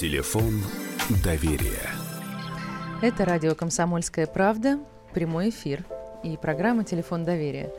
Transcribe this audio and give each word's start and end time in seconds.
Телефон 0.00 0.62
доверия. 1.24 1.90
Это 3.02 3.24
радио 3.24 3.56
«Комсомольская 3.56 4.28
правда», 4.28 4.78
прямой 5.12 5.48
эфир 5.48 5.84
и 6.22 6.36
программа 6.36 6.84
«Телефон 6.84 7.24
доверия». 7.24 7.72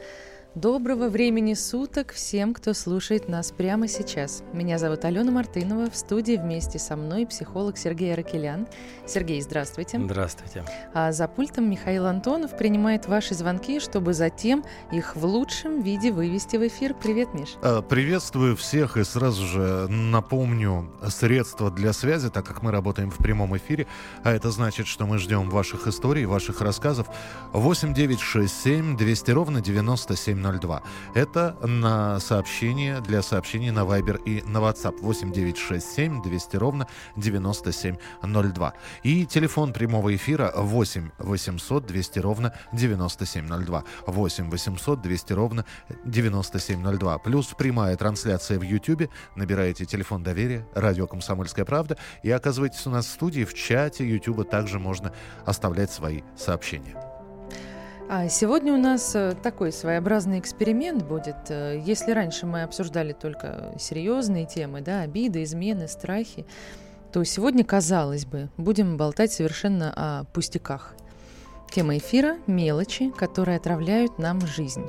Доброго 0.56 1.10
времени 1.10 1.54
суток 1.54 2.12
всем, 2.12 2.56
кто 2.56 2.74
слушает 2.74 3.30
нас 3.30 3.52
прямо 3.52 3.88
сейчас. 3.88 4.42
Меня 4.52 4.80
зовут 4.80 5.06
Алена 5.06 5.32
Мартынова. 5.32 5.92
В 5.92 5.96
студии 5.96 6.38
вместе 6.38 6.80
со 6.80 6.96
мной 6.96 7.28
психолог 7.28 7.78
Сергей 7.78 8.14
Аракелян. 8.14 8.68
Сергей, 9.06 9.44
здравствуйте. 9.44 10.00
Здравствуйте. 10.04 10.66
А 10.92 11.12
за 11.12 11.28
пультом 11.28 11.70
Михаил 11.70 12.08
Антонов 12.08 12.58
принимает 12.58 13.06
ваши 13.06 13.36
звонки, 13.36 13.80
чтобы 13.80 14.16
затем 14.16 14.66
их 14.92 15.16
в 15.16 15.24
лучшем 15.24 15.84
виде 15.84 16.12
вывести 16.12 16.58
в 16.58 16.68
эфир. 16.68 16.96
Привет, 16.96 17.36
Миш. 17.36 17.50
А, 17.62 17.84
приветствую 17.84 18.58
всех 18.58 18.98
и 18.98 19.04
сразу 19.04 19.46
же 19.46 19.88
напомню 19.88 20.90
средства 21.10 21.70
для 21.70 21.94
связи, 21.94 22.32
так 22.32 22.44
как 22.48 22.64
мы 22.64 22.72
работаем 22.72 23.12
в 23.12 23.18
прямом 23.18 23.56
эфире, 23.56 23.86
а 24.24 24.32
это 24.32 24.50
значит, 24.50 24.88
что 24.88 25.06
мы 25.06 25.20
ждем 25.20 25.52
ваших 25.52 25.86
историй, 25.86 26.26
ваших 26.26 26.62
рассказов. 26.62 27.08
8967 27.54 28.98
200 28.98 29.32
ровно 29.32 29.62
97 29.62 30.39
9702. 30.40 30.82
Это 31.14 31.56
на 31.66 32.20
сообщение 32.20 33.02
для 33.02 33.22
сообщений 33.22 33.72
на 33.72 33.82
Viber 33.82 34.22
и 34.24 34.42
на 34.44 34.60
WhatsApp 34.60 35.00
8967 35.02 36.22
200 36.22 36.56
ровно 36.58 36.88
9702. 37.16 38.74
И 39.04 39.26
телефон 39.26 39.74
прямого 39.74 40.16
эфира 40.16 40.52
8 40.56 41.12
800 41.20 41.86
200 41.86 42.20
ровно 42.20 42.54
9702. 42.74 43.84
8 44.08 44.50
800 44.50 45.02
200 45.02 45.34
ровно 45.34 45.66
9702. 46.06 47.18
Плюс 47.20 47.48
прямая 47.58 47.96
трансляция 47.98 48.60
в 48.60 48.64
YouTube. 48.64 49.10
Набираете 49.36 49.86
телефон 49.86 50.24
доверия, 50.24 50.68
радио 50.74 51.08
«Комсомольская 51.08 51.66
правда» 51.66 51.98
и 52.24 52.32
оказываетесь 52.32 52.86
у 52.88 52.90
нас 52.90 53.06
в 53.06 53.12
студии, 53.12 53.44
в 53.44 53.54
чате 53.54 54.08
YouTube 54.08 54.50
также 54.50 54.80
можно 54.80 55.14
оставлять 55.46 55.92
свои 55.92 56.22
сообщения. 56.36 57.09
А 58.12 58.28
сегодня 58.28 58.74
у 58.74 58.78
нас 58.78 59.14
э, 59.14 59.36
такой 59.44 59.72
своеобразный 59.72 60.40
эксперимент 60.40 61.04
будет. 61.04 61.36
Э, 61.50 61.80
если 61.86 62.12
раньше 62.12 62.48
мы 62.48 62.64
обсуждали 62.64 63.14
только 63.14 63.76
серьезные 63.78 64.48
темы, 64.48 64.82
да, 64.82 65.02
обиды, 65.02 65.44
измены, 65.44 65.88
страхи, 65.88 66.48
то 67.14 67.24
сегодня, 67.24 67.64
казалось 67.64 68.26
бы, 68.26 68.50
будем 68.58 68.98
болтать 68.98 69.32
совершенно 69.32 69.94
о 69.96 70.24
пустяках. 70.24 70.96
Тема 71.70 71.98
эфира– 71.98 72.40
мелочи, 72.48 73.12
которые 73.12 73.58
отравляют 73.58 74.18
нам 74.18 74.42
жизнь. 74.42 74.88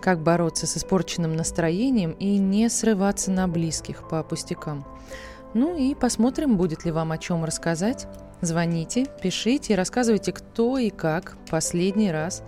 Как 0.00 0.22
бороться 0.22 0.68
с 0.68 0.76
испорченным 0.76 1.34
настроением 1.34 2.12
и 2.12 2.38
не 2.38 2.68
срываться 2.68 3.32
на 3.32 3.48
близких 3.48 4.08
по 4.08 4.22
пустякам. 4.22 4.86
Ну 5.54 5.76
и 5.76 5.96
посмотрим, 5.96 6.56
будет 6.56 6.84
ли 6.84 6.92
вам 6.92 7.10
о 7.10 7.18
чем 7.18 7.44
рассказать. 7.44 8.06
Звоните, 8.44 9.06
пишите 9.22 9.72
и 9.72 9.76
рассказывайте, 9.76 10.30
кто 10.30 10.76
и 10.76 10.90
как 10.90 11.36
последний 11.50 12.12
раз 12.12 12.42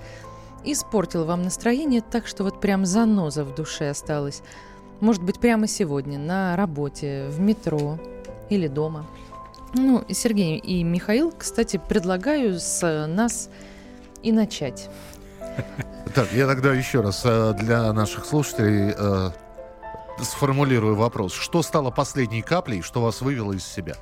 испортил 0.62 1.25
вам 1.25 1.42
настроение 1.42 2.02
так, 2.02 2.27
что 2.27 2.44
вот 2.44 2.61
прям 2.61 2.84
заноза 2.84 3.44
в 3.44 3.55
душе 3.55 3.89
осталась. 3.89 4.42
Может 5.00 5.22
быть, 5.22 5.41
прямо 5.41 5.67
сегодня, 5.67 6.19
на 6.19 6.55
работе, 6.55 7.28
в 7.30 7.41
метро 7.41 7.98
или 8.50 8.69
дома. 8.69 9.06
Ну, 9.72 10.05
Сергей 10.11 10.58
и 10.58 10.83
Михаил, 10.83 11.33
кстати, 11.33 11.80
предлагаю 11.89 12.61
с 12.61 13.06
нас 13.06 13.48
и 14.22 14.33
начать. 14.33 14.91
Так, 16.14 16.30
я 16.33 16.47
тогда 16.47 16.74
еще 16.74 17.00
раз 17.00 17.22
э, 17.24 17.55
для 17.58 17.91
наших 17.94 18.27
слушателей 18.27 18.94
э, 18.97 19.30
сформулирую 20.22 20.94
вопрос. 20.94 21.33
Что 21.33 21.62
стало 21.62 21.91
последней 21.91 22.42
каплей, 22.42 22.83
что 22.83 23.01
вас 23.01 23.23
вывело 23.23 23.52
из 23.52 23.64
себя? 23.64 23.96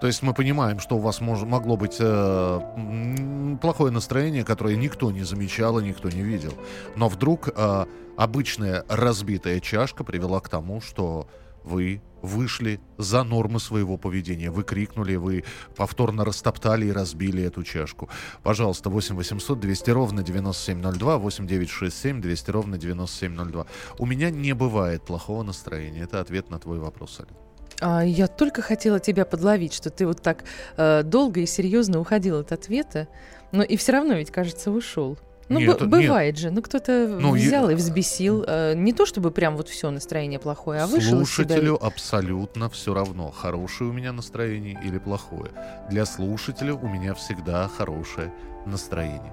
То 0.00 0.06
есть 0.06 0.22
мы 0.22 0.32
понимаем, 0.32 0.78
что 0.78 0.96
у 0.96 1.00
вас 1.00 1.20
мож, 1.20 1.42
могло 1.42 1.76
быть 1.76 1.96
э, 1.98 3.56
плохое 3.60 3.92
настроение, 3.92 4.44
которое 4.44 4.76
никто 4.76 5.10
не 5.10 5.24
замечал 5.24 5.78
и 5.80 5.84
никто 5.84 6.08
не 6.08 6.22
видел. 6.22 6.52
Но 6.96 7.08
вдруг 7.08 7.48
э, 7.48 7.86
обычная 8.16 8.84
разбитая 8.88 9.60
чашка 9.60 10.04
привела 10.04 10.40
к 10.40 10.48
тому, 10.48 10.80
что 10.80 11.28
вы 11.64 12.00
вышли 12.22 12.80
за 12.96 13.22
нормы 13.24 13.60
своего 13.60 13.96
поведения. 13.96 14.50
Вы 14.50 14.64
крикнули, 14.64 15.16
вы 15.16 15.44
повторно 15.76 16.24
растоптали 16.24 16.86
и 16.86 16.92
разбили 16.92 17.42
эту 17.42 17.62
чашку. 17.62 18.08
Пожалуйста, 18.42 18.90
8 18.90 19.16
800 19.16 19.60
200 19.60 19.90
ровно 19.90 20.22
9702, 20.22 21.18
8 21.18 21.46
967 21.46 22.20
200 22.20 22.50
ровно 22.50 22.78
9702. 22.78 23.66
У 23.98 24.06
меня 24.06 24.30
не 24.30 24.52
бывает 24.52 25.02
плохого 25.02 25.42
настроения. 25.42 26.02
Это 26.02 26.20
ответ 26.20 26.50
на 26.50 26.58
твой 26.58 26.78
вопрос, 26.78 27.20
Алина. 27.20 27.47
А, 27.80 28.04
я 28.04 28.26
только 28.26 28.62
хотела 28.62 29.00
тебя 29.00 29.24
подловить, 29.24 29.72
что 29.72 29.90
ты 29.90 30.06
вот 30.06 30.20
так 30.22 30.44
э, 30.76 31.02
долго 31.04 31.40
и 31.40 31.46
серьезно 31.46 32.00
уходил 32.00 32.38
от 32.38 32.52
ответа, 32.52 33.08
но 33.52 33.62
и 33.62 33.76
все 33.76 33.92
равно 33.92 34.14
ведь, 34.14 34.30
кажется, 34.30 34.70
ушел. 34.70 35.16
Ну, 35.48 35.60
нет, 35.60 35.80
б- 35.80 35.86
бывает 35.86 36.34
нет. 36.34 36.42
же. 36.42 36.50
Ну, 36.50 36.60
кто-то 36.60 37.08
ну, 37.08 37.32
взял 37.32 37.68
я... 37.68 37.72
и 37.72 37.76
взбесил. 37.76 38.44
Э, 38.46 38.74
не 38.74 38.92
то, 38.92 39.06
чтобы 39.06 39.30
прям 39.30 39.56
вот 39.56 39.68
все 39.68 39.90
настроение 39.90 40.38
плохое, 40.38 40.82
а 40.82 40.86
вышел 40.86 41.18
Слушателю 41.18 41.76
себя... 41.76 41.86
абсолютно 41.86 42.68
все 42.68 42.92
равно, 42.92 43.30
хорошее 43.30 43.90
у 43.90 43.92
меня 43.92 44.12
настроение 44.12 44.78
или 44.84 44.98
плохое. 44.98 45.50
Для 45.88 46.04
слушателя 46.04 46.74
у 46.74 46.88
меня 46.88 47.14
всегда 47.14 47.68
хорошее 47.68 48.32
настроение. 48.66 49.32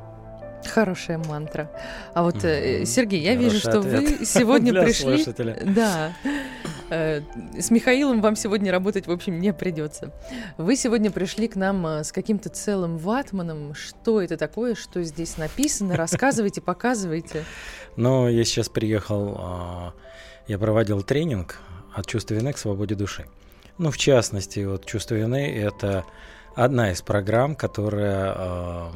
Хорошая 0.65 1.17
мантра. 1.17 1.69
А 2.13 2.23
вот, 2.23 2.37
mm-hmm. 2.37 2.85
Сергей, 2.85 3.21
я 3.21 3.35
Хороший 3.35 3.49
вижу, 3.49 3.59
что 3.59 3.79
ответ. 3.79 4.19
вы 4.19 4.25
сегодня 4.25 4.73
пришли. 4.83 5.17
Слушателя. 5.17 5.59
Да. 5.63 6.13
Э, 6.89 7.21
с 7.59 7.71
Михаилом 7.71 8.21
вам 8.21 8.35
сегодня 8.35 8.71
работать, 8.71 9.07
в 9.07 9.11
общем, 9.11 9.39
не 9.39 9.53
придется. 9.53 10.11
Вы 10.57 10.75
сегодня 10.75 11.09
пришли 11.09 11.47
к 11.47 11.55
нам 11.55 11.85
э, 11.87 12.03
с 12.03 12.11
каким-то 12.11 12.49
целым 12.49 12.97
ватманом. 12.97 13.73
Что 13.73 14.21
это 14.21 14.37
такое, 14.37 14.75
что 14.75 15.03
здесь 15.03 15.37
написано? 15.37 15.95
Рассказывайте, 15.97 16.61
показывайте. 16.61 17.43
Ну, 17.95 18.27
я 18.27 18.43
сейчас 18.45 18.69
приехал, 18.69 19.35
а, 19.37 19.93
я 20.47 20.59
проводил 20.59 21.01
тренинг 21.01 21.59
от 21.93 22.05
чувства 22.05 22.35
вины 22.35 22.53
к 22.53 22.57
свободе 22.57 22.95
души. 22.95 23.25
Ну, 23.77 23.89
в 23.89 23.97
частности, 23.97 24.59
вот 24.59 24.85
чувство 24.85 25.15
вины– 25.15 25.53
это 25.57 26.05
одна 26.55 26.91
из 26.91 27.01
программ, 27.01 27.55
которая 27.55 28.33
а, 28.35 28.91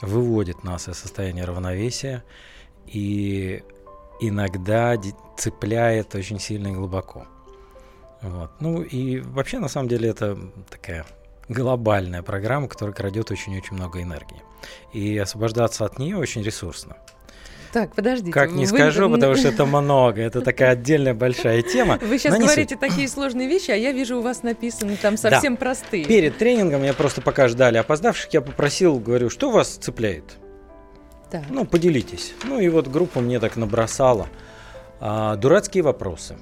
выводит 0.00 0.64
нас 0.64 0.88
из 0.88 0.96
состояния 0.98 1.44
равновесия 1.44 2.24
и 2.86 3.62
иногда 4.20 4.96
цепляет 5.36 6.14
очень 6.14 6.40
сильно 6.40 6.68
и 6.68 6.72
глубоко. 6.72 7.26
Вот. 8.22 8.50
Ну 8.60 8.82
и 8.82 9.20
вообще, 9.20 9.58
на 9.58 9.68
самом 9.68 9.88
деле, 9.88 10.08
это 10.08 10.38
такая 10.70 11.04
глобальная 11.48 12.22
программа, 12.22 12.68
которая 12.68 12.94
крадет 12.94 13.30
очень-очень 13.30 13.76
много 13.76 14.02
энергии. 14.02 14.42
И 14.92 15.16
освобождаться 15.18 15.84
от 15.84 15.98
нее 15.98 16.16
очень 16.16 16.42
ресурсно. 16.42 16.96
Так, 17.72 17.94
подождите. 17.94 18.32
Как 18.32 18.52
не 18.52 18.64
вы... 18.64 18.78
скажу, 18.78 19.10
потому 19.10 19.36
что 19.36 19.48
это 19.48 19.66
много. 19.66 20.22
Это 20.22 20.40
такая 20.40 20.70
отдельная 20.70 21.14
большая 21.14 21.62
тема. 21.62 21.98
Вы 22.00 22.18
сейчас 22.18 22.38
говорите 22.38 22.76
такие 22.76 23.08
сложные 23.08 23.48
вещи, 23.48 23.70
а 23.70 23.76
я 23.76 23.92
вижу 23.92 24.18
у 24.18 24.22
вас 24.22 24.42
написаны 24.42 24.96
там 24.96 25.16
совсем 25.16 25.54
да. 25.54 25.60
простые. 25.60 26.04
Перед 26.06 26.38
тренингом 26.38 26.82
я 26.84 26.94
просто 26.94 27.20
пока 27.20 27.48
ждали 27.48 27.76
опоздавших, 27.76 28.32
я 28.32 28.40
попросил, 28.40 28.98
говорю, 28.98 29.30
что 29.30 29.50
вас 29.50 29.76
цепляет? 29.76 30.38
Так. 31.30 31.42
Ну, 31.50 31.64
поделитесь. 31.64 32.34
Ну 32.44 32.60
и 32.60 32.68
вот 32.68 32.88
группа 32.88 33.20
мне 33.20 33.40
так 33.40 33.56
набросала. 33.56 34.28
А, 35.00 35.36
дурацкие 35.36 35.82
вопросы. 35.82 36.36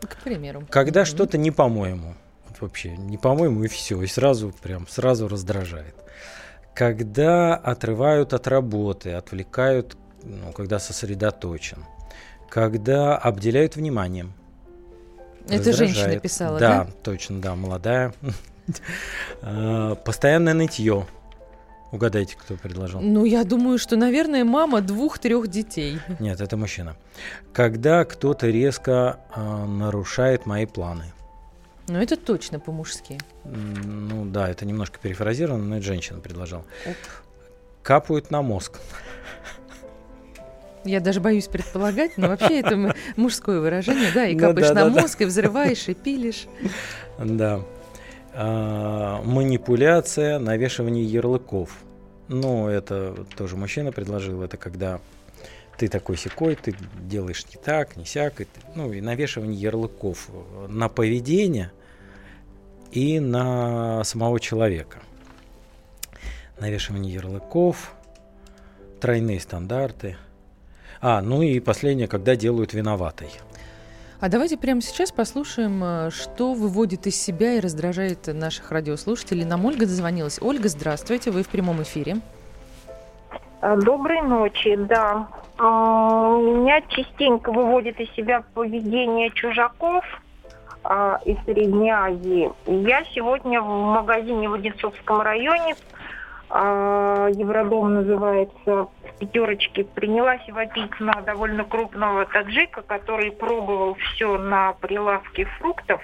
К 0.00 0.16
примеру. 0.22 0.66
Когда 0.70 1.02
mm-hmm. 1.02 1.06
что-то 1.06 1.38
не 1.38 1.50
по-моему. 1.50 2.14
вообще 2.60 2.96
не 2.96 3.18
по-моему 3.18 3.64
и 3.64 3.68
все. 3.68 4.00
И 4.02 4.06
сразу 4.06 4.52
прям 4.62 4.86
сразу 4.88 5.28
раздражает. 5.28 5.94
Когда 6.74 7.54
отрывают 7.54 8.32
от 8.32 8.46
работы, 8.46 9.12
отвлекают, 9.12 9.96
ну, 10.22 10.52
когда 10.52 10.78
сосредоточен. 10.78 11.84
Когда 12.48 13.16
обделяют 13.16 13.76
вниманием. 13.76 14.32
Это 15.48 15.72
женщина 15.72 16.18
писала, 16.20 16.58
да? 16.58 16.84
Да, 16.84 16.90
точно, 17.02 17.40
да, 17.40 17.54
молодая. 17.54 18.14
А, 19.42 19.96
постоянное 19.96 20.54
нытье 20.54 21.08
Угадайте, 21.92 22.36
кто 22.40 22.56
предложил. 22.56 23.00
Ну, 23.00 23.26
я 23.26 23.44
думаю, 23.44 23.78
что, 23.78 23.96
наверное, 23.96 24.44
мама 24.44 24.80
двух-трех 24.80 25.48
детей. 25.48 25.98
Нет, 26.18 26.40
это 26.40 26.56
мужчина. 26.56 26.96
Когда 27.52 28.06
кто-то 28.06 28.48
резко 28.48 29.20
э, 29.36 29.66
нарушает 29.66 30.46
мои 30.46 30.64
планы. 30.64 31.12
Ну, 31.88 31.98
это 31.98 32.16
точно 32.16 32.58
по-мужски. 32.58 33.18
Ну 33.44 34.24
да, 34.24 34.48
это 34.48 34.64
немножко 34.64 34.98
перефразировано, 34.98 35.64
но 35.64 35.76
это 35.76 35.84
женщина 35.84 36.20
предложила. 36.20 36.64
Оп. 36.86 36.96
Капают 37.82 38.30
на 38.30 38.40
мозг. 38.40 38.80
Я 40.84 41.00
даже 41.00 41.20
боюсь 41.20 41.46
предполагать, 41.46 42.16
но 42.16 42.28
вообще 42.28 42.60
это 42.60 42.94
мужское 43.16 43.60
выражение, 43.60 44.10
да, 44.14 44.26
и 44.26 44.34
ну 44.34 44.40
капаешь 44.40 44.70
на 44.70 44.88
мозг, 44.88 45.20
и 45.20 45.24
взрываешь, 45.26 45.88
и 45.88 45.94
пилишь. 45.94 46.46
Да. 47.18 47.60
А, 48.34 49.22
манипуляция, 49.22 50.38
навешивание 50.38 51.04
ярлыков. 51.04 51.76
Ну, 52.28 52.68
это 52.68 53.26
тоже 53.36 53.56
мужчина 53.56 53.92
предложил, 53.92 54.42
это 54.42 54.56
когда 54.56 55.00
ты 55.76 55.88
такой 55.88 56.16
секой, 56.16 56.54
ты 56.54 56.74
делаешь 57.00 57.44
не 57.52 57.60
так, 57.60 57.96
не 57.96 58.04
сяк, 58.04 58.40
и, 58.40 58.46
ну 58.74 58.92
и 58.92 59.00
навешивание 59.00 59.60
ярлыков 59.60 60.28
на 60.68 60.88
поведение 60.88 61.72
и 62.90 63.20
на 63.20 64.02
самого 64.04 64.40
человека. 64.40 64.98
Навешивание 66.58 67.12
ярлыков, 67.12 67.92
тройные 69.00 69.40
стандарты. 69.40 70.16
А, 71.00 71.20
ну 71.20 71.42
и 71.42 71.58
последнее, 71.60 72.08
когда 72.08 72.36
делают 72.36 72.72
виноватой. 72.72 73.30
А 74.22 74.28
давайте 74.28 74.56
прямо 74.56 74.80
сейчас 74.80 75.10
послушаем, 75.10 75.82
э, 75.82 76.10
что 76.10 76.54
выводит 76.54 77.08
из 77.08 77.20
себя 77.20 77.54
и 77.54 77.60
раздражает 77.60 78.28
наших 78.28 78.70
радиослушателей. 78.70 79.44
Нам 79.44 79.64
Ольга 79.64 79.80
дозвонилась. 79.80 80.38
Ольга, 80.40 80.68
здравствуйте, 80.68 81.32
вы 81.32 81.42
в 81.42 81.48
прямом 81.48 81.82
эфире. 81.82 82.18
А, 83.60 83.76
доброй 83.76 84.22
ночи, 84.22 84.76
да. 84.76 85.26
А, 85.58 86.36
меня 86.38 86.82
частенько 86.82 87.50
выводит 87.50 87.98
из 87.98 88.12
себя 88.12 88.44
поведение 88.54 89.30
чужаков 89.30 90.04
а, 90.84 91.18
из 91.24 91.36
Средней 91.44 91.90
Азии. 91.90 92.48
Я 92.66 93.02
сегодня 93.16 93.60
в 93.60 93.66
магазине 93.66 94.48
в 94.48 94.54
Одинцовском 94.54 95.20
районе 95.20 95.74
а, 96.54 97.28
Евродом 97.30 97.94
называется, 97.94 98.52
в 98.66 99.18
пятерочке, 99.18 99.84
принялась 99.84 100.46
вопить 100.50 101.00
на 101.00 101.14
довольно 101.22 101.64
крупного 101.64 102.26
таджика, 102.26 102.82
который 102.82 103.32
пробовал 103.32 103.94
все 103.94 104.36
на 104.36 104.74
прилавке 104.74 105.46
фруктов 105.46 106.02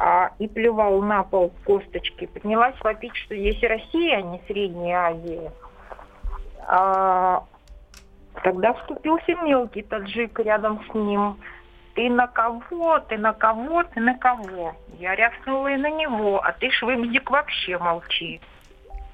а, 0.00 0.32
и 0.40 0.48
плевал 0.48 1.00
на 1.02 1.22
пол 1.22 1.52
косточки. 1.64 2.26
Принялась 2.26 2.74
вопить, 2.80 3.14
что 3.14 3.36
здесь 3.36 3.62
Россия, 3.62 4.18
а 4.18 4.22
не 4.22 4.42
Средняя 4.48 5.10
Азия. 5.10 5.52
А, 6.66 7.44
тогда 8.42 8.72
вступился 8.72 9.36
мелкий 9.44 9.82
таджик 9.82 10.40
рядом 10.40 10.82
с 10.90 10.94
ним. 10.94 11.36
Ты 11.94 12.10
на 12.10 12.26
кого, 12.26 12.98
ты 12.98 13.16
на 13.16 13.32
кого, 13.32 13.84
ты 13.84 14.00
на 14.00 14.18
кого? 14.18 14.74
Я 14.98 15.14
рявкнула 15.14 15.68
и 15.68 15.76
на 15.76 15.90
него, 15.90 16.42
а 16.42 16.50
ты, 16.50 16.68
швымзик, 16.70 17.30
вообще 17.30 17.78
молчи. 17.78 18.40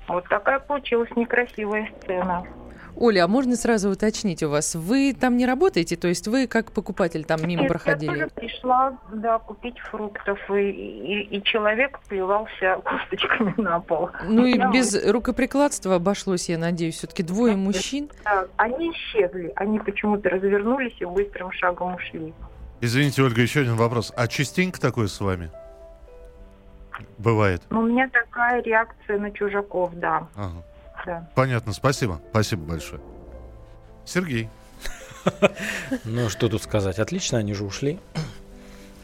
Вот 0.08 0.28
такая 0.28 0.58
получилась 0.58 1.10
некрасивая 1.16 1.88
сцена. 2.00 2.44
Оля, 3.00 3.24
а 3.24 3.28
можно 3.28 3.54
сразу 3.54 3.90
уточнить 3.90 4.42
у 4.42 4.48
вас, 4.48 4.74
вы 4.74 5.14
там 5.14 5.36
не 5.36 5.46
работаете, 5.46 5.94
то 5.94 6.08
есть 6.08 6.26
вы 6.26 6.48
как 6.48 6.72
покупатель 6.72 7.24
там 7.24 7.40
мимо 7.46 7.62
Нет, 7.62 7.68
проходили? 7.68 8.10
Я 8.10 8.16
тоже 8.16 8.30
пришла, 8.34 8.98
да, 9.12 9.38
купить 9.38 9.78
фруктов, 9.78 10.38
и, 10.50 10.70
и, 10.70 11.36
и 11.36 11.42
человек 11.44 12.00
плевался 12.08 12.80
косточками 12.84 13.54
на 13.56 13.78
пол. 13.78 14.10
Ну 14.24 14.44
и 14.46 14.56
Я 14.56 14.70
без 14.72 15.00
рукоприкладства 15.08 15.94
обошлось, 15.94 16.48
я 16.48 16.58
надеюсь, 16.58 16.96
все-таки 16.96 17.22
двое 17.22 17.54
мужчин. 17.54 18.10
Да, 18.24 18.46
они 18.56 18.90
исчезли, 18.90 19.52
они 19.54 19.78
почему-то 19.78 20.28
развернулись 20.30 20.96
и 20.98 21.04
быстрым 21.04 21.52
шагом 21.52 21.94
ушли. 21.94 22.34
Извините, 22.80 23.22
Ольга, 23.22 23.42
еще 23.42 23.60
один 23.60 23.76
вопрос. 23.76 24.12
А 24.16 24.26
частенько 24.26 24.80
такое 24.80 25.06
с 25.06 25.20
вами? 25.20 25.50
Бывает. 27.18 27.62
Но 27.70 27.80
у 27.80 27.86
меня 27.86 28.08
такая 28.08 28.62
реакция 28.62 29.18
на 29.18 29.30
чужаков, 29.30 29.92
да. 29.94 30.28
Ага. 30.34 30.62
да. 31.06 31.30
Понятно, 31.34 31.72
спасибо. 31.72 32.20
Спасибо 32.30 32.62
большое. 32.62 33.00
Сергей. 34.04 34.48
Ну, 36.04 36.28
что 36.28 36.48
тут 36.48 36.62
сказать? 36.62 36.98
Отлично, 36.98 37.38
они 37.38 37.54
же 37.54 37.64
ушли. 37.64 37.98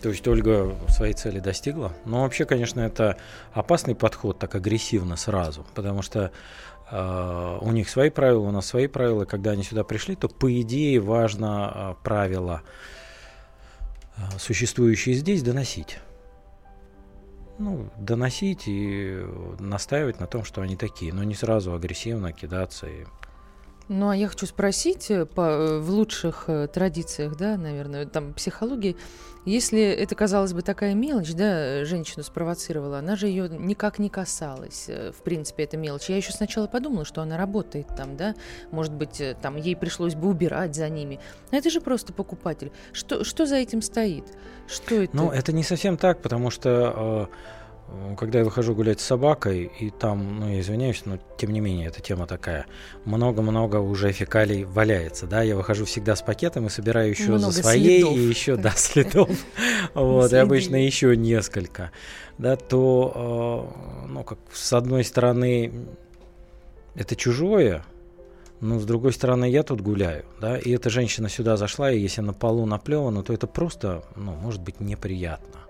То 0.02 0.11
есть 0.11 0.26
Ольга 0.29 0.75
своей 0.88 1.14
цели 1.14 1.38
достигла. 1.38 1.93
Но 2.05 2.23
вообще, 2.23 2.44
конечно, 2.44 2.81
это 2.81 3.17
опасный 3.52 3.94
подход, 3.94 4.38
так 4.38 4.55
агрессивно 4.55 5.17
сразу. 5.17 5.67
Потому 5.75 6.02
что 6.02 6.31
э, 6.91 7.58
у 7.61 7.73
них 7.73 7.88
свои 7.88 8.11
правила, 8.11 8.41
у 8.41 8.50
нас 8.50 8.67
свои 8.67 8.87
правила. 8.87 9.25
Когда 9.25 9.52
они 9.52 9.62
сюда 9.62 9.82
пришли, 9.82 10.14
то 10.14 10.29
по 10.29 10.52
идее 10.61 11.00
важно 11.00 11.73
э, 11.75 11.94
правила, 12.02 12.61
э, 14.17 14.20
существующие 14.38 15.14
здесь, 15.14 15.43
доносить. 15.43 15.99
Ну, 17.59 17.89
доносить 17.97 18.65
и 18.67 19.25
настаивать 19.61 20.19
на 20.19 20.27
том, 20.27 20.45
что 20.45 20.61
они 20.61 20.77
такие, 20.77 21.12
но 21.12 21.23
не 21.23 21.35
сразу 21.35 21.73
агрессивно 21.73 22.33
кидаться 22.33 22.87
и 22.89 23.05
Ну, 23.89 24.09
а 24.09 24.17
я 24.17 24.29
хочу 24.29 24.47
спросить 24.47 25.11
э, 25.11 25.27
по, 25.27 25.43
э, 25.43 25.79
в 25.79 25.91
лучших 25.91 26.45
э, 26.47 26.69
традициях, 26.69 27.37
да, 27.37 27.59
наверное, 27.59 28.07
там, 28.07 28.33
психологии, 28.33 28.97
если 29.45 29.83
это, 29.83 30.15
казалось 30.15 30.55
бы, 30.55 30.63
такая 30.63 30.95
мелочь, 30.95 31.35
да, 31.35 31.85
женщину 31.85 32.23
спровоцировала, 32.23 33.01
она 33.01 33.15
же 33.15 33.27
ее 33.27 33.47
никак 33.51 33.99
не 33.99 34.09
касалась, 34.09 34.89
в 34.89 35.23
принципе, 35.23 35.65
эта 35.65 35.77
мелочь. 35.77 36.09
Я 36.09 36.17
еще 36.17 36.33
сначала 36.33 36.67
подумала, 36.67 37.05
что 37.05 37.21
она 37.21 37.37
работает 37.37 37.89
там, 37.95 38.17
да, 38.17 38.35
может 38.71 38.95
быть, 38.95 39.23
там, 39.43 39.57
ей 39.57 39.77
пришлось 39.77 40.15
бы 40.15 40.29
убирать 40.29 40.75
за 40.75 40.89
ними. 40.89 41.21
Но 41.53 41.59
это 41.59 41.69
же 41.69 41.83
просто 41.83 42.15
покупатель. 42.15 42.73
Что, 42.93 43.23
что 43.23 43.45
за 43.45 43.57
этим 43.57 43.83
стоит? 43.83 44.25
Что 44.67 45.03
это? 45.03 45.15
Ну, 45.15 45.31
это 45.31 45.53
не 45.53 45.63
совсем 45.63 45.99
так, 45.99 46.23
потому 46.23 46.49
что 46.49 47.29
э, 47.31 47.35
когда 48.19 48.41
я 48.41 48.44
выхожу 48.44 48.75
гулять 48.75 49.00
с 49.00 49.05
собакой, 49.05 49.70
и 49.79 49.91
там, 49.91 50.41
ну, 50.41 50.49
я 50.50 50.61
извиняюсь, 50.61 51.02
но 51.05 51.19
тем 51.38 51.52
не 51.52 51.61
менее, 51.61 51.88
эта 51.88 52.00
тема 52.00 52.26
такая, 52.26 52.67
много-много 53.05 53.76
уже 53.76 54.12
фекалий 54.12 54.64
валяется, 54.64 55.26
да, 55.26 55.43
я 55.43 55.56
выхожу 55.56 55.85
всегда 55.85 56.17
с 56.17 56.23
пакетом 56.23 56.67
и 56.67 56.70
собираю 56.70 57.11
еще 57.11 57.32
Много 57.32 57.50
за 57.50 57.62
своей, 57.62 58.02
следов. 58.02 58.17
и 58.17 58.20
еще, 58.20 58.56
да, 58.56 58.70
следов, 58.70 59.31
вот, 59.94 60.32
и 60.32 60.37
обычно 60.37 60.76
еще 60.76 61.17
несколько, 61.17 61.91
да, 62.38 62.56
то, 62.56 63.73
э, 64.05 64.08
ну, 64.08 64.25
как 64.25 64.38
с 64.52 64.73
одной 64.73 65.05
стороны, 65.05 65.73
это 66.94 67.17
чужое, 67.17 67.85
но 68.61 68.79
с 68.79 68.85
другой 68.85 69.12
стороны, 69.12 69.50
я 69.50 69.62
тут 69.62 69.81
гуляю, 69.81 70.25
да, 70.41 70.56
и 70.56 70.70
эта 70.70 70.88
женщина 70.91 71.29
сюда 71.29 71.56
зашла, 71.56 71.91
и 71.91 71.99
если 71.99 72.20
на 72.20 72.32
полу 72.32 72.67
наплевано, 72.67 73.23
то 73.23 73.32
это 73.32 73.46
просто, 73.46 74.05
ну, 74.17 74.32
может 74.35 74.62
быть 74.62 74.81
неприятно. 74.81 75.64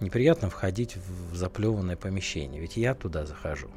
Неприятно 0.00 0.48
входить 0.48 0.96
в 0.96 1.36
заплеванное 1.36 1.96
помещение, 1.96 2.60
ведь 2.60 2.76
я 2.76 2.94
туда 2.94 3.26
захожу. 3.26 3.68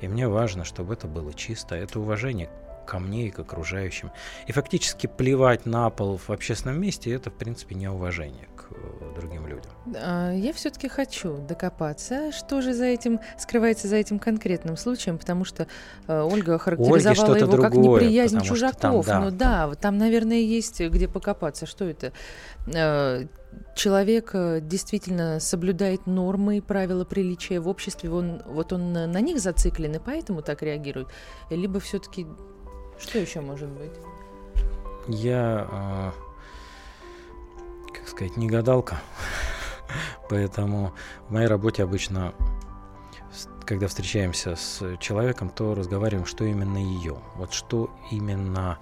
И 0.00 0.08
мне 0.08 0.28
важно, 0.28 0.64
чтобы 0.64 0.94
это 0.94 1.06
было 1.06 1.32
чисто. 1.32 1.74
Это 1.74 2.00
уважение 2.00 2.50
ко 2.86 2.98
мне 2.98 3.28
и 3.28 3.30
к 3.30 3.38
окружающим. 3.38 4.10
И 4.46 4.52
фактически 4.52 5.06
плевать 5.06 5.66
на 5.66 5.88
пол 5.90 6.18
в 6.18 6.30
общественном 6.30 6.80
месте, 6.80 7.10
это, 7.12 7.30
в 7.30 7.34
принципе, 7.34 7.74
неуважение 7.74 8.46
к 8.56 8.66
э, 8.70 9.14
другим 9.14 9.46
людям. 9.46 9.70
А, 9.96 10.32
Я 10.32 10.52
все-таки 10.52 10.88
хочу 10.88 11.38
докопаться, 11.38 12.30
что 12.32 12.60
же 12.60 12.74
за 12.74 12.84
этим 12.84 13.20
скрывается 13.38 13.88
за 13.88 13.96
этим 13.96 14.18
конкретным 14.18 14.76
случаем, 14.76 15.18
потому 15.18 15.44
что 15.44 15.66
э, 16.06 16.20
Ольга 16.20 16.58
характеризовала 16.58 17.36
его 17.36 17.56
как 17.56 17.72
другое, 17.72 18.02
неприязнь 18.02 18.36
потому 18.36 18.56
что 18.56 18.70
там, 18.72 18.92
чужаков. 18.92 19.06
да. 19.06 19.20
Ну 19.20 19.30
да, 19.30 19.66
вот 19.68 19.78
там, 19.78 19.96
наверное, 19.98 20.40
есть 20.40 20.80
где 20.80 21.08
покопаться. 21.08 21.66
Что 21.66 21.86
это? 21.86 22.12
Человек 23.74 24.30
э, 24.34 24.60
действительно 24.60 25.40
соблюдает 25.40 26.06
нормы 26.06 26.58
и 26.58 26.60
правила 26.60 27.04
приличия 27.04 27.60
в 27.60 27.68
обществе, 27.68 28.10
он, 28.10 28.42
вот 28.46 28.72
он 28.72 28.92
на 28.92 29.20
них 29.20 29.40
зациклен 29.40 29.94
и 29.94 29.98
поэтому 29.98 30.42
так 30.42 30.62
реагирует, 30.62 31.08
либо 31.50 31.80
все-таки 31.80 32.26
что 32.98 33.18
еще 33.18 33.40
может 33.40 33.68
быть? 33.68 33.92
Я, 35.08 35.68
э, 35.70 36.10
как 37.92 38.08
сказать, 38.08 38.36
не 38.36 38.48
гадалка, 38.48 38.98
поэтому 40.30 40.94
в 41.28 41.32
моей 41.32 41.46
работе 41.46 41.82
обычно, 41.82 42.32
когда 43.66 43.88
встречаемся 43.88 44.56
с 44.56 44.96
человеком, 44.98 45.50
то 45.50 45.74
разговариваем, 45.74 46.26
что 46.26 46.44
именно 46.44 46.78
ее, 46.78 47.18
вот 47.36 47.52
что 47.52 47.90
именно 48.10 48.78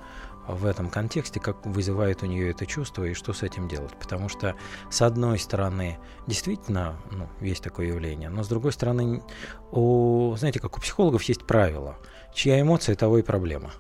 в 0.47 0.67
этом 0.67 0.91
контексте, 0.91 1.41
как 1.41 1.65
вызывает 1.67 2.23
у 2.23 2.27
нее 2.27 2.51
это 2.51 2.67
чувство 2.67 3.05
и 3.05 3.15
что 3.15 3.33
с 3.33 3.43
этим 3.43 3.69
делать. 3.69 3.93
Потому 3.99 4.29
что, 4.29 4.55
с 4.91 5.03
одной 5.03 5.39
стороны, 5.39 5.99
действительно, 6.27 6.97
ну, 7.11 7.29
есть 7.41 7.63
такое 7.63 7.87
явление, 7.87 8.29
но 8.29 8.43
с 8.43 8.49
другой 8.49 8.73
стороны, 8.73 9.23
у, 9.71 10.35
знаете, 10.37 10.61
как 10.61 10.77
у 10.77 10.81
психологов 10.81 11.23
есть 11.25 11.47
правило, 11.47 11.97
чья 12.35 12.61
эмоция, 12.61 12.97
того 12.97 13.19
и 13.19 13.23
проблема. 13.23 13.73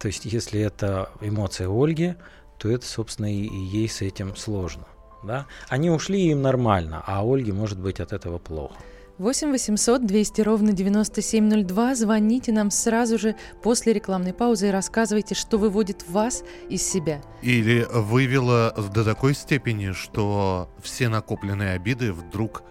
То 0.00 0.08
есть, 0.08 0.24
если 0.24 0.60
это 0.60 1.10
эмоция 1.20 1.68
Ольги, 1.68 2.14
то 2.58 2.70
это, 2.70 2.86
собственно, 2.86 3.32
и, 3.32 3.44
и 3.44 3.56
ей 3.56 3.88
с 3.88 4.00
этим 4.02 4.36
сложно. 4.36 4.86
Да? 5.22 5.46
Они 5.68 5.90
ушли, 5.90 6.30
им 6.30 6.42
нормально, 6.42 7.02
а 7.06 7.22
Ольге 7.24 7.52
может 7.52 7.78
быть 7.78 8.00
от 8.00 8.12
этого 8.12 8.38
плохо. 8.38 8.74
8 9.18 9.52
800 9.52 10.06
200 10.06 10.40
ровно 10.42 10.72
9702. 10.72 11.94
Звоните 11.94 12.52
нам 12.52 12.70
сразу 12.70 13.16
же 13.16 13.36
после 13.62 13.92
рекламной 13.92 14.32
паузы 14.32 14.68
и 14.68 14.70
рассказывайте, 14.72 15.36
что 15.36 15.56
выводит 15.56 16.08
вас 16.08 16.42
из 16.68 16.82
себя. 16.82 17.22
Или 17.40 17.86
вывело 17.92 18.74
до 18.92 19.04
такой 19.04 19.34
степени, 19.34 19.92
что 19.92 20.68
все 20.82 21.08
накопленные 21.08 21.74
обиды 21.74 22.12
вдруг 22.12 22.64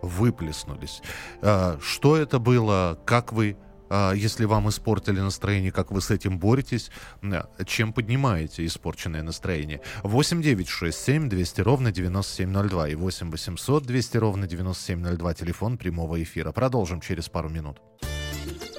выплеснулись. 0.00 1.02
А, 1.42 1.78
Что 1.82 2.16
это 2.16 2.38
было? 2.38 2.98
Как 3.04 3.34
вы, 3.34 3.58
если 3.90 4.44
вам 4.44 4.68
испортили 4.68 5.20
настроение, 5.20 5.72
как 5.72 5.90
вы 5.90 6.00
с 6.00 6.10
этим 6.10 6.38
боретесь? 6.38 6.90
А, 7.22 7.48
Чем 7.64 7.92
поднимаете 7.92 8.64
испорченное 8.64 9.22
настроение? 9.22 9.80
8 10.02 10.42
9 10.42 10.68
6 10.68 10.98
7 10.98 11.28
200 11.28 11.60
ровно 11.60 11.92
9702 11.92 12.88
и 12.88 12.94
8 12.94 13.30
800 13.30 13.84
200 13.84 14.16
ровно 14.16 14.46
9702 14.46 15.34
телефон 15.34 15.78
прямого 15.78 16.22
эфира. 16.22 16.52
Продолжим 16.52 17.00
через 17.00 17.28
пару 17.28 17.48
минут. 17.48 17.78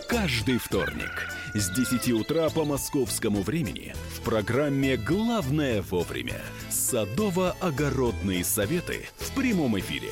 Каждый 0.07 0.57
вторник 0.57 1.29
с 1.53 1.69
10 1.69 2.11
утра 2.11 2.49
по 2.49 2.65
московскому 2.65 3.43
времени 3.43 3.93
в 4.15 4.21
программе 4.21 4.97
«Главное 4.97 5.81
вовремя» 5.81 6.41
садово-огородные 6.69 8.43
советы 8.43 9.07
в 9.17 9.31
прямом 9.31 9.79
эфире. 9.79 10.11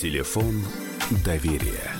Телефон 0.00 0.62
доверия. 1.24 1.90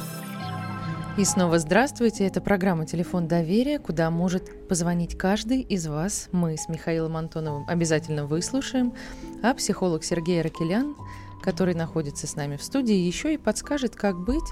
И 1.16 1.24
снова 1.24 1.58
здравствуйте. 1.58 2.28
Это 2.28 2.40
программа 2.40 2.86
«Телефон 2.86 3.26
доверия», 3.26 3.80
куда 3.80 4.08
может 4.12 4.68
позвонить 4.68 5.18
каждый 5.18 5.62
из 5.62 5.88
вас. 5.88 6.28
Мы 6.30 6.56
с 6.56 6.68
Михаилом 6.68 7.16
Антоновым 7.16 7.64
обязательно 7.66 8.24
выслушаем, 8.24 8.94
а 9.42 9.52
психолог 9.52 10.04
Сергей 10.04 10.42
Ракелян, 10.42 10.94
который 11.42 11.74
находится 11.74 12.28
с 12.28 12.36
нами 12.36 12.56
в 12.56 12.62
студии, 12.62 12.94
еще 12.94 13.34
и 13.34 13.36
подскажет, 13.36 13.96
как 13.96 14.16
быть. 14.24 14.48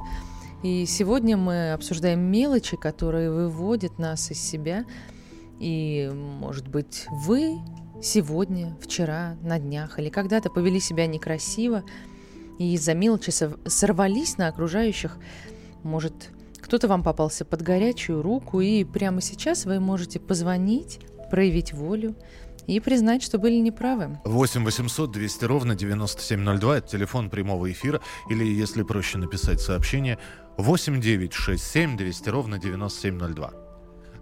И 0.64 0.84
сегодня 0.84 1.36
мы 1.36 1.70
обсуждаем 1.70 2.18
мелочи, 2.18 2.76
которые 2.76 3.30
выводят 3.30 4.00
нас 4.00 4.28
из 4.28 4.40
себя. 4.40 4.84
И, 5.60 6.10
может 6.12 6.66
быть, 6.66 7.06
вы 7.24 7.60
сегодня, 8.02 8.76
вчера, 8.82 9.36
на 9.40 9.60
днях 9.60 10.00
или 10.00 10.08
когда-то 10.08 10.50
повели 10.50 10.80
себя 10.80 11.06
некрасиво, 11.06 11.84
и 12.58 12.74
из-за 12.74 12.94
мелочи 12.94 13.30
сорвались 13.30 14.38
на 14.38 14.48
окружающих. 14.48 15.16
Может, 15.82 16.30
кто-то 16.60 16.88
вам 16.88 17.02
попался 17.02 17.44
под 17.44 17.62
горячую 17.62 18.22
руку, 18.22 18.60
и 18.60 18.84
прямо 18.84 19.20
сейчас 19.20 19.66
вы 19.66 19.78
можете 19.78 20.18
позвонить, 20.18 21.00
проявить 21.30 21.72
волю 21.72 22.16
и 22.66 22.80
признать, 22.80 23.22
что 23.22 23.38
были 23.38 23.56
неправы. 23.56 24.18
8 24.24 24.64
800 24.64 25.12
200 25.12 25.44
ровно 25.44 25.74
9702, 25.74 26.78
это 26.78 26.88
телефон 26.88 27.30
прямого 27.30 27.70
эфира, 27.70 28.00
или, 28.28 28.44
если 28.44 28.82
проще 28.82 29.18
написать 29.18 29.60
сообщение, 29.60 30.18
8 30.56 31.00
9 31.00 31.32
6 31.32 31.62
7 31.62 31.96
200 31.96 32.28
ровно 32.30 32.58
9702. 32.58 33.52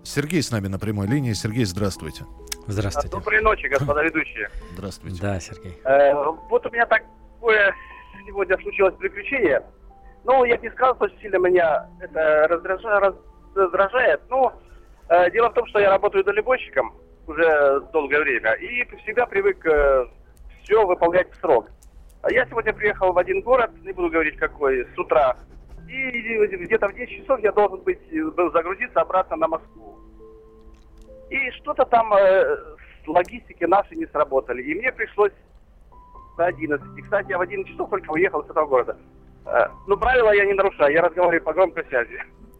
Сергей 0.03 0.43
с 0.43 0.51
нами 0.51 0.69
на 0.69 0.79
прямой 0.79 1.07
линии. 1.07 1.33
Сергей, 1.33 1.65
здравствуйте. 1.65 2.27
Здравствуйте. 2.67 3.09
Доброй 3.09 3.41
ночи, 3.41 3.67
господа 3.67 4.03
ведущие. 4.03 4.51
Здравствуйте. 4.75 5.21
Да, 5.21 5.41
Сергей. 5.41 5.79
Э, 5.85 6.13
вот 6.51 6.67
у 6.67 6.71
меня 6.71 6.87
такое 6.87 7.75
сегодня 8.27 8.57
случилось 8.59 8.95
приключение. 8.97 9.63
Ну, 10.25 10.45
я 10.45 10.57
не 10.57 10.71
сказал, 10.71 10.97
что 10.97 11.09
сильно 11.21 11.37
меня 11.37 11.87
это 12.01 12.49
раздражает, 12.49 14.21
но 14.31 14.53
э, 15.09 15.31
дело 15.31 15.51
в 15.51 15.55
том, 15.55 15.67
что 15.67 15.81
я 15.81 15.91
работаю 15.91 16.25
дальнобойщиком 16.25 16.95
уже 17.27 17.81
долгое 17.93 18.21
время 18.21 18.53
и 18.55 18.85
всегда 19.03 19.27
привык 19.27 19.65
э, 19.67 20.07
все 20.63 20.87
выполнять 20.87 21.31
в 21.31 21.37
срок. 21.41 21.69
А 22.23 22.33
я 22.33 22.47
сегодня 22.47 22.73
приехал 22.73 23.13
в 23.13 23.19
один 23.19 23.43
город, 23.43 23.71
не 23.83 23.93
буду 23.93 24.09
говорить 24.09 24.37
какой, 24.37 24.87
с 24.95 24.99
утра, 24.99 25.37
и 25.89 26.47
где-то 26.57 26.89
в 26.89 26.95
10 26.95 27.23
часов 27.23 27.41
я 27.41 27.53
должен 27.53 27.81
быть, 27.83 28.01
был 28.35 28.51
загрузиться 28.53 29.01
обратно 29.01 29.37
на 29.37 29.49
Москву. 29.49 29.99
И 31.29 31.51
что-то 31.53 31.85
там 31.85 32.13
э, 32.15 32.57
логистики 33.07 33.65
наши 33.65 33.95
не 33.95 34.07
сработали, 34.07 34.63
и 34.63 34.75
мне 34.75 34.91
пришлось 34.93 35.33
до 36.37 36.47
11. 36.47 36.99
И, 36.99 37.03
кстати, 37.03 37.31
я 37.31 37.39
в 37.39 37.41
11 37.41 37.73
часов 37.73 37.91
только 37.91 38.11
уехал 38.11 38.45
с 38.45 38.51
этого 38.51 38.67
города. 38.67 38.97
Э, 39.47 39.67
ну, 39.87 39.97
правила 39.97 40.35
я 40.35 40.45
не 40.45 40.55
нарушаю, 40.55 40.93
я 40.93 41.03
разговариваю 41.03 41.43
по 41.43 41.53
громкой 41.53 41.85
связи. 41.87 42.19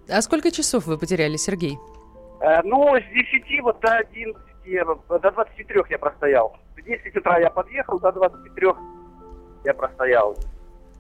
А 0.09 0.21
сколько 0.23 0.51
часов 0.51 0.87
вы 0.87 0.99
потеряли, 0.99 1.37
Сергей? 1.37 1.79
Э, 2.41 2.61
ну, 2.63 2.95
с 2.97 3.05
10 3.13 3.63
вот 3.63 3.81
до 3.81 3.97
11, 3.97 4.37
до 5.09 5.19
23 5.19 5.83
я 5.91 5.99
простоял. 5.99 6.57
В 6.77 6.83
10 6.83 7.17
утра 7.17 7.39
я 7.39 7.51
подъехал, 7.51 7.99
до 7.99 8.13
23 8.13 8.69
я 9.65 9.75
простоял. 9.75 10.37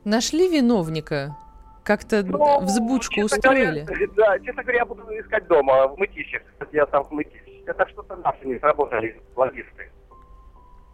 Нашли 0.04 0.48
виновника? 0.48 1.36
Как-то 1.82 2.22
ну, 2.22 2.60
взбучку 2.60 3.20
устроили? 3.20 3.82
Говоря, 3.82 4.06
да, 4.16 4.38
честно 4.38 4.62
говоря, 4.62 4.78
я 4.78 4.84
буду 4.86 5.02
искать 5.20 5.46
дома, 5.48 5.86
в 5.88 5.98
Мытищах. 5.98 6.42
Я 6.72 6.86
там 6.86 7.04
в 7.04 7.10
Мытищах. 7.10 7.42
Это 7.66 7.86
что-то 7.88 8.16
наши 8.16 8.46
не 8.46 8.58
сработали, 8.58 9.20
логисты. 9.36 9.90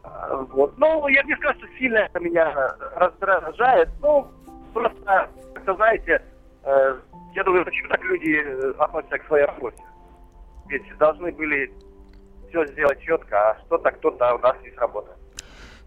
А, 0.03 0.37
вот. 0.37 0.77
Ну, 0.79 1.09
я 1.09 1.23
не 1.23 1.35
скажу, 1.37 1.59
что 1.59 1.69
сильно 1.79 1.99
это 1.99 2.21
меня 2.21 2.53
раздражает. 2.97 3.89
Ну, 4.01 4.27
просто, 4.73 5.29
как 5.55 5.77
знаете, 5.77 6.23
э, 6.65 6.97
я 7.35 7.45
думаю, 7.45 7.65
почему 7.65 7.89
так 7.89 8.03
люди 8.05 8.43
э, 8.45 8.73
относятся 8.79 9.19
к 9.19 9.27
своей 9.27 9.47
работе. 9.47 9.83
Ведь 10.69 10.83
должны 10.99 11.33
были 11.33 11.73
все 12.49 12.67
сделать 12.67 13.01
четко, 13.01 13.51
а 13.51 13.59
что-то 13.67 13.91
кто-то 13.93 14.35
у 14.35 14.39
нас 14.39 14.57
не 14.63 14.71
сработает. 14.73 15.17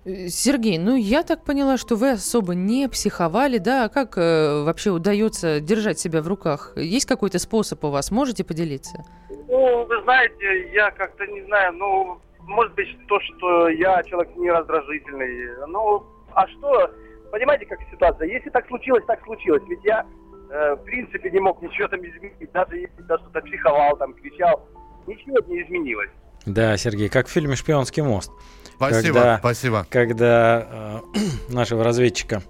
Сергей, 0.06 0.78
ну 0.78 0.98
я 0.98 1.24
так 1.24 1.46
поняла, 1.46 1.78
что 1.78 1.96
вы 1.96 2.12
особо 2.12 2.56
не 2.56 2.90
психовали, 2.90 3.58
да? 3.58 3.86
А 3.86 3.90
как 3.90 4.18
э, 4.18 4.64
вообще 4.64 4.90
удается 4.90 5.62
держать 5.62 5.98
себя 5.98 6.22
в 6.22 6.28
руках? 6.28 6.74
Есть 6.76 7.06
какой-то 7.06 7.40
способ 7.40 7.82
у 7.86 7.90
вас? 7.90 8.12
Можете 8.12 8.44
поделиться? 8.44 9.06
Ну, 9.48 9.86
вы 9.86 10.02
знаете, 10.04 10.72
я 10.74 10.92
как-то 10.92 11.26
не 11.28 11.42
знаю, 11.44 11.74
ну, 11.74 12.20
может 12.48 12.74
быть, 12.76 12.88
то, 13.08 13.20
что 13.20 13.70
я 13.70 14.04
человек 14.04 14.36
не 14.36 14.52
раздражительный. 14.52 15.68
Ну, 15.68 16.04
а 16.34 16.48
что, 16.48 16.92
понимаете, 17.32 17.66
как 17.66 17.80
ситуация? 17.92 18.28
Если 18.28 18.50
так 18.50 18.68
случилось, 18.68 19.04
так 19.06 19.24
случилось. 19.24 19.64
Ведь 19.68 19.84
я, 19.84 20.06
э, 20.50 20.76
в 20.76 20.84
принципе, 20.84 21.30
не 21.32 21.40
мог 21.40 21.62
ничего 21.62 21.88
там 21.88 22.00
изменить. 22.02 22.52
Даже 22.52 22.78
если 22.78 23.04
я 23.08 23.18
что-то 23.18 23.42
психовал, 23.42 23.98
там, 23.98 24.14
кричал, 24.14 24.68
ничего 25.08 25.40
не 25.48 25.64
изменилось. 25.64 26.10
Да, 26.46 26.76
Сергей, 26.78 27.10
как 27.10 27.28
в 27.28 27.32
фильме 27.32 27.56
«Шпионский 27.56 28.04
мост». 28.04 28.32
Спасибо, 28.76 29.14
когда, 29.14 29.38
спасибо. 29.38 29.88
Когда 29.90 31.02
э, 31.14 31.20
нашего 31.54 31.84
разведчика, 31.84 32.42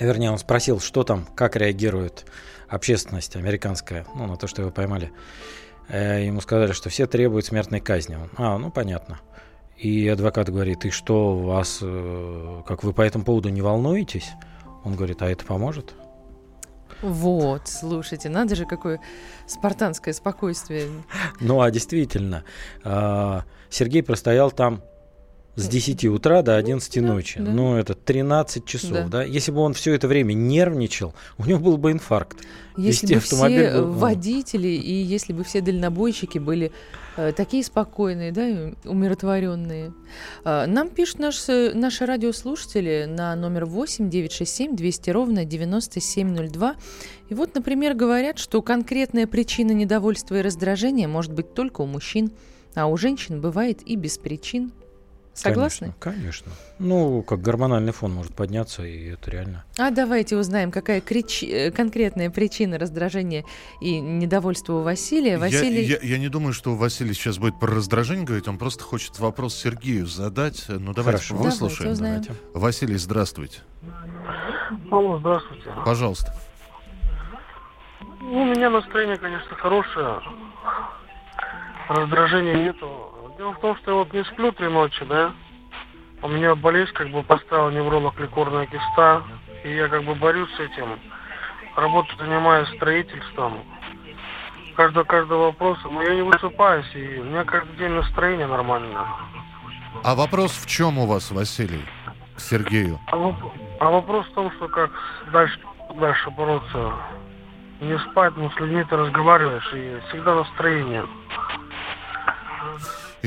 вернее, 0.00 0.30
он 0.30 0.38
спросил, 0.38 0.80
что 0.80 1.04
там, 1.04 1.26
как 1.34 1.56
реагирует 1.56 2.24
общественность 2.68 3.36
американская, 3.36 4.06
ну, 4.14 4.26
на 4.26 4.36
то, 4.36 4.46
что 4.46 4.62
его 4.62 4.70
поймали. 4.70 5.12
Э, 5.88 6.24
ему 6.24 6.40
сказали, 6.40 6.72
что 6.72 6.88
все 6.88 7.06
требуют 7.06 7.46
смертной 7.46 7.80
казни. 7.80 8.16
Он, 8.16 8.30
а, 8.36 8.58
ну, 8.58 8.70
понятно. 8.70 9.20
И 9.76 10.08
адвокат 10.08 10.48
говорит, 10.48 10.84
и 10.84 10.90
что, 10.90 11.36
у 11.36 11.42
вас, 11.42 11.80
э, 11.82 12.62
как 12.66 12.82
вы 12.82 12.92
по 12.92 13.02
этому 13.02 13.24
поводу 13.24 13.50
не 13.50 13.60
волнуетесь? 13.60 14.30
Он 14.84 14.94
говорит, 14.94 15.22
а 15.22 15.28
это 15.28 15.44
поможет? 15.44 15.94
Вот, 17.02 17.68
слушайте, 17.68 18.28
надо 18.28 18.54
же, 18.54 18.64
какое 18.64 19.00
спартанское 19.46 20.14
спокойствие. 20.14 20.88
Ну, 21.40 21.60
а 21.60 21.70
действительно, 21.70 22.44
а, 22.84 23.44
Сергей 23.68 24.02
простоял 24.02 24.50
там 24.50 24.82
с 25.56 25.68
10 25.68 26.04
утра 26.04 26.42
до 26.42 26.56
11 26.56 26.96
ночи. 27.02 27.40
Да. 27.40 27.50
Ну, 27.50 27.76
это 27.76 27.94
13 27.94 28.64
часов, 28.66 28.90
да. 28.90 29.08
да. 29.08 29.22
Если 29.24 29.50
бы 29.50 29.60
он 29.60 29.72
все 29.72 29.94
это 29.94 30.06
время 30.06 30.34
нервничал, 30.34 31.14
у 31.38 31.46
него 31.46 31.58
был 31.58 31.76
бы 31.78 31.92
инфаркт. 31.92 32.38
Если 32.76 33.14
бы 33.14 33.20
все 33.20 33.72
был... 33.72 33.92
водители 33.92 34.68
и 34.68 34.92
если 34.92 35.32
бы 35.32 35.44
все 35.44 35.62
дальнобойщики 35.62 36.38
были 36.38 36.72
э, 37.16 37.32
такие 37.34 37.64
спокойные, 37.64 38.32
да, 38.32 38.74
умиротворенные. 38.84 39.94
Э, 40.44 40.66
нам 40.66 40.90
пишут 40.90 41.20
наши, 41.20 41.72
наши 41.74 42.04
радиослушатели 42.04 43.06
на 43.08 43.34
номер 43.34 43.64
8 43.64 44.10
967 44.10 44.76
200 44.76 45.10
ровно 45.10 45.44
9702. 45.46 46.76
И 47.30 47.34
вот, 47.34 47.54
например, 47.54 47.94
говорят, 47.94 48.38
что 48.38 48.60
конкретная 48.60 49.26
причина 49.26 49.72
недовольства 49.72 50.34
и 50.38 50.42
раздражения 50.42 51.08
может 51.08 51.32
быть 51.32 51.54
только 51.54 51.80
у 51.80 51.86
мужчин, 51.86 52.30
а 52.74 52.88
у 52.88 52.98
женщин 52.98 53.40
бывает 53.40 53.80
и 53.86 53.96
без 53.96 54.18
причин. 54.18 54.70
Согласны? 55.36 55.92
Конечно, 55.98 56.46
конечно. 56.46 56.52
Ну, 56.78 57.22
как 57.22 57.42
гормональный 57.42 57.92
фон 57.92 58.12
может 58.12 58.34
подняться, 58.34 58.84
и 58.84 59.10
это 59.10 59.30
реально. 59.30 59.64
А 59.76 59.90
давайте 59.90 60.36
узнаем, 60.36 60.70
какая 60.70 61.02
крич... 61.02 61.42
Э, 61.42 61.70
конкретная 61.70 62.30
причина 62.30 62.78
раздражения 62.78 63.44
и 63.82 64.00
недовольства 64.00 64.74
у 64.74 64.82
Василия. 64.82 65.36
Василий... 65.36 65.84
Я, 65.84 65.98
я, 66.00 66.14
я 66.14 66.18
не 66.18 66.28
думаю, 66.28 66.54
что 66.54 66.74
Василий 66.74 67.12
сейчас 67.12 67.36
будет 67.36 67.60
про 67.60 67.68
раздражение 67.68 68.24
говорить, 68.24 68.48
он 68.48 68.56
просто 68.56 68.82
хочет 68.82 69.18
вопрос 69.18 69.54
Сергею 69.54 70.06
задать. 70.06 70.64
Ну, 70.68 70.94
давайте 70.94 71.22
Хорошо. 71.28 71.36
выслушаем. 71.36 71.94
Давайте 71.94 72.34
Василий, 72.54 72.96
здравствуйте. 72.96 73.60
Алло, 74.90 75.18
здравствуйте. 75.18 75.70
Пожалуйста. 75.84 76.34
Ну, 78.20 78.42
у 78.42 78.44
меня 78.46 78.70
настроение, 78.70 79.18
конечно, 79.18 79.54
хорошее. 79.56 80.20
Раздражения 81.88 82.54
нету 82.54 83.15
Дело 83.38 83.52
в 83.52 83.60
том, 83.60 83.76
что 83.76 83.90
я 83.90 83.96
вот 83.98 84.12
не 84.12 84.24
сплю 84.24 84.52
три 84.52 84.68
ночи, 84.68 85.04
да. 85.04 85.32
У 86.22 86.28
меня 86.28 86.54
болезнь 86.54 86.92
как 86.92 87.10
бы 87.10 87.22
поставила 87.22 87.70
невролог 87.70 88.18
ликорная 88.18 88.66
киста, 88.66 89.22
и 89.64 89.74
я 89.74 89.88
как 89.88 90.04
бы 90.04 90.14
борюсь 90.14 90.50
с 90.56 90.60
этим. 90.60 90.98
Работу 91.76 92.16
занимаюсь 92.16 92.68
строительством. 92.76 93.58
каждого, 94.74 95.04
каждого 95.04 95.44
вопроса, 95.46 95.88
но 95.88 96.02
я 96.02 96.14
не 96.14 96.22
высыпаюсь, 96.22 96.90
и 96.94 97.18
у 97.18 97.24
меня 97.24 97.44
каждый 97.44 97.76
день 97.76 97.90
настроение 97.92 98.46
нормальное. 98.46 99.04
А 100.02 100.14
вопрос 100.14 100.52
в 100.52 100.66
чем 100.66 100.98
у 100.98 101.06
вас, 101.06 101.30
Василий, 101.30 101.84
к 102.36 102.40
Сергею? 102.40 102.98
А, 103.10 103.16
воп- 103.16 103.52
а 103.80 103.90
вопрос 103.90 104.26
в 104.26 104.32
том, 104.34 104.50
что 104.52 104.68
как 104.68 104.90
дальше, 105.32 105.58
дальше 105.98 106.30
бороться. 106.30 106.92
Не 107.80 107.98
спать, 107.98 108.34
но 108.36 108.50
с 108.50 108.56
людьми 108.56 108.84
ты 108.84 108.96
разговариваешь, 108.96 109.70
и 109.74 110.00
всегда 110.08 110.34
настроение. 110.34 111.04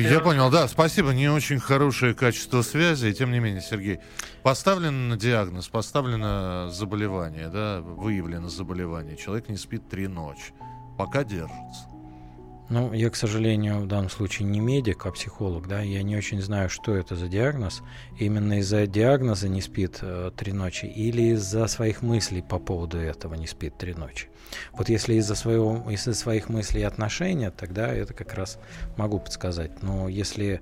Я 0.01 0.20
понял, 0.20 0.50
да, 0.50 0.68
спасибо. 0.68 1.12
Не 1.12 1.29
очень 1.29 1.60
хорошее 1.60 2.13
качество 2.13 2.62
связи, 2.62 3.08
и 3.08 3.13
тем 3.13 3.32
не 3.32 3.39
менее, 3.39 3.62
Сергей, 3.62 4.00
поставлен 4.44 5.18
диагноз, 5.18 5.68
поставлено 5.68 6.70
заболевание, 6.72 7.50
да, 7.50 7.82
выявлено 7.82 8.50
заболевание. 8.50 9.18
Человек 9.18 9.50
не 9.50 9.58
спит 9.58 9.89
три 9.89 10.08
ночи, 10.08 10.53
пока 10.98 11.24
держится. 11.24 11.88
Ну, 12.69 12.93
я, 12.93 13.09
к 13.09 13.15
сожалению, 13.15 13.79
в 13.79 13.88
данном 13.88 14.11
случае 14.11 14.47
не 14.47 14.59
медик, 14.59 15.05
а 15.05 15.11
психолог, 15.11 15.67
да, 15.67 15.81
я 15.81 16.03
не 16.03 16.15
очень 16.15 16.39
знаю, 16.39 16.69
что 16.69 16.95
это 16.95 17.15
за 17.15 17.27
диагноз. 17.27 17.81
Именно 18.19 18.59
из-за 18.59 18.85
диагноза 18.85 19.49
не 19.49 19.61
спит 19.61 19.99
э, 20.01 20.29
три 20.38 20.53
ночи 20.53 20.85
или 20.85 21.33
из-за 21.33 21.65
своих 21.67 22.03
мыслей 22.03 22.43
по 22.43 22.59
поводу 22.59 22.97
этого 22.97 23.33
не 23.33 23.47
спит 23.47 23.77
три 23.77 23.95
ночи. 23.95 24.27
Вот 24.73 24.89
если 24.89 25.15
из-за 25.15 25.33
своего, 25.33 25.89
из-за 25.89 26.13
своих 26.13 26.49
мыслей 26.49 26.81
и 26.81 26.83
отношения, 26.83 27.49
тогда 27.49 27.88
это 27.88 28.13
как 28.13 28.35
раз 28.35 28.59
могу 28.97 29.19
подсказать. 29.19 29.81
Но 29.81 30.07
если 30.07 30.61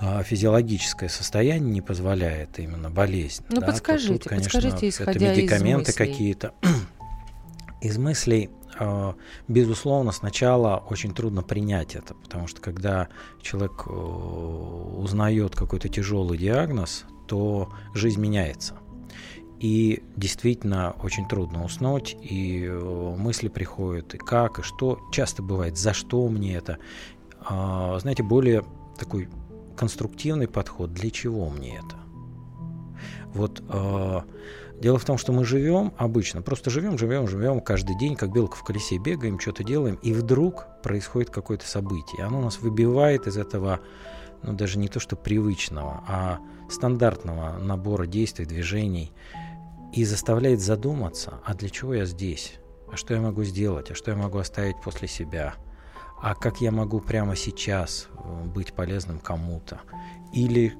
а, 0.00 0.22
физиологическое 0.22 1.08
состояние 1.08 1.72
не 1.72 1.80
позволяет 1.80 2.58
именно 2.58 2.90
болезнь. 2.90 3.44
Ну, 3.48 3.60
да, 3.60 3.68
подскажите, 3.68 4.14
то 4.14 4.18
тут, 4.18 4.28
конечно, 4.28 4.60
подскажите, 4.60 4.88
исходя 4.88 5.12
это 5.12 5.40
медикаменты 5.40 5.92
какие-то. 5.92 6.52
Из 7.80 7.96
мыслей, 7.96 8.50
безусловно, 9.48 10.12
сначала 10.12 10.82
очень 10.90 11.14
трудно 11.14 11.42
принять 11.42 11.94
это, 11.94 12.14
потому 12.14 12.46
что 12.46 12.60
когда 12.60 13.08
человек 13.42 13.84
э, 13.86 13.90
узнает 13.90 15.54
какой-то 15.54 15.88
тяжелый 15.88 16.38
диагноз, 16.38 17.04
то 17.26 17.72
жизнь 17.94 18.20
меняется. 18.20 18.76
И 19.60 20.02
действительно 20.16 20.94
очень 21.02 21.26
трудно 21.26 21.64
уснуть, 21.64 22.16
и 22.20 22.64
э, 22.64 23.14
мысли 23.16 23.48
приходят, 23.48 24.14
и 24.14 24.18
как, 24.18 24.58
и 24.58 24.62
что. 24.62 25.00
Часто 25.12 25.42
бывает, 25.42 25.78
за 25.78 25.92
что 25.92 26.28
мне 26.28 26.56
это. 26.56 26.78
Знаете, 27.46 28.22
более 28.22 28.64
такой 28.98 29.28
конструктивный 29.76 30.48
подход, 30.48 30.92
для 30.94 31.10
чего 31.10 31.50
мне 31.50 31.76
это. 31.76 31.96
Вот 33.34 33.62
э, 33.68 34.20
дело 34.80 34.98
в 34.98 35.04
том, 35.04 35.18
что 35.18 35.32
мы 35.32 35.44
живем 35.44 35.92
обычно, 35.96 36.42
просто 36.42 36.70
живем, 36.70 36.98
живем, 36.98 37.28
живем 37.28 37.60
каждый 37.60 37.96
день, 37.96 38.16
как 38.16 38.32
белка 38.32 38.56
в 38.56 38.64
колесе 38.64 38.98
бегаем, 38.98 39.38
что-то 39.38 39.64
делаем, 39.64 39.96
и 39.96 40.12
вдруг 40.12 40.66
происходит 40.82 41.30
какое-то 41.30 41.66
событие. 41.66 42.24
Оно 42.24 42.40
нас 42.40 42.60
выбивает 42.60 43.26
из 43.26 43.36
этого, 43.36 43.80
ну 44.42 44.52
даже 44.52 44.78
не 44.78 44.88
то 44.88 45.00
что 45.00 45.16
привычного, 45.16 46.02
а 46.06 46.38
стандартного 46.68 47.58
набора 47.58 48.06
действий, 48.06 48.46
движений, 48.46 49.12
и 49.92 50.04
заставляет 50.04 50.60
задуматься, 50.60 51.40
а 51.44 51.54
для 51.54 51.70
чего 51.70 51.94
я 51.94 52.04
здесь? 52.04 52.54
А 52.90 52.96
что 52.96 53.14
я 53.14 53.20
могу 53.20 53.44
сделать? 53.44 53.90
А 53.90 53.94
что 53.94 54.10
я 54.10 54.16
могу 54.16 54.38
оставить 54.38 54.80
после 54.82 55.08
себя? 55.08 55.54
А 56.20 56.34
как 56.34 56.60
я 56.60 56.70
могу 56.70 57.00
прямо 57.00 57.36
сейчас 57.36 58.08
э, 58.12 58.44
быть 58.44 58.72
полезным 58.72 59.18
кому-то? 59.18 59.80
Или 60.32 60.74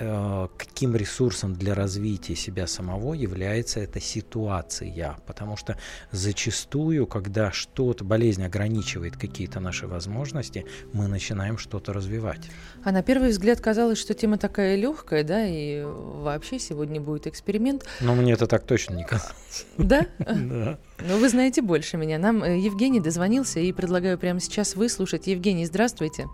каким 0.00 0.96
ресурсом 0.96 1.54
для 1.54 1.74
развития 1.74 2.34
себя 2.34 2.66
самого 2.66 3.14
является 3.14 3.80
эта 3.80 4.00
ситуация. 4.00 5.16
Потому 5.26 5.56
что 5.56 5.76
зачастую, 6.10 7.06
когда 7.06 7.52
что-то, 7.52 8.04
болезнь 8.04 8.44
ограничивает 8.44 9.16
какие-то 9.16 9.60
наши 9.60 9.86
возможности, 9.86 10.64
мы 10.92 11.06
начинаем 11.06 11.58
что-то 11.58 11.92
развивать. 11.92 12.48
А 12.82 12.92
на 12.92 13.02
первый 13.02 13.30
взгляд 13.30 13.60
казалось, 13.60 13.98
что 13.98 14.14
тема 14.14 14.38
такая 14.38 14.76
легкая, 14.76 15.22
да, 15.22 15.46
и 15.46 15.82
вообще 15.84 16.58
сегодня 16.58 17.00
будет 17.00 17.26
эксперимент. 17.26 17.84
Но 18.00 18.14
мне 18.14 18.32
это 18.32 18.46
так 18.46 18.64
точно 18.64 18.94
не 18.94 19.04
казалось. 19.04 19.66
Да? 19.78 20.06
Да. 20.50 20.78
Ну, 20.98 21.18
вы 21.18 21.28
знаете 21.28 21.62
больше 21.62 21.96
меня. 21.96 22.18
Нам 22.18 22.42
э, 22.42 22.58
Евгений 22.58 23.00
дозвонился, 23.00 23.60
и 23.60 23.72
предлагаю 23.72 24.18
прямо 24.18 24.40
сейчас 24.40 24.74
выслушать. 24.76 25.26
Евгений, 25.26 25.66
здравствуйте. 25.66 26.26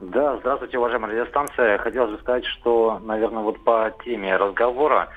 Да, 0.00 0.36
здравствуйте, 0.36 0.78
уважаемая 0.78 1.10
радиостанция. 1.10 1.76
Хотелось 1.78 2.12
бы 2.12 2.18
сказать, 2.18 2.44
что, 2.44 3.00
наверное, 3.02 3.42
вот 3.42 3.64
по 3.64 3.92
теме 4.04 4.36
разговора 4.36 5.08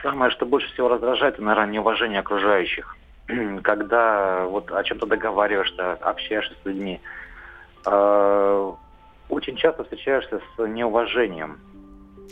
самое, 0.00 0.30
что 0.30 0.46
больше 0.46 0.72
всего 0.72 0.88
раздражает, 0.88 1.34
это, 1.34 1.42
наверное, 1.42 1.72
неуважение 1.72 2.20
окружающих. 2.20 2.96
Когда 3.62 4.44
вот 4.46 4.70
о 4.70 4.84
чем-то 4.84 5.06
договариваешься, 5.06 5.94
общаешься 5.94 6.54
с 6.54 6.64
людьми, 6.64 7.00
э, 7.84 8.72
очень 9.28 9.56
часто 9.56 9.82
встречаешься 9.82 10.40
с 10.56 10.66
неуважением. 10.68 11.58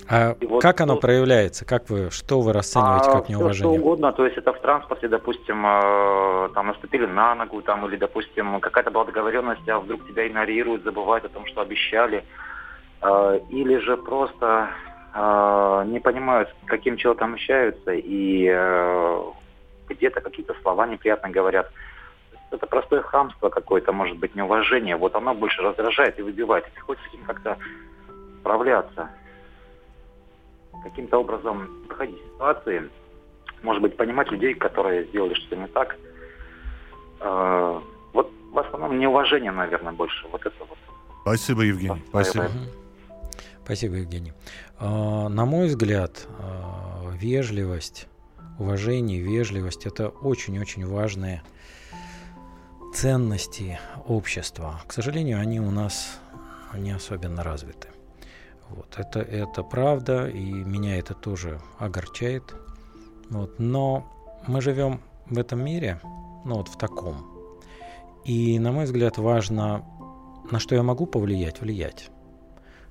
А 0.08 0.34
И 0.40 0.46
вот 0.46 0.62
как 0.62 0.80
оно 0.80 0.94
тут- 0.94 1.02
проявляется? 1.02 1.64
Как 1.64 1.88
вы, 1.88 2.10
что 2.10 2.40
вы 2.40 2.52
расцениваете 2.52 3.10
А, 3.10 3.12
как 3.12 3.24
всё, 3.24 3.34
что 3.34 3.38
неуважение? 3.38 3.80
угодно, 3.80 4.12
то 4.12 4.24
есть 4.24 4.36
это 4.36 4.52
в 4.52 4.60
транспорте, 4.60 5.08
допустим, 5.08 5.64
э, 5.64 6.48
там 6.54 6.66
наступили 6.66 7.06
на 7.06 7.34
ногу, 7.36 7.62
там, 7.62 7.86
или, 7.86 7.96
допустим, 7.96 8.60
какая-то 8.60 8.90
была 8.90 9.04
договоренность, 9.04 9.68
а 9.68 9.78
вдруг 9.78 10.06
тебя 10.08 10.26
игнорируют, 10.26 10.82
забывают 10.82 11.24
о 11.24 11.28
том, 11.28 11.46
что 11.46 11.60
обещали, 11.60 12.24
Э, 13.02 13.40
или 13.48 13.78
же 13.78 13.96
просто 13.96 14.68
э, 15.14 15.84
не 15.86 16.00
понимают, 16.00 16.54
каким 16.66 16.96
человеком 16.98 17.32
общаются, 17.32 17.92
и 17.94 18.46
э, 18.46 19.22
где-то 19.88 20.20
какие-то 20.20 20.54
слова 20.62 20.86
неприятно 20.86 21.30
говорят. 21.30 21.70
Это 22.50 22.66
простое 22.66 23.00
хамство 23.00 23.48
какое-то, 23.48 23.92
может 23.92 24.18
быть, 24.18 24.34
неуважение. 24.34 24.96
Вот 24.96 25.14
оно 25.14 25.34
больше 25.34 25.62
раздражает 25.62 26.18
и 26.18 26.22
выбивает. 26.22 26.66
И 26.68 26.70
приходится 26.72 27.08
с 27.08 27.14
этим 27.14 27.24
как-то 27.24 27.56
справляться 28.40 29.08
каким-то 30.82 31.18
образом 31.18 31.68
выходить 31.88 32.16
из 32.16 32.24
ситуации, 32.34 32.90
может 33.62 33.82
быть, 33.82 33.96
понимать 33.96 34.30
людей, 34.30 34.54
которые 34.54 35.04
сделали 35.06 35.34
что-то 35.34 35.56
не 35.56 35.66
так. 35.68 35.96
Э, 37.20 37.80
Вот 38.12 38.30
в 38.52 38.58
основном 38.58 38.98
неуважение, 38.98 39.52
наверное, 39.52 39.92
больше. 39.92 40.26
Вот 40.32 40.40
это 40.44 40.56
вот. 40.68 40.78
Спасибо, 41.22 41.62
Евгений. 41.62 42.02
Спасибо. 42.08 42.48
Спасибо, 43.64 43.94
Евгений. 43.96 44.32
А, 44.78 45.28
На 45.28 45.44
мой 45.44 45.66
взгляд, 45.68 46.26
а, 46.38 47.10
вежливость, 47.14 48.08
уважение, 48.58 49.20
вежливость– 49.20 49.86
это 49.86 50.08
очень-очень 50.08 50.84
важные 50.86 51.42
ценности 52.94 53.78
общества. 54.08 54.80
К 54.88 54.92
сожалению, 54.92 55.38
они 55.38 55.60
у 55.60 55.70
нас 55.70 56.20
не 56.74 56.90
особенно 56.90 57.44
развиты. 57.44 57.88
Вот. 58.70 58.94
Это, 58.96 59.20
это 59.20 59.62
правда, 59.62 60.28
и 60.28 60.40
меня 60.40 60.98
это 60.98 61.14
тоже 61.14 61.60
огорчает. 61.78 62.54
Вот. 63.28 63.58
Но 63.58 64.06
мы 64.46 64.60
живем 64.60 65.00
в 65.26 65.38
этом 65.38 65.64
мире, 65.64 66.00
ну 66.44 66.56
вот 66.56 66.68
в 66.68 66.76
таком. 66.76 67.26
И, 68.24 68.58
на 68.58 68.72
мой 68.72 68.84
взгляд, 68.84 69.18
важно, 69.18 69.84
на 70.50 70.58
что 70.58 70.74
я 70.74 70.82
могу 70.82 71.06
повлиять, 71.06 71.60
влиять. 71.60 72.10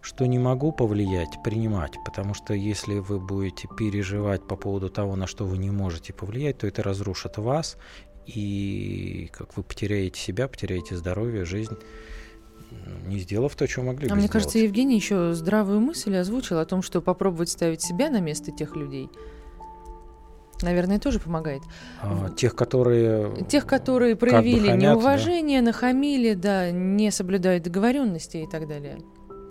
Что 0.02 0.26
не 0.26 0.40
могу 0.40 0.72
повлиять, 0.72 1.44
принимать. 1.44 1.98
Потому 2.06 2.34
что 2.34 2.54
если 2.54 3.00
вы 3.00 3.20
будете 3.20 3.68
переживать 3.78 4.48
по 4.48 4.56
поводу 4.56 4.90
того, 4.90 5.16
на 5.16 5.28
что 5.28 5.46
вы 5.46 5.58
не 5.58 5.72
можете 5.72 6.14
повлиять, 6.14 6.60
то 6.60 6.68
это 6.68 6.84
разрушит 6.84 7.38
вас, 7.38 7.78
и 8.26 9.30
как 9.34 9.58
вы 9.58 9.64
потеряете 9.64 10.20
себя, 10.20 10.48
потеряете 10.48 10.96
здоровье, 10.96 11.46
жизнь, 11.46 11.78
не 13.06 13.20
сделав 13.20 13.56
то, 13.56 13.68
что 13.68 13.82
могли 13.82 14.08
А 14.08 14.10
бы 14.10 14.16
мне 14.16 14.28
сделать. 14.28 14.32
кажется, 14.32 14.60
Евгений 14.60 14.96
еще 14.96 15.34
здравую 15.34 15.80
мысль 15.80 16.16
озвучил 16.16 16.60
о 16.60 16.66
том, 16.66 16.82
что 16.82 17.02
попробовать 17.02 17.50
ставить 17.50 17.82
себя 17.82 18.10
на 18.10 18.20
место 18.20 18.52
тех 18.52 18.76
людей, 18.76 19.10
наверное, 20.62 21.00
тоже 21.00 21.20
помогает. 21.20 21.62
А, 22.02 22.30
тех, 22.30 22.56
которые... 22.56 23.46
Тех, 23.46 23.66
которые 23.66 24.16
проявили 24.16 24.68
хамят, 24.68 24.80
да. 24.80 24.86
неуважение, 24.88 25.62
нахамили, 25.62 26.34
да, 26.34 26.72
не 26.72 27.12
соблюдают 27.12 27.64
договоренности 27.64 28.38
и 28.38 28.48
так 28.48 28.68
далее. 28.68 29.00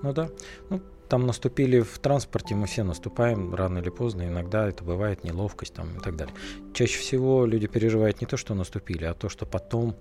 Ну 0.03 0.13
да. 0.13 0.29
Ну, 0.71 0.81
там 1.09 1.27
наступили 1.27 1.81
в 1.81 1.99
транспорте, 1.99 2.55
мы 2.55 2.67
все 2.67 2.85
наступаем 2.85 3.55
рано 3.55 3.79
или 3.79 3.89
поздно, 3.89 4.29
иногда 4.29 4.69
это 4.69 4.85
бывает 4.85 5.25
неловкость 5.25 5.75
там 5.75 5.97
и 5.97 6.01
так 6.01 6.17
далее. 6.17 6.35
Чаще 6.75 6.99
всего 6.99 7.47
люди 7.47 7.67
переживают 7.67 8.21
не 8.21 8.27
то, 8.27 8.37
что 8.37 8.55
наступили, 8.55 9.05
а 9.05 9.15
то, 9.15 9.29
что 9.29 9.47
потом 9.47 9.97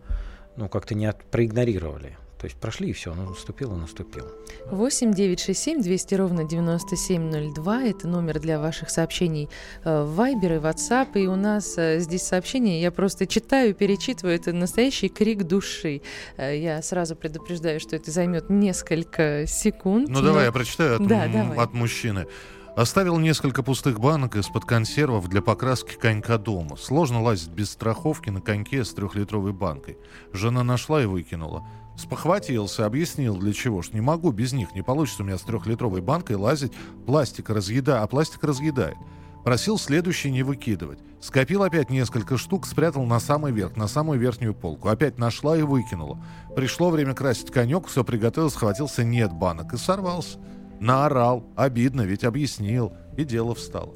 ну, 0.58 0.68
как-то 0.68 0.96
не 0.96 1.06
от... 1.06 1.24
проигнорировали. 1.24 2.18
То 2.40 2.46
есть 2.46 2.56
прошли 2.58 2.90
и 2.90 2.94
все, 2.94 3.14
ну, 3.16 3.24
наступил 3.30 3.74
и 3.76 3.80
наступил. 3.80 4.26
8 4.70 5.12
967 5.14 5.82
200 5.82 6.16
ровно 6.16 6.44
9702. 6.44 7.84
Это 7.84 8.08
номер 8.08 8.40
для 8.40 8.60
ваших 8.60 8.90
сообщений 8.92 9.50
э, 9.84 10.04
в 10.04 10.20
Viber 10.20 10.58
и 10.58 10.60
WhatsApp. 10.60 11.20
И 11.20 11.26
у 11.28 11.36
нас 11.36 11.78
э, 11.78 12.00
здесь 12.00 12.24
сообщение, 12.24 12.80
я 12.82 12.92
просто 12.92 13.26
читаю, 13.26 13.74
перечитываю. 13.74 14.36
Это 14.36 14.54
настоящий 14.54 15.10
крик 15.10 15.44
души. 15.44 16.02
Э, 16.38 16.56
Я 16.58 16.82
сразу 16.84 17.16
предупреждаю, 17.16 17.80
что 17.80 17.96
это 17.96 18.12
займет 18.12 18.50
несколько 18.50 19.46
секунд. 19.48 20.08
Ну 20.10 20.20
но- 20.20 20.26
давай 20.28 20.46
я 20.46 20.52
прочитаю 20.52 20.98
от, 20.98 21.08
Да, 21.08 21.26
м- 21.26 21.32
давай. 21.34 21.58
от 21.58 21.74
мужчины. 21.74 22.28
Оставил 22.76 23.18
несколько 23.18 23.64
пустых 23.64 24.00
банок 24.00 24.36
из-под 24.36 24.64
консервов 24.66 25.28
для 25.28 25.42
покраски 25.42 25.96
конька 25.98 26.38
дома. 26.38 26.76
Сложно 26.78 27.24
лазить 27.24 27.50
без 27.50 27.72
страховки 27.72 28.30
на 28.30 28.42
коньке 28.42 28.86
с 28.86 28.94
трехлитровой 28.94 29.52
банкой. 29.54 29.98
Жена 30.34 30.64
нашла 30.64 31.02
и 31.02 31.08
выкинула. 31.08 31.66
Спохватился, 31.98 32.86
объяснил 32.86 33.36
для 33.38 33.52
чего. 33.54 33.82
Что 33.82 33.96
не 33.96 34.02
могу 34.02 34.32
без 34.32 34.54
них, 34.54 34.74
не 34.76 34.84
получится 34.84 35.24
у 35.24 35.26
меня 35.26 35.38
с 35.38 35.42
трехлитровой 35.42 36.02
банкой 36.02 36.36
лазить. 36.36 36.72
Пластик 37.08 37.50
разъедает, 37.50 38.04
а 38.04 38.08
пластик 38.08 38.44
разъедает. 38.44 38.96
Просил 39.44 39.80
следующий 39.80 40.30
не 40.30 40.44
выкидывать. 40.44 41.00
Скопил 41.22 41.64
опять 41.64 41.90
несколько 41.90 42.38
штук, 42.38 42.68
спрятал 42.68 43.04
на 43.06 43.20
самый 43.20 43.52
верх, 43.52 43.76
на 43.76 43.88
самую 43.88 44.20
верхнюю 44.20 44.54
полку. 44.54 44.90
Опять 44.90 45.18
нашла 45.18 45.58
и 45.58 45.64
выкинула. 45.64 46.20
Пришло 46.56 46.92
время 46.92 47.16
красить 47.16 47.50
конек, 47.50 47.88
все 47.88 48.04
приготовил, 48.04 48.52
схватился, 48.52 49.04
нет 49.04 49.34
банок 49.34 49.74
и 49.74 49.78
сорвался. 49.78 50.38
Наорал. 50.80 51.44
Обидно, 51.56 52.02
ведь 52.02 52.24
объяснил. 52.24 52.94
И 53.16 53.24
дело 53.24 53.56
встало. 53.56 53.94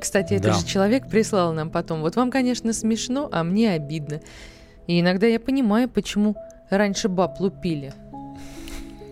Кстати, 0.00 0.38
Да. 0.38 0.54
же 0.54 0.66
человек 0.66 1.08
прислал 1.08 1.52
нам 1.52 1.70
потом. 1.70 2.00
Вот 2.00 2.16
вам, 2.16 2.32
конечно, 2.32 2.72
смешно, 2.72 3.28
а 3.30 3.44
мне 3.44 3.70
обидно. 3.72 4.20
И 4.86 5.00
иногда 5.00 5.26
я 5.26 5.40
понимаю, 5.40 5.88
почему 5.88 6.36
раньше 6.70 7.08
баб 7.08 7.40
лупили. 7.40 7.92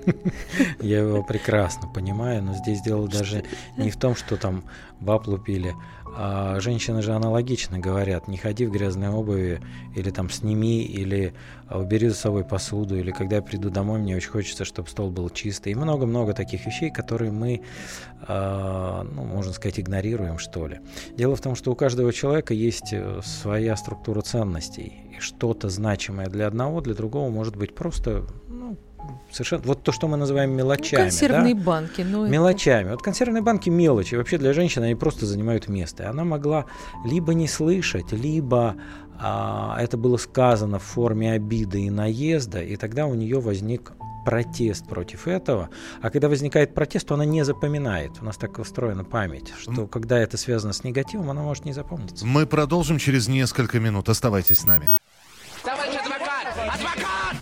Я 0.80 1.00
его 1.00 1.22
прекрасно 1.22 1.88
понимаю, 1.88 2.42
но 2.42 2.54
здесь 2.54 2.80
дело 2.82 3.08
даже 3.08 3.44
не 3.76 3.90
в 3.90 3.96
том, 3.96 4.14
что 4.16 4.36
там 4.36 4.64
баб 5.00 5.26
лупили. 5.26 5.74
А 6.14 6.60
женщины 6.60 7.00
же 7.00 7.12
аналогично 7.14 7.78
говорят, 7.78 8.28
не 8.28 8.36
ходи 8.36 8.66
в 8.66 8.70
грязной 8.70 9.08
обуви, 9.08 9.62
или 9.96 10.10
там 10.10 10.28
сними, 10.28 10.82
или 10.82 11.32
а, 11.68 11.78
убери 11.78 12.08
за 12.08 12.14
собой 12.14 12.44
посуду, 12.44 12.98
или 12.98 13.10
когда 13.10 13.36
я 13.36 13.42
приду 13.42 13.70
домой, 13.70 13.98
мне 13.98 14.14
очень 14.14 14.30
хочется, 14.30 14.66
чтобы 14.66 14.90
стол 14.90 15.10
был 15.10 15.30
чистый. 15.30 15.72
И 15.72 15.74
много-много 15.74 16.34
таких 16.34 16.66
вещей, 16.66 16.90
которые 16.90 17.32
мы, 17.32 17.62
а, 18.28 19.04
ну, 19.04 19.24
можно 19.24 19.54
сказать, 19.54 19.80
игнорируем, 19.80 20.38
что 20.38 20.66
ли. 20.66 20.80
Дело 21.16 21.34
в 21.34 21.40
том, 21.40 21.54
что 21.54 21.72
у 21.72 21.74
каждого 21.74 22.12
человека 22.12 22.52
есть 22.52 22.92
э, 22.92 23.20
своя 23.24 23.74
структура 23.76 24.20
ценностей. 24.20 24.92
И 25.16 25.20
что-то 25.20 25.70
значимое 25.70 26.26
для 26.26 26.46
одного, 26.46 26.82
для 26.82 26.94
другого 26.94 27.30
может 27.30 27.56
быть 27.56 27.74
просто, 27.74 28.26
ну, 28.48 28.76
совершенно... 29.30 29.62
Вот 29.64 29.82
то, 29.82 29.92
что 29.92 30.08
мы 30.08 30.16
называем 30.16 30.50
Ну, 30.50 30.56
мелочами. 30.58 30.96
да? 30.98 31.02
консервные 31.04 31.54
банки. 31.54 32.02
Ну, 32.02 32.22
это- 32.24 32.32
Мелочами. 32.32 32.90
Вот 32.90 33.02
консервные 33.02 33.42
банки 33.42 33.70
мелочи. 33.70 34.14
Вообще 34.14 34.38
для 34.38 34.52
женщины 34.52 34.84
они 34.84 34.94
просто 34.94 35.26
занимают 35.26 35.68
место. 35.68 36.02
И 36.04 36.06
она 36.06 36.24
могла 36.24 36.66
либо 37.04 37.34
не 37.34 37.48
слышать, 37.48 38.12
либо 38.12 38.76
а, 39.18 39.76
это 39.80 39.96
было 39.96 40.16
сказано 40.16 40.78
в 40.78 40.82
форме 40.82 41.32
обиды 41.32 41.82
и 41.82 41.90
наезда, 41.90 42.62
и 42.62 42.76
тогда 42.76 43.06
у 43.06 43.14
нее 43.14 43.40
возник 43.40 43.92
протест 44.24 44.86
против 44.86 45.26
этого. 45.26 45.68
А 46.00 46.10
когда 46.10 46.28
возникает 46.28 46.74
протест, 46.74 47.08
то 47.08 47.14
она 47.14 47.24
не 47.24 47.44
запоминает. 47.44 48.12
У 48.20 48.24
нас 48.24 48.36
так 48.36 48.58
устроена 48.58 49.04
память, 49.04 49.52
что 49.60 49.86
когда 49.86 50.18
это 50.18 50.36
связано 50.36 50.72
с 50.72 50.84
негативом, 50.84 51.30
она 51.30 51.42
может 51.42 51.64
не 51.64 51.72
запомниться. 51.72 52.24
Мы 52.24 52.46
продолжим 52.46 52.98
через 52.98 53.26
несколько 53.28 53.80
минут. 53.80 54.08
Оставайтесь 54.08 54.60
с 54.60 54.64
нами. 54.64 54.92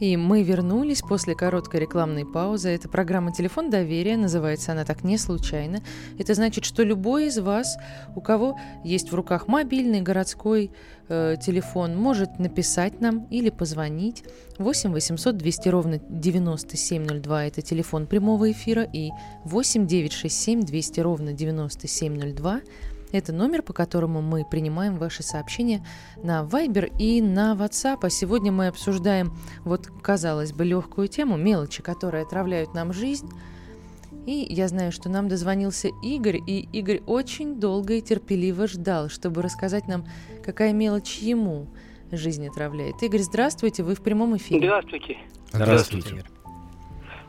И 0.00 0.16
мы 0.16 0.42
вернулись 0.42 1.02
после 1.02 1.34
короткой 1.34 1.80
рекламной 1.80 2.24
паузы. 2.24 2.70
Это 2.70 2.88
программа 2.88 3.32
«Телефон 3.32 3.68
доверия», 3.68 4.16
называется 4.16 4.72
она 4.72 4.84
так 4.84 5.04
не 5.04 5.18
случайно. 5.18 5.82
Это 6.18 6.32
значит, 6.34 6.64
что 6.64 6.82
любой 6.82 7.26
из 7.26 7.38
вас, 7.38 7.76
у 8.16 8.22
кого 8.22 8.58
есть 8.82 9.12
в 9.12 9.14
руках 9.14 9.46
мобильный 9.46 10.00
городской 10.00 10.72
э, 11.08 11.36
телефон, 11.40 11.96
может 11.96 12.38
написать 12.38 13.00
нам 13.02 13.26
или 13.26 13.50
позвонить. 13.50 14.24
8 14.58 14.90
800 14.90 15.36
200 15.36 15.68
ровно 15.68 16.00
9702– 16.08 17.44
это 17.46 17.60
телефон 17.60 18.06
прямого 18.06 18.50
эфира, 18.50 18.88
и 18.90 19.10
8 19.44 19.86
967 19.86 20.62
200 20.62 21.00
ровно 21.00 21.32
9702 21.34 22.60
это 23.12 23.32
номер, 23.32 23.62
по 23.62 23.72
которому 23.72 24.22
мы 24.22 24.44
принимаем 24.44 24.96
ваши 24.96 25.22
сообщения 25.22 25.84
на 26.22 26.42
Viber 26.42 26.92
и 26.98 27.20
на 27.20 27.54
WhatsApp. 27.54 27.98
А 28.02 28.10
сегодня 28.10 28.52
мы 28.52 28.68
обсуждаем, 28.68 29.32
вот, 29.64 29.88
казалось 30.02 30.52
бы, 30.52 30.64
легкую 30.64 31.08
тему, 31.08 31.36
мелочи, 31.36 31.82
которые 31.82 32.24
отравляют 32.24 32.74
нам 32.74 32.92
жизнь. 32.92 33.28
И 34.26 34.46
я 34.48 34.68
знаю, 34.68 34.92
что 34.92 35.08
нам 35.08 35.28
дозвонился 35.28 35.88
Игорь, 36.02 36.38
и 36.46 36.68
Игорь 36.72 37.02
очень 37.06 37.58
долго 37.58 37.94
и 37.94 38.02
терпеливо 38.02 38.66
ждал, 38.66 39.08
чтобы 39.08 39.42
рассказать 39.42 39.88
нам, 39.88 40.04
какая 40.44 40.72
мелочь 40.72 41.18
ему 41.18 41.66
жизнь 42.12 42.46
отравляет. 42.46 43.02
Игорь, 43.02 43.20
здравствуйте, 43.20 43.82
вы 43.82 43.94
в 43.94 44.02
прямом 44.02 44.36
эфире. 44.36 44.66
Здравствуйте. 44.66 45.16
Здравствуйте. 45.52 46.24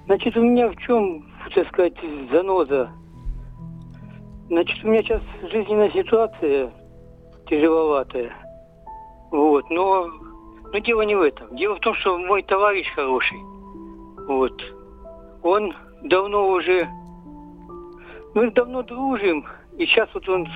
Значит, 0.06 0.36
у 0.36 0.44
меня 0.44 0.70
в 0.70 0.76
чем, 0.78 1.26
так 1.56 1.68
сказать, 1.70 1.96
заноза? 2.32 2.92
Значит, 4.52 4.84
у 4.84 4.90
меня 4.90 5.02
сейчас 5.02 5.22
жизненная 5.50 5.90
ситуация 5.92 6.74
тяжеловатая. 7.48 8.34
Вот, 9.32 9.70
но, 9.70 10.08
но 10.74 10.80
дело 10.80 11.04
не 11.04 11.16
в 11.16 11.22
этом. 11.22 11.56
Дело 11.56 11.76
в 11.76 11.80
том, 11.80 11.96
что 11.96 12.18
мой 12.18 12.44
товарищ 12.44 12.86
хороший, 12.94 13.38
вот, 14.28 14.62
он 15.42 15.74
давно 16.04 16.50
уже, 16.50 16.86
мы 18.34 18.52
давно 18.52 18.84
дружим, 18.84 19.48
и 19.78 19.86
сейчас 19.86 20.10
вот 20.14 20.28
он 20.28 20.50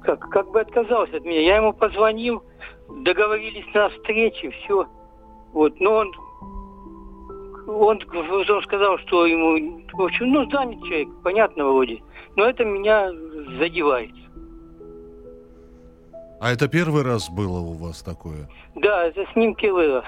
как, 0.00 0.20
как 0.30 0.50
бы 0.50 0.62
отказался 0.62 1.18
от 1.18 1.24
меня. 1.26 1.42
Я 1.42 1.56
ему 1.56 1.74
позвонил, 1.74 2.42
договорились 2.88 3.66
на 3.74 3.90
встрече, 3.90 4.48
все. 4.48 4.86
Вот, 5.52 5.78
но 5.78 5.96
он 5.96 6.12
он, 7.66 8.00
он 8.14 8.62
сказал, 8.62 8.98
что 8.98 9.26
ему, 9.26 9.82
в 9.92 10.02
общем, 10.02 10.32
ну, 10.32 10.48
занят 10.50 10.82
человек, 10.84 11.08
понятно 11.22 11.64
вроде. 11.64 12.00
Но 12.36 12.46
это 12.46 12.64
меня 12.64 13.10
задевает. 13.58 14.10
А 16.40 16.50
это 16.50 16.66
первый 16.66 17.02
раз 17.04 17.30
было 17.30 17.60
у 17.60 17.74
вас 17.74 18.02
такое? 18.02 18.48
Да, 18.74 19.04
это 19.04 19.24
с 19.32 19.36
ним 19.36 19.54
первый 19.54 19.92
раз. 19.92 20.04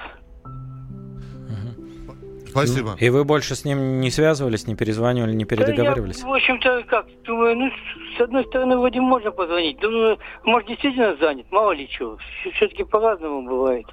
Спасибо. 2.49 2.97
И 3.01 3.09
вы 3.09 3.25
больше 3.25 3.57
с 3.57 3.65
ним 3.65 4.01
не 4.01 4.13
связывались, 4.13 4.69
не 4.69 4.77
перезванивали, 4.77 5.33
не 5.33 5.45
передоговаривались? 5.45 6.21
Да 6.21 6.27
я, 6.29 6.33
в 6.33 6.37
общем-то, 6.37 6.85
как, 6.87 7.07
думаю, 7.25 7.57
ну, 7.57 7.71
с 8.17 8.21
одной 8.21 8.45
стороны, 8.47 8.79
вроде 8.79 9.01
можно 9.01 9.33
позвонить. 9.33 9.81
Думаю, 9.81 10.19
может, 10.45 10.69
действительно 10.69 11.17
занят, 11.17 11.47
мало 11.51 11.73
ли 11.73 11.89
чего. 11.89 12.17
Все-таки 12.55 12.85
по-разному 12.85 13.43
бывает. 13.43 13.87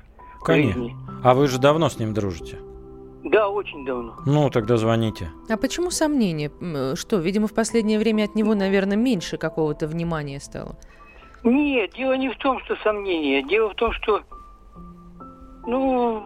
Конечно. 0.44 0.90
А 1.24 1.34
вы 1.34 1.48
же 1.48 1.60
давно 1.60 1.90
с 1.90 1.98
ним 1.98 2.14
дружите? 2.14 2.60
Да, 3.24 3.50
очень 3.50 3.86
давно. 3.86 4.16
Ну, 4.26 4.50
тогда 4.50 4.78
звоните. 4.78 5.30
А 5.50 5.58
почему 5.58 5.92
сомнения? 5.92 6.52
Что, 6.96 7.18
видимо, 7.18 7.48
в 7.48 7.54
последнее 7.54 8.00
время 8.00 8.24
от 8.24 8.36
него, 8.36 8.56
наверное, 8.56 8.98
меньше 8.98 9.38
какого-то 9.38 9.88
внимания 9.88 10.40
стало. 10.40 10.76
Нет, 11.44 11.92
дело 11.96 12.14
не 12.14 12.30
в 12.30 12.38
том, 12.38 12.60
что 12.62 12.76
сомнения. 12.78 13.44
Дело 13.44 13.70
в 13.70 13.76
том, 13.76 13.92
что, 13.94 14.22
ну, 15.68 16.24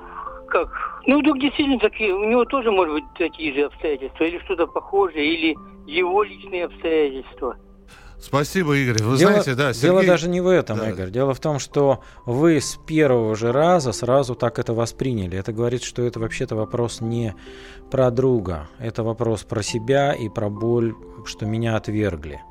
как, 0.47 0.69
ну, 1.05 1.19
вдруг 1.19 1.39
действительно 1.39 1.79
такие, 1.79 2.13
у 2.13 2.23
него 2.23 2.45
тоже, 2.45 2.71
может 2.71 2.93
быть, 2.93 3.03
такие 3.17 3.53
же 3.53 3.65
обстоятельства, 3.65 4.23
или 4.23 4.39
что-то 4.39 4.67
похожее, 4.67 5.25
или 5.25 5.57
его 5.85 6.23
личные 6.23 6.65
обстоятельства. 6.65 7.57
Спасибо, 8.19 8.75
Игорь. 8.75 9.03
Вы 9.03 9.17
дело, 9.17 9.31
знаете, 9.31 9.55
да, 9.55 9.73
дело 9.73 9.99
Сергей... 9.99 10.07
даже 10.07 10.29
не 10.29 10.41
в 10.41 10.47
этом, 10.47 10.77
Да. 10.77 10.89
Игорь. 10.89 11.09
Дело 11.11 11.33
в 11.33 11.39
том, 11.39 11.59
что 11.59 12.01
вы 12.25 12.59
с 12.59 12.77
первого 12.85 13.35
же 13.35 13.51
раза 13.51 13.91
сразу 13.91 14.35
так 14.35 14.59
это 14.59 14.73
восприняли. 14.73 15.37
Это 15.37 15.53
говорит, 15.53 15.83
что 15.83 16.01
это 16.03 16.19
вообще-то 16.19 16.55
вопрос 16.55 17.01
не 17.01 17.35
про 17.91 18.09
друга. 18.11 18.67
Это 18.79 19.03
вопрос 19.03 19.43
про 19.43 19.61
себя 19.61 20.13
и 20.13 20.29
про 20.29 20.49
боль, 20.49 20.95
что 21.25 21.45
меня 21.45 21.75
отвергли. 21.75 22.41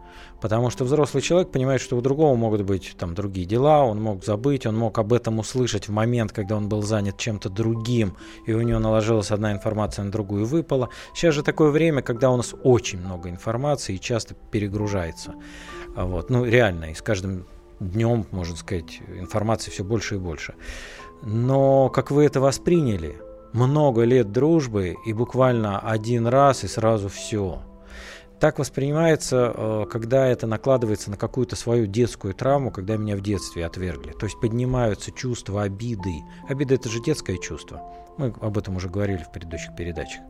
Потому 0.44 0.68
что 0.68 0.84
взрослый 0.84 1.22
человек 1.22 1.50
понимает, 1.50 1.80
что 1.80 1.96
у 1.96 2.02
другого 2.02 2.36
могут 2.36 2.60
быть 2.64 2.94
там 2.98 3.14
другие 3.14 3.46
дела, 3.46 3.82
он 3.82 3.98
мог 4.02 4.22
забыть, 4.22 4.66
он 4.66 4.76
мог 4.76 4.98
об 4.98 5.14
этом 5.14 5.38
услышать 5.38 5.88
в 5.88 5.90
момент, 5.90 6.32
когда 6.32 6.56
он 6.56 6.68
был 6.68 6.82
занят 6.82 7.16
чем-то 7.16 7.48
другим, 7.48 8.14
и 8.44 8.52
у 8.52 8.60
него 8.60 8.78
наложилась 8.78 9.30
одна 9.30 9.52
информация 9.52 10.04
на 10.04 10.12
другую 10.12 10.44
выпала. 10.44 10.90
Сейчас 11.14 11.34
же 11.34 11.42
такое 11.42 11.70
время, 11.70 12.02
когда 12.02 12.30
у 12.30 12.36
нас 12.36 12.54
очень 12.62 13.00
много 13.00 13.30
информации 13.30 13.94
и 13.94 13.98
часто 13.98 14.34
перегружается. 14.50 15.32
А 15.96 16.04
Вот. 16.04 16.28
Ну, 16.28 16.44
реально, 16.44 16.90
и 16.90 16.94
с 16.94 17.00
каждым 17.00 17.46
днем, 17.80 18.26
можно 18.30 18.54
сказать, 18.54 19.00
информации 19.16 19.70
все 19.70 19.82
больше 19.82 20.16
и 20.16 20.18
больше. 20.18 20.56
Но 21.22 21.88
как 21.88 22.10
вы 22.10 22.22
это 22.26 22.42
восприняли? 22.42 23.16
Много 23.54 24.02
лет 24.02 24.30
дружбы 24.30 24.94
и 25.06 25.14
буквально 25.14 25.78
один 25.80 26.26
раз 26.26 26.64
и 26.64 26.68
сразу 26.68 27.08
все. 27.08 27.62
Так 28.44 28.58
воспринимается, 28.58 29.54
э, 29.56 29.86
когда 29.90 30.26
это 30.26 30.46
накладывается 30.46 31.10
на 31.10 31.16
какую-то 31.16 31.56
свою 31.56 31.86
детскую 31.86 32.34
травму, 32.34 32.70
когда 32.70 32.98
меня 32.98 33.16
в 33.16 33.22
детстве 33.22 33.64
отвергли. 33.64 34.12
То 34.12 34.26
есть 34.26 34.38
поднимаются 34.38 35.12
чувства 35.12 35.62
обиды. 35.62 36.12
Обида 36.46 36.74
это 36.74 36.90
же 36.90 37.02
детское 37.02 37.38
чувство. 37.38 37.80
Мы 38.18 38.34
об 38.42 38.58
этом 38.58 38.76
уже 38.76 38.90
говорили 38.90 39.22
в 39.22 39.32
предыдущих 39.32 39.74
передачах. 39.74 40.20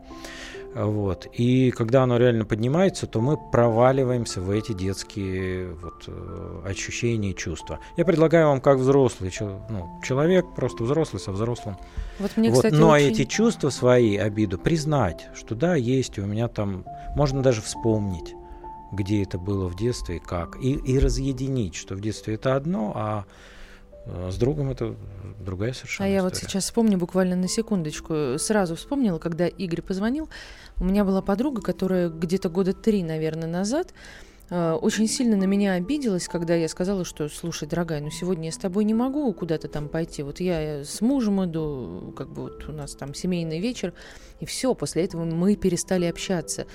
Вот. 0.75 1.29
И 1.33 1.71
когда 1.71 2.03
оно 2.03 2.17
реально 2.17 2.45
поднимается, 2.45 3.07
то 3.07 3.21
мы 3.21 3.37
проваливаемся 3.37 4.41
в 4.41 4.51
эти 4.51 4.73
детские 4.73 5.73
вот, 5.75 6.05
э, 6.09 6.63
ощущения 6.67 7.31
и 7.31 7.37
чувства. 7.37 7.79
Я 7.97 8.05
предлагаю 8.05 8.49
вам 8.49 8.61
как 8.61 8.79
взрослый 8.79 9.33
ну, 9.41 10.01
человек, 10.03 10.47
просто 10.57 10.83
взрослый 10.83 11.21
со 11.21 11.31
взрослым. 11.31 11.77
Вот 12.19 12.37
мне, 12.37 12.51
вот. 12.51 12.57
Кстати, 12.57 12.75
Но 12.75 12.91
очень... 12.91 13.07
эти 13.07 13.25
чувства 13.25 13.71
свои, 13.71 14.17
обиду, 14.17 14.59
признать, 14.59 15.29
что 15.35 15.55
да, 15.55 15.77
есть, 15.77 16.19
у 16.19 16.27
меня 16.27 16.49
там, 16.49 16.85
можно 17.15 17.41
даже 17.41 17.63
вспомнить, 17.63 18.35
где 18.91 19.23
это 19.23 19.39
было 19.39 19.69
в 19.69 19.77
детстве 19.77 20.17
и 20.17 20.21
как. 20.21 20.57
И, 20.61 20.73
и 20.73 20.99
разъединить, 20.99 21.77
что 21.77 21.95
в 21.95 22.01
детстве 22.01 22.35
это 22.35 22.57
одно, 22.57 22.93
а 22.97 23.25
а 24.07 24.31
с 24.31 24.37
другом 24.37 24.71
это 24.71 24.95
другая 25.41 25.73
совершенно 25.73 26.07
А 26.07 26.09
я 26.11 26.19
история. 26.19 26.35
вот 26.35 26.37
сейчас 26.37 26.65
вспомню 26.65 26.99
буквально 26.99 27.37
на 27.37 27.49
секундочку. 27.49 28.39
Сразу 28.39 28.77
вспомнила, 28.77 29.19
когда 29.19 29.47
Игорь 29.47 29.83
позвонил. 29.83 30.29
У 30.79 30.85
меня 30.85 31.05
была 31.05 31.23
подруга, 31.23 31.63
которая 31.63 32.09
где-то 32.09 32.49
года 32.49 32.73
три, 32.73 33.03
наверное, 33.03 33.49
назад 33.49 33.95
э, 34.51 34.73
очень 34.73 35.07
сильно 35.09 35.37
на 35.37 35.45
меня 35.45 35.73
обиделась, 35.75 36.29
когда 36.29 36.55
я 36.55 36.69
сказала, 36.69 37.05
что, 37.05 37.29
слушай, 37.29 37.69
дорогая, 37.69 38.01
ну 38.01 38.11
сегодня 38.11 38.47
я 38.47 38.53
с 38.53 38.59
тобой 38.59 38.85
не 38.85 38.95
могу 38.95 39.33
куда-то 39.33 39.69
там 39.69 39.89
пойти. 39.89 40.23
Вот 40.23 40.41
я 40.41 40.85
с 40.85 41.01
мужем 41.01 41.45
иду, 41.45 42.13
как 42.17 42.29
бы 42.29 42.43
вот 42.43 42.69
у 42.69 42.73
нас 42.73 42.95
там 42.95 43.15
семейный 43.15 43.61
вечер, 43.61 43.93
и 44.41 44.47
все, 44.47 44.75
после 44.75 45.05
этого 45.05 45.25
мы 45.25 45.57
перестали 45.57 46.07
общаться. 46.07 46.67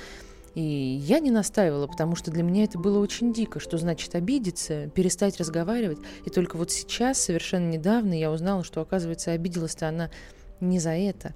И 0.60 1.00
я 1.06 1.20
не 1.20 1.32
настаивала, 1.32 1.88
потому 1.88 2.18
что 2.18 2.32
для 2.32 2.44
меня 2.44 2.66
это 2.66 2.78
было 2.78 3.00
очень 3.00 3.32
дико, 3.32 3.62
что 3.62 3.78
значит 3.78 4.14
обидеться, 4.14 4.90
перестать 4.90 5.38
разговаривать. 5.38 6.00
И 6.26 6.30
только 6.30 6.58
вот 6.58 6.70
сейчас, 6.70 7.18
совершенно 7.18 7.70
недавно, 7.70 8.14
я 8.14 8.30
узнала, 8.30 8.66
что, 8.66 8.82
оказывается, 8.82 9.32
обиделась-то 9.32 9.88
она 9.88 10.10
не 10.60 10.80
за 10.80 10.90
это. 10.90 11.34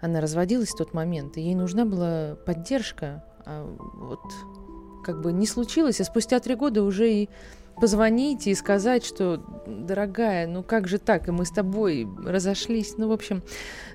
Она 0.00 0.20
разводилась 0.20 0.70
в 0.70 0.76
тот 0.76 0.92
момент, 0.92 1.36
и 1.36 1.40
ей 1.40 1.54
нужна 1.54 1.84
была 1.84 2.34
поддержка. 2.34 3.22
А 3.46 3.64
вот 3.94 4.24
как 5.04 5.22
бы 5.22 5.32
не 5.32 5.46
случилось, 5.46 6.00
а 6.00 6.04
спустя 6.04 6.40
три 6.40 6.56
года 6.56 6.82
уже 6.82 7.12
и 7.12 7.28
позвонить 7.80 8.46
и 8.46 8.54
сказать, 8.54 9.04
что, 9.04 9.42
дорогая, 9.66 10.46
ну 10.46 10.62
как 10.62 10.88
же 10.88 10.98
так, 10.98 11.28
и 11.28 11.30
мы 11.30 11.44
с 11.44 11.50
тобой 11.50 12.08
разошлись. 12.24 12.94
Ну, 12.98 13.08
в 13.08 13.12
общем, 13.12 13.42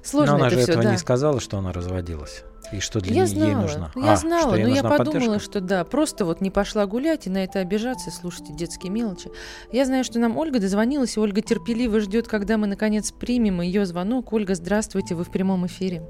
сложно 0.04 0.34
Но 0.34 0.38
она 0.38 0.48
это 0.48 0.56
же 0.58 0.64
все, 0.64 0.72
этого 0.72 0.84
да. 0.86 0.92
не 0.92 0.98
сказала, 0.98 1.40
что 1.40 1.58
она 1.58 1.72
разводилась. 1.72 2.44
И 2.72 2.80
что 2.80 3.02
для 3.02 3.14
я 3.14 3.26
нее 3.26 3.28
знала, 3.28 3.62
нужно? 3.62 3.92
Я 3.96 4.14
а, 4.14 4.16
знала, 4.16 4.56
ей 4.56 4.64
но 4.64 4.70
я 4.70 4.82
нужна 4.82 4.98
подумала, 4.98 5.20
поддержка? 5.20 5.52
что 5.52 5.62
да, 5.62 5.84
просто 5.84 6.26
вот 6.26 6.42
не 6.42 6.50
пошла 6.50 6.86
гулять 6.86 7.28
и 7.28 7.30
на 7.30 7.44
это 7.44 7.60
обижаться, 7.60 8.10
слушайте 8.10 8.54
детские 8.54 8.92
мелочи. 8.92 9.30
Я 9.72 9.86
знаю, 9.86 10.04
что 10.04 10.20
нам 10.20 10.38
Ольга 10.38 10.60
дозвонилась, 10.60 11.18
и 11.18 11.20
Ольга 11.20 11.42
терпеливо 11.42 12.00
ждет, 12.00 12.28
когда 12.28 12.58
мы 12.58 12.68
наконец 12.68 13.12
примем 13.12 13.62
ее 13.62 13.86
звонок. 13.86 14.32
Ольга, 14.34 14.56
здравствуйте, 14.56 15.14
вы 15.14 15.24
в 15.24 15.32
прямом 15.32 15.68
эфире. 15.68 16.04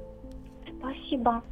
Спасибо. 0.78 1.42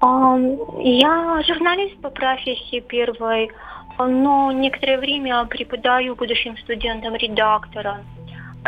А, 0.00 0.36
Я 0.82 1.40
журналист 1.46 1.96
по 2.00 2.10
профессии 2.10 2.80
первой, 2.80 3.50
но 3.98 4.52
некоторое 4.52 4.98
время 4.98 5.44
преподаю 5.46 6.16
будущим 6.16 6.56
студентам 6.58 7.14
редактора. 7.14 8.00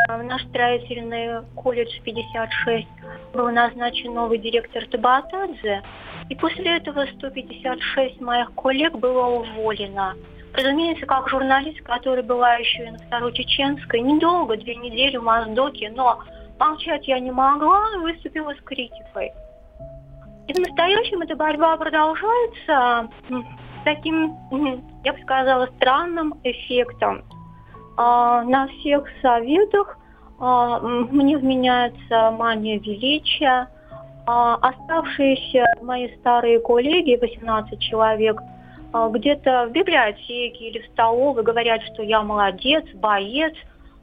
В 0.07 0.23
наш 0.23 0.43
строительный 0.45 1.41
колледж 1.55 1.99
56 2.03 2.87
был 3.33 3.49
назначен 3.49 4.13
новый 4.13 4.37
директор 4.37 4.85
Табатадзе, 4.85 5.83
и 6.29 6.35
после 6.35 6.77
этого 6.77 7.05
156 7.17 8.21
моих 8.21 8.53
коллег 8.53 8.93
было 8.95 9.25
уволено. 9.25 10.15
Разумеется, 10.53 11.05
как 11.05 11.29
журналист, 11.29 11.81
который 11.81 12.23
была 12.23 12.55
еще 12.55 12.85
и 12.85 12.91
на 12.91 12.97
второй 12.99 13.33
чеченской, 13.33 14.01
недолго, 14.01 14.55
две 14.57 14.75
недели 14.75 15.17
в 15.17 15.23
Моздоке, 15.23 15.91
но 15.95 16.19
молчать 16.59 17.07
я 17.07 17.19
не 17.19 17.31
могла 17.31 17.97
выступила 18.01 18.53
с 18.53 18.61
критикой. 18.61 19.31
И 20.47 20.53
в 20.53 20.59
настоящем 20.59 21.21
эта 21.21 21.35
борьба 21.35 21.75
продолжается 21.75 23.09
таким, 23.83 24.35
я 25.07 25.13
бы 25.13 25.19
сказала, 25.21 25.69
странным 25.77 26.33
эффектом. 26.43 27.23
А, 27.95 28.43
На 28.43 28.67
всех 28.67 29.05
советах 29.21 29.97
а, 30.37 30.79
мне 30.79 31.37
вменяется 31.37 32.31
мания 32.31 32.77
величия. 32.79 33.69
А, 34.25 34.55
Оставшиеся 34.55 35.63
мои 35.81 36.09
старые 36.17 36.59
коллеги, 36.59 37.17
18 37.21 37.79
человек, 37.79 38.41
где-то 39.11 39.67
в 39.69 39.71
библиотеке 39.71 40.69
или 40.69 40.79
в 40.79 40.91
столовой 40.91 41.43
говорят, 41.43 41.81
что 41.93 42.03
я 42.03 42.21
молодец, 42.21 42.85
боец, 42.95 43.53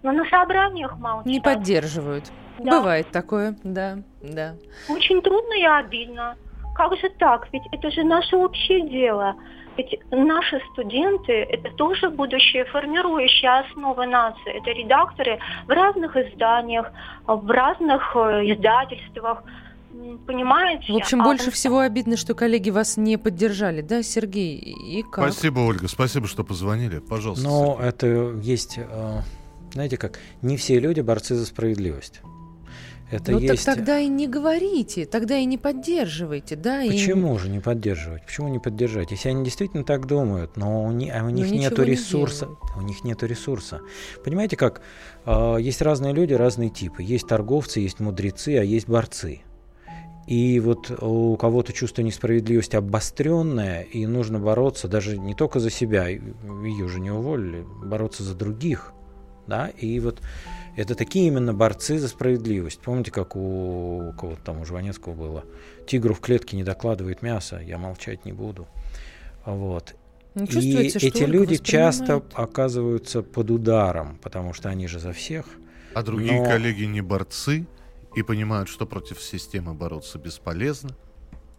но 0.03 0.13
на 0.13 0.25
собраниях 0.27 0.97
молчат. 0.99 1.27
Не 1.27 1.41
поддерживают. 1.41 2.25
Да. 2.59 2.79
Бывает 2.79 3.11
такое, 3.11 3.57
да, 3.65 3.99
да. 4.23 4.55
Очень 4.89 5.21
трудно 5.23 5.55
и 5.55 5.65
обидно. 5.65 6.37
Как 6.75 6.97
же 6.97 7.09
так? 7.19 7.49
Ведь 7.53 7.63
это 7.73 7.91
же 7.91 8.05
наше 8.05 8.37
общее 8.37 8.89
дело. 8.89 9.35
Ведь 9.77 9.99
наши 10.11 10.61
студенты– 10.73 11.33
это 11.51 11.71
тоже 11.73 12.11
будущее 12.11 12.65
формирующая 12.67 13.67
основа 13.67 14.05
нации. 14.05 14.59
Это 14.59 14.71
редакторы 14.71 15.39
в 15.67 15.71
разных 15.71 16.17
изданиях, 16.17 16.91
в 17.27 17.51
разных 17.51 18.15
э, 18.15 18.53
издательствах. 18.53 19.43
Понимаете? 20.27 20.93
В 20.93 20.97
общем, 20.97 21.23
А 21.23 21.25
больше 21.25 21.51
всего 21.51 21.79
обидно, 21.81 22.17
что 22.17 22.35
коллеги 22.35 22.71
вас 22.71 22.97
не 22.97 23.17
поддержали, 23.17 23.81
да, 23.81 24.03
Сергей? 24.03 24.57
И 24.59 25.03
как? 25.03 25.33
Спасибо, 25.33 25.61
Ольга, 25.61 25.89
спасибо, 25.89 26.27
что 26.27 26.45
позвонили. 26.45 26.99
Пожалуйста. 26.99 27.47
Но 27.47 27.79
это 27.81 28.07
есть, 28.43 28.79
э, 28.79 29.21
знаете 29.73 29.97
как, 29.97 30.19
не 30.43 30.57
все 30.57 30.79
люди 30.81 31.01
борцы 31.01 31.35
за 31.35 31.47
справедливость. 31.47 32.23
Это 33.15 33.33
ну 33.33 33.39
есть... 33.39 33.65
так 33.65 33.77
тогда 33.77 33.99
и 33.99 34.09
не 34.09 34.27
говорите, 34.29 35.07
тогда 35.07 35.37
и 35.39 35.45
не 35.45 35.59
поддерживайте, 35.59 36.57
да? 36.57 36.83
и- 36.83 36.91
Почему 36.91 37.39
же 37.39 37.49
не 37.49 37.61
поддерживать? 37.61 38.25
Почему 38.27 38.49
не 38.49 38.59
поддержать? 38.59 39.11
Если 39.11 39.29
они 39.29 39.45
действительно 39.45 39.85
так 39.85 40.07
думают, 40.07 40.57
но 40.57 40.85
у, 40.85 40.93
ни- 40.93 41.09
а 41.09 41.25
у 41.25 41.31
них 41.31 41.47
ничего 41.47 41.61
нету 41.61 41.85
не 41.85 41.91
ресурса, 41.91 42.49
у 42.77 42.83
них 42.83 43.05
нету 43.05 43.27
ресурса. 43.27 43.81
Понимаете, 44.25 44.57
как 44.57 44.83
А, 45.25 45.57
есть 45.57 45.81
разные 45.83 46.13
люди, 46.13 46.35
разные 46.35 46.71
типы. 46.71 47.03
Есть 47.03 47.27
торговцы, 47.29 47.81
есть 47.81 48.01
мудрецы, 48.01 48.59
а 48.59 48.63
есть 48.63 48.89
борцы. 48.89 49.41
И 50.27 50.59
вот 50.59 50.91
у 51.03 51.37
кого-то 51.37 51.73
чувство 51.75 52.01
несправедливости 52.03 52.77
обостренное, 52.77 53.83
и 53.83 54.07
нужно 54.07 54.39
бороться 54.39 54.89
даже 54.89 55.19
не 55.19 55.35
только 55.35 55.61
за 55.61 55.71
себя, 55.71 56.09
и- 56.09 56.21
ее 56.65 56.89
же 56.89 56.99
не 57.01 57.11
уволили, 57.11 57.65
бороться 57.85 58.23
за 58.23 58.35
других. 58.35 58.93
Да? 59.47 59.69
И 59.69 60.01
вот 60.01 60.21
это 60.77 60.95
такие 60.95 61.27
именно 61.29 61.55
борцы 61.55 61.99
за 61.99 62.09
справедливость. 62.09 62.81
Помните, 62.81 63.11
как 63.11 63.37
у, 63.37 64.09
у 64.09 64.13
кого-то 64.13 64.41
там 64.43 64.61
у 64.61 64.65
Жванецкого 64.65 65.15
было? 65.15 65.45
Тигру 65.87 66.15
в 66.15 66.21
клетке 66.21 66.57
не 66.57 66.65
докладывает 66.65 67.23
мясо, 67.23 67.61
я 67.61 67.79
молчать 67.79 68.25
не 68.25 68.33
буду. 68.33 68.67
Вот. 69.45 69.95
Ну, 70.35 70.47
И 70.47 70.89
эти 70.89 71.23
люди 71.23 71.57
часто 71.57 72.23
оказываются 72.33 73.23
под 73.23 73.51
ударом, 73.51 74.19
потому 74.23 74.53
что 74.53 74.69
они 74.69 74.89
же 74.89 74.99
за 74.99 75.13
всех. 75.13 75.47
А 75.95 76.03
другие 76.03 76.41
Но- 76.41 76.45
коллеги 76.45 76.85
не 76.85 77.03
борцы 77.03 77.67
и 78.17 78.23
понимают, 78.23 78.69
что 78.69 78.85
против 78.87 79.23
системы 79.23 79.75
бороться 79.75 80.19
бесполезно. 80.19 80.97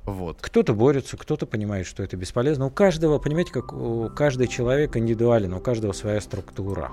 Вот. 0.04 0.38
Кто-то 0.42 0.74
борется, 0.74 1.18
кто-то 1.18 1.46
понимает, 1.46 1.88
что 1.88 2.04
это 2.04 2.16
бесполезно. 2.18 2.66
У 2.66 2.70
каждого, 2.70 3.18
понимаете, 3.18 3.52
как 3.52 3.74
у 3.74 4.10
каждый 4.10 4.48
человек 4.48 4.96
индивидуален, 4.98 5.54
у 5.54 5.60
каждого 5.62 5.94
своя 5.94 6.20
структура. 6.22 6.92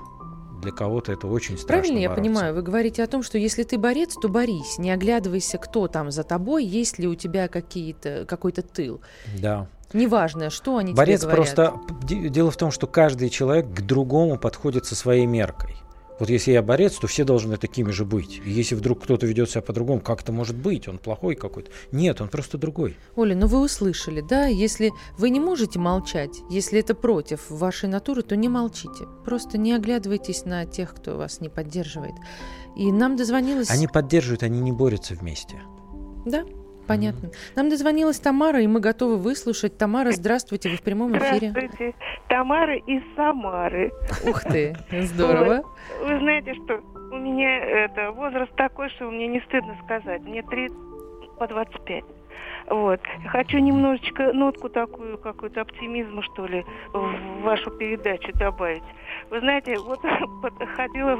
Для 0.63 0.71
кого-то 0.71 1.11
это 1.11 1.27
очень 1.27 1.57
страшно 1.57 1.67
Правильно 1.83 1.99
я 1.99 2.09
бороться. 2.09 2.21
понимаю? 2.23 2.55
Вы 2.55 2.61
говорите 2.61 3.03
о 3.03 3.07
том, 3.07 3.21
что 3.21 3.37
если 3.37 3.63
ты 3.63 3.77
борец, 3.77 4.15
то 4.15 4.29
борись, 4.29 4.77
не 4.77 4.91
оглядывайся, 4.91 5.57
кто 5.57 5.87
там 5.87 6.09
за 6.09 6.23
тобой, 6.23 6.65
есть 6.65 6.97
ли 6.99 7.07
у 7.07 7.15
тебя 7.15 7.47
какие-то, 7.47 8.25
какой-то 8.27 8.61
тыл. 8.61 9.01
Да. 9.39 9.67
Неважно, 9.91 10.49
что 10.49 10.77
они 10.77 10.93
Борец 10.93 11.21
тебе 11.21 11.31
говорят. 11.33 11.55
просто... 11.55 12.29
Дело 12.29 12.49
в 12.49 12.57
том, 12.57 12.71
что 12.71 12.87
каждый 12.87 13.29
человек 13.29 13.67
к 13.71 13.81
другому 13.81 14.39
подходит 14.39 14.85
со 14.85 14.95
своей 14.95 15.27
меркой. 15.27 15.75
Вот 16.19 16.29
если 16.29 16.51
я 16.51 16.61
борец, 16.61 16.95
то 16.95 17.07
все 17.07 17.23
должны 17.23 17.57
такими 17.57 17.91
же 17.91 18.05
быть. 18.05 18.41
И 18.45 18.49
если 18.51 18.75
вдруг 18.75 19.03
кто-то 19.03 19.25
ведет 19.25 19.49
себя 19.49 19.61
по-другому, 19.61 19.99
как 19.99 20.21
это 20.21 20.31
может 20.31 20.55
быть? 20.55 20.87
Он 20.87 20.97
плохой 20.97 21.35
какой-то. 21.35 21.71
Нет, 21.91 22.21
он 22.21 22.29
просто 22.29 22.57
другой. 22.57 22.97
Оля, 23.15 23.35
ну 23.35 23.47
вы 23.47 23.61
услышали, 23.61 24.21
да? 24.21 24.45
Если 24.45 24.91
вы 25.17 25.29
не 25.29 25.39
можете 25.39 25.79
молчать, 25.79 26.41
если 26.49 26.79
это 26.79 26.93
против 26.93 27.49
вашей 27.49 27.89
натуры, 27.89 28.21
то 28.21 28.35
не 28.35 28.47
молчите. 28.49 29.05
Просто 29.25 29.57
не 29.57 29.73
оглядывайтесь 29.73 30.45
на 30.45 30.65
тех, 30.65 30.93
кто 30.93 31.17
вас 31.17 31.41
не 31.41 31.49
поддерживает. 31.49 32.15
И 32.75 32.91
нам 32.91 33.15
дозвонилась... 33.15 33.69
Они 33.69 33.87
поддерживают, 33.87 34.43
они 34.43 34.59
не 34.59 34.71
борются 34.71 35.15
вместе. 35.15 35.61
Да, 36.25 36.45
понятно. 36.87 37.29
Нам 37.55 37.69
дозвонилась 37.69 38.19
Тамара, 38.19 38.61
и 38.61 38.67
мы 38.67 38.79
готовы 38.79 39.17
выслушать. 39.17 39.77
Тамара, 39.77 40.11
здравствуйте, 40.11 40.69
вы 40.69 40.77
в 40.77 40.81
прямом 40.81 41.17
эфире. 41.17 41.49
Здравствуйте, 41.51 41.95
Тамара 42.27 42.75
из 42.75 43.01
Самары. 43.15 43.91
Ух 44.27 44.41
ты, 44.43 44.75
здорово. 44.91 45.63
Вот. 45.63 46.09
Вы 46.09 46.19
знаете, 46.19 46.53
что 46.53 46.81
у 47.11 47.17
меня 47.17 47.57
это 47.57 48.11
возраст 48.11 48.53
такой, 48.55 48.89
что 48.89 49.09
мне 49.09 49.27
не 49.27 49.41
стыдно 49.41 49.77
сказать. 49.83 50.21
Мне 50.21 50.41
3 50.43 50.69
по 51.37 51.47
25. 51.47 52.03
Вот. 52.69 53.01
Хочу 53.27 53.57
немножечко 53.57 54.31
нотку 54.33 54.69
такую, 54.69 55.17
какую-то 55.17 55.61
оптимизма, 55.61 56.23
что 56.23 56.45
ли, 56.45 56.65
в 56.93 57.41
вашу 57.41 57.71
передачу 57.71 58.31
добавить. 58.37 58.83
Вы 59.29 59.39
знаете, 59.41 59.77
вот 59.79 59.99
ходила, 60.75 61.17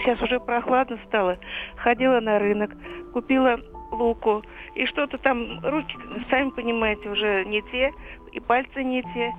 сейчас 0.00 0.20
уже 0.22 0.40
прохладно 0.40 0.98
стало, 1.06 1.38
ходила 1.76 2.20
на 2.20 2.38
рынок, 2.38 2.70
купила 3.12 3.60
луку, 3.90 4.42
и 4.74 4.86
что-то 4.86 5.18
там, 5.18 5.60
руки, 5.64 5.96
сами 6.30 6.50
понимаете, 6.50 7.08
уже 7.08 7.44
не 7.44 7.62
те, 7.62 7.92
и 8.32 8.40
пальцы 8.40 8.82
не 8.82 9.02
те. 9.02 9.32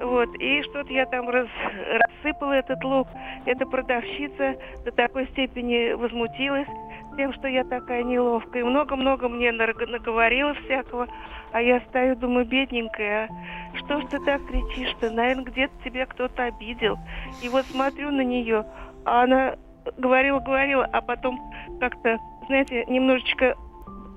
Вот, 0.00 0.34
и 0.38 0.62
что-то 0.62 0.90
я 0.92 1.04
там 1.06 1.28
раз, 1.28 1.48
рассыпала 1.90 2.52
этот 2.52 2.82
лук. 2.82 3.08
Эта 3.44 3.66
продавщица 3.66 4.56
до 4.84 4.90
такой 4.90 5.26
степени 5.28 5.92
возмутилась 5.92 6.68
тем, 7.16 7.32
что 7.34 7.46
я 7.46 7.62
такая 7.64 8.02
неловкая. 8.02 8.64
Много-много 8.64 9.28
мне 9.28 9.52
наговорила 9.52 10.54
всякого. 10.54 11.08
А 11.52 11.60
я 11.60 11.80
стою, 11.80 12.16
думаю, 12.16 12.46
бедненькая, 12.46 13.28
а 13.28 13.76
что 13.76 14.00
ж 14.00 14.04
ты 14.06 14.18
так 14.24 14.40
кричишь-то? 14.46 15.10
Наверное, 15.10 15.44
где-то 15.44 15.74
тебя 15.84 16.06
кто-то 16.06 16.44
обидел. 16.44 16.98
И 17.42 17.48
вот 17.50 17.66
смотрю 17.66 18.10
на 18.10 18.22
нее, 18.22 18.64
а 19.04 19.24
она 19.24 19.56
говорила-говорила, 19.98 20.88
а 20.90 21.02
потом 21.02 21.38
как-то, 21.78 22.18
знаете, 22.46 22.86
немножечко 22.86 23.54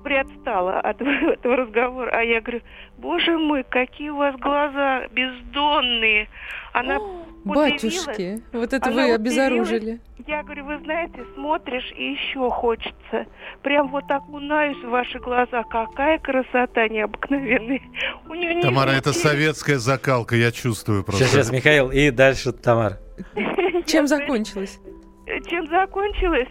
приотстала 0.06 0.78
от 0.78 1.00
этого 1.32 1.56
разговора. 1.56 2.10
А 2.12 2.22
я 2.22 2.40
говорю, 2.40 2.62
боже 2.96 3.36
мой, 3.36 3.64
какие 3.68 4.10
у 4.10 4.16
вас 4.16 4.36
глаза 4.36 5.08
бездонные. 5.08 6.28
Она 6.72 6.98
Батюшки, 7.44 8.42
вот 8.52 8.72
это 8.72 8.90
вы 8.90 9.12
обезоружили. 9.12 10.00
Я 10.26 10.42
говорю, 10.42 10.64
вы 10.64 10.78
знаете, 10.78 11.24
смотришь 11.34 11.92
и 11.96 12.12
еще 12.12 12.50
хочется. 12.50 13.26
Прям 13.62 13.88
вот 13.90 14.04
окунаюсь 14.08 14.78
в 14.78 14.88
ваши 14.88 15.18
глаза. 15.18 15.62
Какая 15.64 16.18
красота 16.18 16.88
необыкновенная. 16.88 17.80
У 18.28 18.34
нее 18.34 18.62
Тамара, 18.62 18.90
это 18.90 19.12
советская 19.12 19.78
закалка, 19.78 20.36
я 20.36 20.50
чувствую 20.50 21.04
просто. 21.04 21.24
Сейчас, 21.24 21.32
сейчас, 21.32 21.52
Михаил, 21.52 21.90
и 21.90 22.10
дальше 22.10 22.52
Тамара. 22.52 22.98
Чем 23.86 24.06
закончилось? 24.06 24.78
Чем 25.48 25.66
закончилось? 25.68 26.48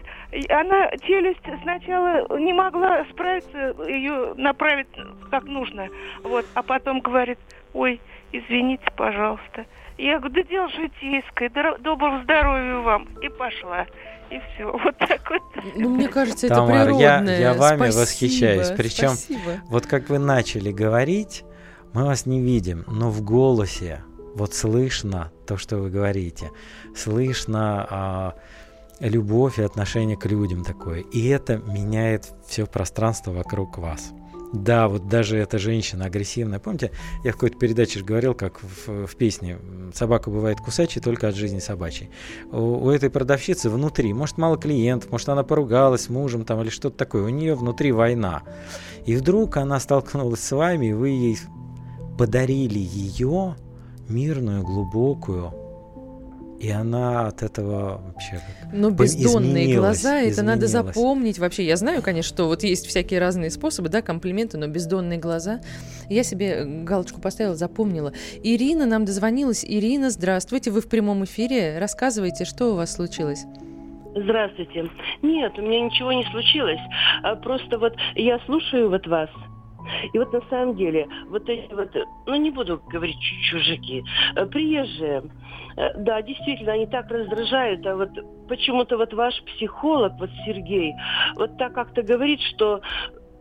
она 0.50 0.90
челюсть 1.02 1.40
сначала 1.62 2.38
не 2.38 2.54
могла 2.54 3.06
справиться, 3.06 3.76
ее 3.88 4.34
направить 4.36 4.88
как 5.32 5.46
нужно. 5.46 5.88
Вот, 6.24 6.46
а 6.54 6.62
потом 6.62 7.00
говорит, 7.00 7.40
ой, 7.74 8.02
извините, 8.32 8.86
пожалуйста. 8.96 9.66
Я 9.98 10.20
говорю, 10.20 10.36
да 10.36 10.44
дело 10.44 10.70
житейское, 10.70 11.50
доброго 11.80 12.22
здоровья 12.24 12.76
вам. 12.78 13.08
И 13.22 13.30
пошла. 13.30 13.86
И 14.30 14.40
все. 14.40 14.72
Вот 14.84 14.98
так 14.98 15.30
вот. 15.30 15.42
Ну, 15.76 15.90
мне 15.90 16.10
кажется, 16.10 16.48
это 16.48 16.56
Тамара, 16.56 16.86
природное. 16.86 17.40
Я, 17.40 17.52
я 17.52 17.54
вами 17.54 17.78
спасибо, 17.78 18.02
восхищаюсь. 18.02 18.72
Причем, 18.72 19.10
спасибо. 19.10 19.62
вот 19.70 19.86
как 19.88 20.10
вы 20.10 20.20
начали 20.20 20.72
говорить, 20.72 21.46
мы 21.94 22.06
вас 22.06 22.26
не 22.26 22.42
видим, 22.42 22.84
но 22.88 23.10
в 23.10 23.22
голосе 23.22 24.04
вот 24.34 24.54
слышно 24.54 25.32
то, 25.48 25.58
что 25.58 25.78
вы 25.78 25.90
говорите. 25.90 26.52
Слышно... 26.94 28.34
Любовь 29.00 29.60
и 29.60 29.64
отношение 29.64 30.18
к 30.18 30.26
людям 30.26 30.64
такое. 30.64 31.02
И 31.02 31.28
это 31.28 31.58
меняет 31.58 32.32
все 32.48 32.66
пространство 32.66 33.32
вокруг 33.32 33.78
вас. 33.78 34.14
Да, 34.54 34.88
вот 34.88 35.10
даже 35.10 35.38
эта 35.38 35.58
женщина 35.58 36.06
агрессивная. 36.06 36.60
Помните, 36.60 36.92
я 37.24 37.32
в 37.32 37.34
какой-то 37.34 37.58
передаче 37.58 38.00
же 38.00 38.06
говорил, 38.06 38.34
как 38.34 38.62
в, 38.62 39.06
в 39.06 39.16
песне 39.18 39.58
«Собака 39.94 40.30
бывает 40.30 40.60
кусачей 40.60 41.02
только 41.02 41.28
от 41.28 41.36
жизни 41.36 41.60
собачьей». 41.60 42.10
У, 42.52 42.86
у 42.86 42.90
этой 42.90 43.10
продавщицы 43.10 43.70
внутри, 43.70 44.14
может, 44.14 44.38
мало 44.38 44.58
клиентов, 44.58 45.12
может, 45.12 45.28
она 45.28 45.44
поругалась 45.44 46.04
с 46.04 46.10
мужем 46.10 46.46
там 46.46 46.62
или 46.62 46.70
что-то 46.70 46.96
такое. 46.96 47.24
У 47.24 47.30
нее 47.30 47.56
внутри 47.56 47.92
война. 47.92 48.44
И 49.06 49.16
вдруг 49.16 49.58
она 49.58 49.80
столкнулась 49.80 50.42
с 50.42 50.52
вами, 50.52 50.88
и 50.88 50.94
вы 50.94 51.10
ей 51.10 51.38
подарили 52.18 52.80
ее 52.80 53.58
мирную, 54.08 54.64
глубокую, 54.64 55.54
и 56.60 56.70
она 56.70 57.28
от 57.28 57.44
этого 57.44 58.02
вообще 58.08 58.40
Ну, 58.72 58.90
бездонные 58.90 59.76
глаза, 59.76 60.22
это 60.22 60.44
надо 60.44 60.68
запомнить. 60.68 61.38
Вообще, 61.40 61.66
я 61.66 61.76
знаю, 61.76 62.02
конечно, 62.02 62.34
что 62.34 62.46
вот 62.48 62.64
есть 62.64 62.88
всякие 62.88 63.20
разные 63.20 63.52
способы, 63.52 63.90
да, 63.90 64.02
комплименты, 64.02 64.58
но 64.58 64.68
бездонные 64.68 65.20
глаза. 65.20 65.60
Я 66.10 66.24
себе 66.24 66.64
галочку 66.66 67.20
поставила, 67.20 67.56
запомнила. 67.56 68.14
Ирина 68.44 68.86
нам 68.86 69.06
дозвонилась. 69.06 69.66
Ирина, 69.66 70.10
здравствуйте, 70.10 70.72
вы 70.72 70.82
в 70.82 70.88
прямом 70.88 71.26
эфире. 71.26 71.78
Рассказывайте, 71.80 72.46
что 72.46 72.74
у 72.74 72.76
вас 72.76 72.94
случилось. 72.94 73.46
Здравствуйте. 74.16 74.90
Нет, 75.22 75.52
у 75.58 75.62
меня 75.62 75.82
ничего 75.82 76.14
не 76.14 76.24
случилось. 76.32 76.80
А 77.22 77.36
просто 77.36 77.78
вот 77.78 77.94
я 78.16 78.40
слушаю 78.46 78.90
вот 78.90 79.06
вас. 79.08 79.30
И 80.14 80.18
вот 80.18 80.34
на 80.34 80.42
самом 80.50 80.76
деле, 80.76 81.08
вот 81.30 81.48
эти 81.50 81.74
вот, 81.74 81.90
ну 82.26 82.36
не 82.36 82.52
буду 82.52 82.82
говорить 82.88 83.20
чужаки, 83.20 84.04
э, 84.36 84.46
приезжие, 84.46 85.24
Э, 85.78 85.94
да, 85.98 86.22
действительно, 86.22 86.74
они 86.74 86.88
так 86.88 87.10
раздражают, 87.10 87.86
а 87.86 87.96
вот 87.96 88.10
почему-то 88.48 88.98
вот 88.98 89.14
ваш 89.14 89.42
психолог, 89.44 90.14
вот 90.20 90.30
Сергей, 90.46 90.94
вот 91.36 91.58
так 91.58 91.74
как-то 91.74 92.02
говорит, 92.02 92.42
что 92.42 92.82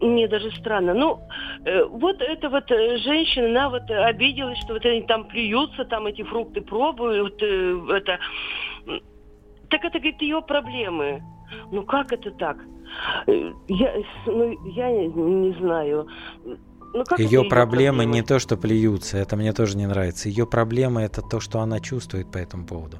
мне 0.00 0.26
даже 0.26 0.50
странно. 0.52 0.94
Ну, 0.94 1.20
э, 1.64 1.84
вот 1.84 2.20
эта 2.20 2.48
вот 2.48 2.70
э, 2.70 2.98
женщина, 2.98 3.46
она 3.46 3.70
вот 3.70 3.88
обиделась, 3.90 4.58
что 4.58 4.74
вот 4.74 4.84
они 4.84 5.02
там 5.02 5.24
плюются, 5.28 5.84
там 5.84 6.06
эти 6.06 6.22
фрукты 6.22 6.60
пробуют, 6.60 7.40
э, 7.42 7.80
это... 7.90 8.18
Так 9.70 9.84
это, 9.84 9.98
говорит, 9.98 10.20
ее 10.20 10.42
проблемы. 10.42 11.22
Ну, 11.70 11.84
как 11.84 12.12
это 12.12 12.30
так? 12.32 12.58
Э, 13.26 13.52
я, 13.68 13.94
ну, 14.26 14.70
я 14.70 14.90
не, 14.90 15.56
знаю. 15.58 16.06
Ну, 16.44 17.04
ее 17.18 17.44
проблемы 17.44 18.04
не 18.04 18.22
то, 18.22 18.38
что 18.38 18.56
плюются, 18.56 19.18
это 19.18 19.36
мне 19.36 19.52
тоже 19.52 19.76
не 19.76 19.86
нравится. 19.86 20.28
Ее 20.28 20.46
проблема 20.46 21.02
это 21.02 21.22
то, 21.22 21.40
что 21.40 21.60
она 21.60 21.80
чувствует 21.80 22.30
по 22.30 22.38
этому 22.38 22.66
поводу. 22.66 22.98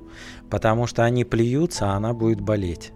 Потому 0.51 0.87
что 0.87 1.05
они 1.05 1.25
плюются, 1.25 1.93
а 1.93 1.97
она 1.97 2.13
будет 2.13 2.41
болеть. 2.41 2.93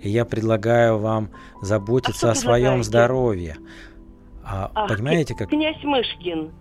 И 0.00 0.10
я 0.10 0.26
предлагаю 0.26 0.98
вам 0.98 1.30
заботиться 1.62 2.28
а 2.28 2.32
о 2.32 2.34
своем 2.34 2.84
здоровье. 2.84 3.56
А, 4.44 4.70
Ах, 4.74 4.88
понимаете, 4.88 5.34
как... 5.34 5.48
Князь 5.48 5.82
Мышкин. 5.82 6.52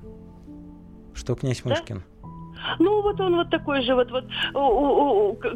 Что 1.13 1.35
князь 1.35 1.61
да? 1.63 1.71
Мышкин? 1.71 2.03
Ну, 2.79 3.01
вот 3.01 3.19
он 3.19 3.35
вот 3.35 3.49
такой 3.49 3.83
же, 3.83 3.95
вот, 3.95 4.11
вот 4.11 4.25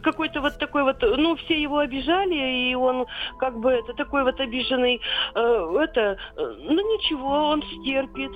какой-то 0.03 0.41
вот 0.41 0.57
такой 0.57 0.83
вот, 0.83 1.01
ну, 1.01 1.35
все 1.37 1.61
его 1.61 1.79
обижали, 1.79 2.69
и 2.69 2.75
он 2.75 3.05
как 3.39 3.59
бы 3.59 3.71
это 3.71 3.93
такой 3.93 4.23
вот 4.23 4.39
обиженный, 4.39 5.01
э, 5.35 5.39
это, 5.39 6.17
ну, 6.35 6.97
ничего, 6.97 7.49
он 7.49 7.63
стерпит. 7.63 8.31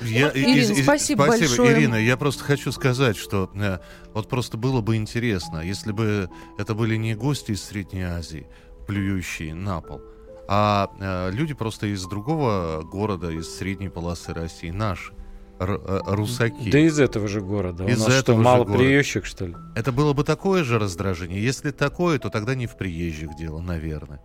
Я, 0.00 0.26
вот. 0.26 0.36
Ирина, 0.36 0.58
из, 0.58 0.84
спасибо, 0.84 1.22
спасибо 1.22 1.48
большое. 1.48 1.72
Ирина, 1.72 1.96
я 1.96 2.16
просто 2.16 2.44
хочу 2.44 2.72
сказать, 2.72 3.16
что 3.16 3.50
э, 3.54 3.78
вот 4.12 4.28
просто 4.28 4.56
было 4.56 4.80
бы 4.80 4.96
интересно, 4.96 5.60
если 5.60 5.92
бы 5.92 6.28
это 6.58 6.74
были 6.74 6.96
не 6.96 7.14
гости 7.14 7.52
из 7.52 7.62
Средней 7.64 8.02
Азии, 8.02 8.46
плюющие 8.86 9.54
на 9.54 9.80
пол, 9.80 10.00
а 10.48 10.90
э, 10.98 11.30
люди 11.30 11.54
просто 11.54 11.86
из 11.88 12.04
другого 12.06 12.82
города, 12.82 13.30
из 13.30 13.54
средней 13.54 13.90
полосы 13.90 14.32
России, 14.32 14.70
наши. 14.70 15.12
Э, 15.60 16.00
русаки. 16.06 16.70
Да 16.70 16.78
из 16.78 17.00
этого 17.00 17.26
же 17.26 17.40
города. 17.40 17.84
Из 17.84 18.00
У 18.00 18.08
нас 18.08 18.20
этого 18.20 18.38
что, 18.40 18.44
мало 18.44 18.64
города. 18.64 18.78
приезжих, 18.78 19.24
что 19.26 19.46
ли? 19.46 19.56
Это 19.74 19.90
было 19.90 20.12
бы 20.12 20.22
такое 20.22 20.62
же 20.62 20.78
раздражение. 20.78 21.42
Если 21.42 21.72
такое, 21.72 22.18
то 22.18 22.30
тогда 22.30 22.54
не 22.54 22.66
в 22.66 22.76
приезжих 22.76 23.36
дело, 23.36 23.60
наверное. 23.60 24.20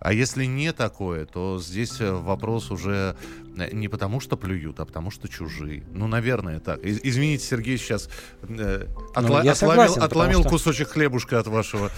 А 0.00 0.12
если 0.12 0.44
не 0.44 0.72
такое, 0.72 1.26
то 1.26 1.60
здесь 1.60 2.00
э, 2.00 2.12
вопрос 2.12 2.70
уже 2.70 3.16
э, 3.56 3.68
не 3.72 3.88
потому, 3.88 4.20
что 4.20 4.36
плюют, 4.36 4.78
а 4.80 4.86
потому, 4.86 5.10
что 5.10 5.28
чужие. 5.28 5.82
Ну, 5.92 6.06
наверное, 6.06 6.60
так. 6.60 6.78
Извините, 6.82 7.44
Сергей 7.44 7.76
сейчас 7.78 8.08
э, 8.42 8.86
отла- 9.14 9.42
ну, 9.42 9.50
отломил, 9.50 9.94
отломил 10.02 10.40
что... 10.40 10.50
кусочек 10.50 10.88
хлебушка 10.88 11.40
от 11.40 11.48
вашего, 11.48 11.90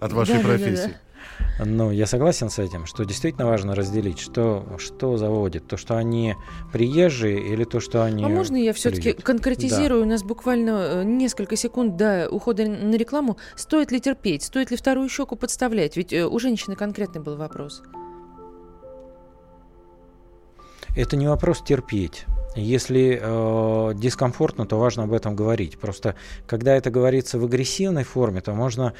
от 0.00 0.12
вашей 0.12 0.40
профессии. 0.40 0.96
Ну, 1.64 1.90
я 1.90 2.06
согласен 2.06 2.48
с 2.48 2.58
этим, 2.58 2.86
что 2.86 3.04
действительно 3.04 3.46
важно 3.46 3.74
разделить, 3.74 4.18
что, 4.18 4.66
что 4.78 5.16
заводит. 5.16 5.66
То, 5.66 5.76
что 5.76 5.96
они 5.96 6.34
приезжие 6.72 7.40
или 7.52 7.64
то, 7.64 7.80
что 7.80 8.02
они... 8.02 8.24
А 8.24 8.28
можно 8.28 8.56
я 8.56 8.72
все-таки 8.72 9.12
конкретизирую? 9.12 10.00
Да. 10.00 10.06
У 10.06 10.10
нас 10.10 10.22
буквально 10.22 10.70
э, 10.70 11.04
несколько 11.04 11.56
секунд 11.56 11.96
до 11.96 12.28
ухода 12.30 12.66
на 12.66 12.94
рекламу. 12.94 13.36
Стоит 13.56 13.92
ли 13.92 14.00
терпеть? 14.00 14.42
Стоит 14.42 14.70
ли 14.70 14.76
вторую 14.76 15.08
щеку 15.08 15.36
подставлять? 15.36 15.96
Ведь 15.96 16.12
э, 16.12 16.26
у 16.26 16.38
женщины 16.38 16.76
конкретный 16.76 17.20
был 17.20 17.36
вопрос. 17.36 17.82
Это 20.96 21.16
не 21.16 21.28
вопрос 21.28 21.62
терпеть. 21.62 22.24
Если 22.56 23.20
э, 23.22 23.94
дискомфортно, 23.94 24.66
то 24.66 24.78
важно 24.78 25.04
об 25.04 25.12
этом 25.12 25.36
говорить. 25.36 25.78
Просто 25.78 26.16
когда 26.46 26.74
это 26.74 26.90
говорится 26.90 27.38
в 27.38 27.44
агрессивной 27.44 28.02
форме, 28.02 28.40
то 28.40 28.52
можно 28.54 28.94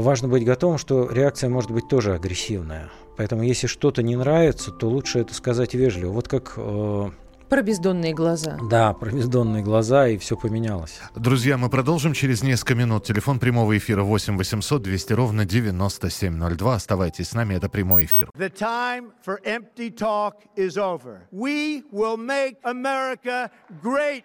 важно 0.00 0.28
быть 0.28 0.44
готовым, 0.44 0.78
что 0.78 1.10
реакция 1.10 1.48
может 1.50 1.70
быть 1.70 1.88
тоже 1.88 2.14
агрессивная. 2.14 2.90
Поэтому 3.16 3.42
если 3.42 3.66
что-то 3.66 4.02
не 4.02 4.16
нравится, 4.16 4.70
то 4.70 4.88
лучше 4.88 5.20
это 5.20 5.32
сказать 5.34 5.74
вежливо. 5.74 6.12
Вот 6.12 6.28
как 6.28 6.52
э, 6.56 7.10
Про 7.48 7.62
бездонные 7.62 8.12
глаза. 8.12 8.58
Да, 8.68 8.92
про 8.92 9.10
бездонные 9.10 9.62
глаза, 9.62 10.08
и 10.08 10.18
все 10.18 10.36
поменялось. 10.36 11.00
Друзья, 11.14 11.56
мы 11.56 11.70
продолжим 11.70 12.12
через 12.12 12.42
несколько 12.42 12.74
минут. 12.74 13.04
Телефон 13.04 13.38
прямого 13.38 13.78
эфира 13.78 14.02
8 14.02 14.36
800 14.36 14.82
200 14.82 15.12
ровно 15.14 15.44
9702. 15.46 16.74
Оставайтесь 16.74 17.28
с 17.28 17.34
нами, 17.34 17.54
это 17.54 17.68
прямой 17.70 18.04
эфир. 18.04 18.28
The 18.36 18.52
time 18.52 19.12
for 19.24 19.38
empty 19.44 19.90
talk 19.90 20.34
is 20.56 20.76
over. 20.76 21.20
We 21.32 21.84
will 21.90 22.18
make 22.18 22.56
America 22.64 23.50
great. 23.82 24.24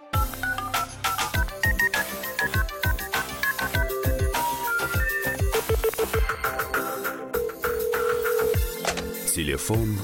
Телефон 9.33 9.97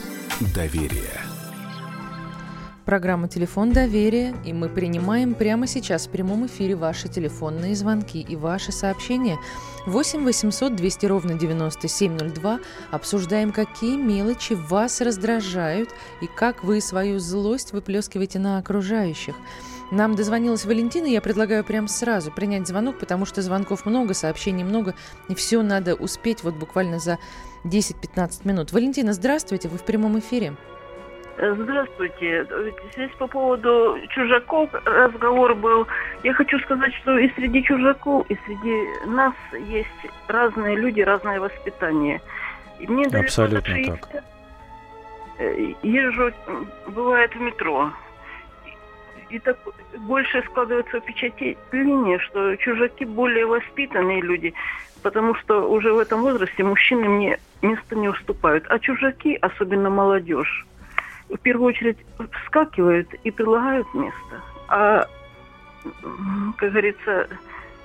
доверия. 0.55 1.19
Программа 2.85 3.27
«Телефон 3.27 3.73
доверия», 3.73 4.33
и 4.45 4.53
мы 4.53 4.69
принимаем 4.69 5.33
прямо 5.33 5.67
сейчас 5.67 6.07
в 6.07 6.11
прямом 6.11 6.45
эфире 6.45 6.77
ваши 6.77 7.09
телефонные 7.09 7.75
звонки 7.75 8.21
и 8.21 8.37
ваши 8.37 8.71
сообщения. 8.71 9.37
8 9.85 10.23
800 10.23 10.77
200 10.77 11.05
ровно 11.07 11.33
9702. 11.33 12.61
Обсуждаем, 12.89 13.51
какие 13.51 13.97
мелочи 13.97 14.53
вас 14.53 15.01
раздражают 15.01 15.89
и 16.21 16.27
как 16.27 16.63
вы 16.63 16.79
свою 16.79 17.19
злость 17.19 17.73
выплескиваете 17.73 18.39
на 18.39 18.59
окружающих. 18.59 19.35
Нам 19.91 20.15
дозвонилась 20.15 20.65
Валентина, 20.65 21.05
я 21.05 21.21
предлагаю 21.21 21.63
прямо 21.63 21.87
сразу 21.87 22.29
принять 22.29 22.67
звонок, 22.67 22.99
потому 22.99 23.25
что 23.25 23.41
звонков 23.41 23.85
много, 23.85 24.13
сообщений 24.13 24.65
много, 24.65 24.95
и 25.29 25.35
все 25.35 25.61
надо 25.61 25.95
успеть 25.95 26.43
вот 26.43 26.55
буквально 26.55 26.99
за 26.99 27.19
10-15 27.67 28.47
минут. 28.47 28.71
Валентина, 28.71 29.13
здравствуйте, 29.13 29.67
вы 29.69 29.77
в 29.77 29.83
прямом 29.83 30.19
эфире. 30.19 30.53
Здравствуйте. 31.37 32.47
Здесь 32.93 33.11
по 33.19 33.27
поводу 33.27 33.97
чужаков 34.09 34.69
разговор 34.85 35.53
был. 35.53 35.85
Я 36.23 36.33
хочу 36.33 36.57
сказать, 36.59 36.93
что 36.95 37.17
и 37.19 37.29
среди 37.35 37.63
чужаков, 37.63 38.25
и 38.29 38.35
среди 38.45 39.07
нас 39.07 39.33
есть 39.67 39.89
разные 40.27 40.75
люди, 40.75 41.01
разное 41.01 41.39
воспитание. 41.39 42.21
И 42.79 42.87
мне 42.87 43.05
Абсолютно 43.05 43.75
так. 43.85 44.23
Э, 45.37 45.73
езжу, 45.83 46.31
бывает 46.87 47.35
в 47.35 47.39
метро. 47.39 47.91
И 49.29 49.37
так 49.37 49.57
больше 49.97 50.43
складывается 50.43 50.99
впечатление, 50.99 52.19
что 52.19 52.55
чужаки 52.57 53.05
более 53.05 53.45
воспитанные 53.45 54.21
люди, 54.21 54.53
потому 55.03 55.35
что 55.35 55.69
уже 55.69 55.93
в 55.93 55.99
этом 55.99 56.21
возрасте 56.21 56.63
мужчины 56.63 57.07
мне 57.07 57.39
место 57.61 57.95
не 57.95 58.09
уступают. 58.09 58.65
А 58.69 58.79
чужаки, 58.79 59.35
особенно 59.35 59.89
молодежь, 59.89 60.65
в 61.29 61.37
первую 61.37 61.69
очередь 61.69 61.97
вскакивают 62.43 63.13
и 63.23 63.31
предлагают 63.31 63.91
место. 63.93 64.41
А, 64.69 65.07
как 66.57 66.71
говорится, 66.71 67.27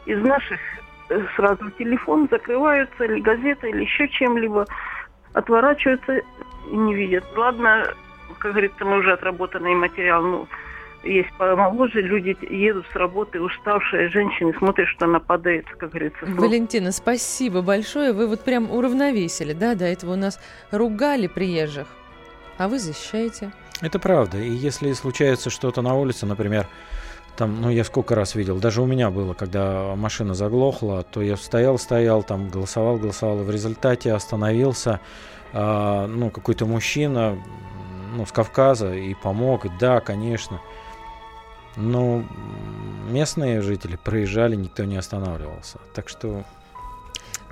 из 0.06 0.22
наших 0.22 0.60
э, 1.08 1.24
сразу 1.36 1.70
телефон 1.72 2.28
закрываются, 2.30 3.04
или 3.04 3.20
газета, 3.20 3.66
или 3.66 3.82
еще 3.82 4.08
чем-либо, 4.08 4.66
отворачиваются 5.32 6.22
и 6.70 6.76
не 6.76 6.94
видят. 6.94 7.24
Ладно, 7.36 7.94
как 8.38 8.52
говорится, 8.52 8.84
мы 8.84 8.98
уже 8.98 9.12
отработанный 9.12 9.74
материал, 9.74 10.22
ну, 10.22 10.48
есть 11.04 11.30
помоложе, 11.38 12.00
люди 12.00 12.36
едут 12.50 12.86
с 12.92 12.96
работы, 12.96 13.40
уставшие 13.40 14.08
женщины, 14.08 14.54
смотрят, 14.58 14.88
что 14.88 15.06
она 15.06 15.20
падает, 15.20 15.66
как 15.78 15.90
говорится. 15.90 16.24
Валентина, 16.26 16.92
спасибо 16.92 17.62
большое. 17.62 18.12
Вы 18.12 18.26
вот 18.26 18.44
прям 18.44 18.70
уравновесили, 18.70 19.52
да? 19.52 19.74
До 19.74 19.84
этого 19.84 20.12
у 20.12 20.16
нас 20.16 20.40
ругали 20.70 21.26
приезжих 21.26 21.86
а 22.58 22.68
вы 22.68 22.78
защищаете. 22.78 23.52
Это 23.80 23.98
правда. 23.98 24.38
И 24.38 24.50
если 24.50 24.92
случается 24.92 25.50
что-то 25.50 25.82
на 25.82 25.94
улице, 25.94 26.26
например, 26.26 26.68
там, 27.36 27.60
ну, 27.60 27.70
я 27.70 27.82
сколько 27.82 28.14
раз 28.14 28.34
видел, 28.34 28.58
даже 28.58 28.82
у 28.82 28.86
меня 28.86 29.10
было, 29.10 29.34
когда 29.34 29.94
машина 29.96 30.34
заглохла, 30.34 31.02
то 31.02 31.22
я 31.22 31.36
стоял, 31.36 31.78
стоял, 31.78 32.22
там, 32.22 32.48
голосовал, 32.48 32.98
голосовал, 32.98 33.40
и 33.40 33.44
в 33.44 33.50
результате 33.50 34.12
остановился, 34.12 35.00
э, 35.52 36.06
ну, 36.06 36.30
какой-то 36.30 36.66
мужчина, 36.66 37.36
ну, 38.14 38.26
с 38.26 38.32
Кавказа, 38.32 38.94
и 38.94 39.14
помог, 39.14 39.64
и 39.64 39.70
да, 39.80 40.00
конечно. 40.00 40.60
Но 41.76 42.24
местные 43.08 43.62
жители 43.62 43.96
проезжали, 43.96 44.56
никто 44.56 44.84
не 44.84 44.96
останавливался. 44.96 45.78
Так 45.94 46.08
что 46.08 46.44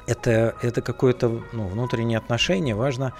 это, 0.07 0.55
это 0.62 0.83
какое-то 0.83 1.41
ну, 1.53 1.66
внутреннее 1.68 2.18
отношение. 2.18 2.75
Важно 2.75 3.14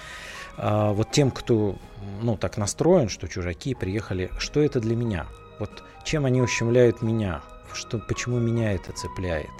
а, 0.57 0.93
вот 0.93 1.11
тем, 1.11 1.31
кто 1.31 1.77
ну, 2.21 2.37
так 2.37 2.57
настроен, 2.57 3.09
что 3.09 3.29
чужаки 3.29 3.75
приехали, 3.75 4.31
что 4.39 4.61
это 4.61 4.81
для 4.81 4.97
меня? 4.97 5.27
Вот 5.59 5.83
чем 6.05 6.25
они 6.25 6.43
ущемляют 6.43 7.03
меня? 7.03 7.43
Что, 7.73 7.99
почему 7.99 8.39
меня 8.39 8.73
это 8.73 8.93
цепляет? 8.93 9.51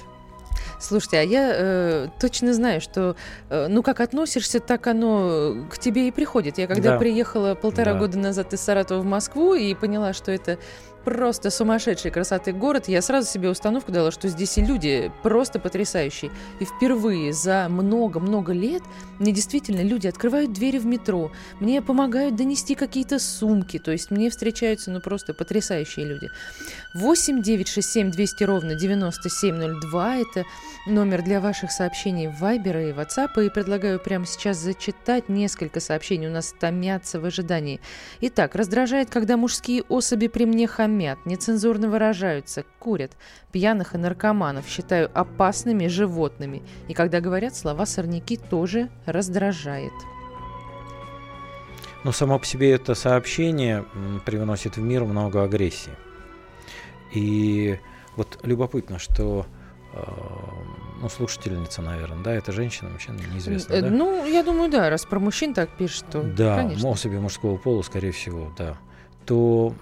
Слушайте, 0.81 1.19
а 1.19 1.23
я 1.23 1.53
э, 1.55 2.09
точно 2.19 2.55
знаю, 2.55 2.81
что 2.81 3.15
э, 3.51 3.67
ну 3.69 3.83
как 3.83 4.01
относишься, 4.01 4.61
так 4.61 4.87
оно 4.87 5.67
к 5.71 5.79
тебе 5.79 6.09
и 6.09 6.11
приходит. 6.11 6.57
Я 6.57 6.67
когда 6.67 6.93
да. 6.93 6.99
приехала 6.99 7.55
полтора 7.55 7.93
да. 7.93 7.99
года 7.99 8.19
назад 8.19 8.55
из 8.55 8.61
Саратова 8.61 9.01
в 9.01 9.05
Москву 9.05 9.55
и 9.55 9.75
поняла, 9.75 10.15
что 10.15 10.33
это 10.33 10.59
просто 11.05 11.51
сумасшедшей 11.51 12.11
красоты 12.11 12.53
город, 12.53 12.89
я 12.89 13.03
сразу 13.03 13.29
себе 13.29 13.49
установку 13.49 13.91
дала, 13.93 14.11
что 14.11 14.29
здесь 14.29 14.59
и 14.59 14.63
люди 14.63 15.11
просто 15.23 15.59
потрясающие. 15.59 16.31
И 16.61 16.65
впервые 16.65 17.33
за 17.33 17.67
много-много 17.69 18.53
лет 18.53 18.83
мне 19.19 19.33
действительно 19.33 19.83
люди 19.83 20.07
открывают 20.07 20.53
двери 20.53 20.79
в 20.79 20.87
метро, 20.87 21.33
мне 21.59 21.83
помогают 21.83 22.37
донести 22.37 22.75
какие-то 22.75 23.19
сумки, 23.19 23.79
то 23.79 23.91
есть 23.93 24.11
мне 24.11 24.31
встречаются 24.31 24.91
ну 24.91 25.01
просто 25.01 25.35
потрясающие 25.35 26.07
люди. 26.07 26.29
8 26.95 27.43
9 27.43 27.69
6 27.69 27.91
7 27.91 28.11
200 28.11 28.45
ровно 28.45 28.75
9702– 28.75 30.17
это 30.19 30.45
номер 30.87 31.23
для 31.23 31.41
ваших 31.41 31.71
сообщений 31.73 32.29
в 32.29 32.43
Viber 32.43 32.91
и 32.91 32.93
WhatsApp, 32.93 33.45
и 33.45 33.51
предлагаю 33.51 33.99
прямо 33.99 34.27
сейчас 34.27 34.59
зачитать 34.59 35.29
несколько 35.29 35.81
сообщений, 35.81 36.29
у 36.29 36.33
нас 36.33 36.55
томятся 36.59 37.21
в 37.21 37.25
ожидании. 37.25 37.81
Итак, 38.21 38.55
раздражает, 38.55 39.11
когда 39.11 39.37
мужские 39.37 39.83
особи 39.83 40.29
при 40.29 40.45
мне 40.45 40.67
хамят 40.67 40.90
хамят, 40.91 41.25
нецензурно 41.25 41.89
выражаются, 41.89 42.65
курят. 42.79 43.13
Пьяных 43.53 43.95
и 43.95 43.99
наркоманов 43.99 44.67
считаю 44.67 45.11
опасными 45.15 45.87
животными. 45.87 46.63
И 46.89 46.95
когда 46.95 47.21
говорят 47.21 47.55
слова 47.55 47.87
сорняки, 47.87 48.37
тоже 48.37 48.89
раздражает. 49.07 49.93
Но 52.03 52.13
само 52.13 52.39
по 52.39 52.47
себе 52.47 52.73
это 52.73 52.95
сообщение 52.95 53.85
привносит 54.25 54.77
в 54.77 54.83
мир 54.83 55.05
много 55.05 55.45
агрессии. 55.45 55.93
И 57.13 57.79
вот 58.17 58.39
любопытно, 58.43 58.99
что 58.99 59.47
э, 59.93 60.03
ну, 61.03 61.09
слушательница, 61.09 61.83
наверное, 61.83 62.23
да, 62.23 62.33
это 62.33 62.53
женщина, 62.53 62.89
мужчина, 62.89 63.19
неизвестно, 63.33 63.75
э, 63.75 63.83
да? 63.83 63.91
Ну, 63.91 64.25
я 64.25 64.43
думаю, 64.43 64.71
да, 64.71 64.89
раз 64.89 65.05
про 65.05 65.19
мужчин 65.19 65.53
так 65.53 65.77
пишет, 65.77 66.05
то, 66.11 66.23
Да, 66.23 66.57
конечно. 66.57 66.89
особи 66.89 67.19
мужского 67.19 67.59
пола, 67.59 67.83
скорее 67.83 68.13
всего, 68.13 68.51
да 68.57 68.79
то 69.27 69.75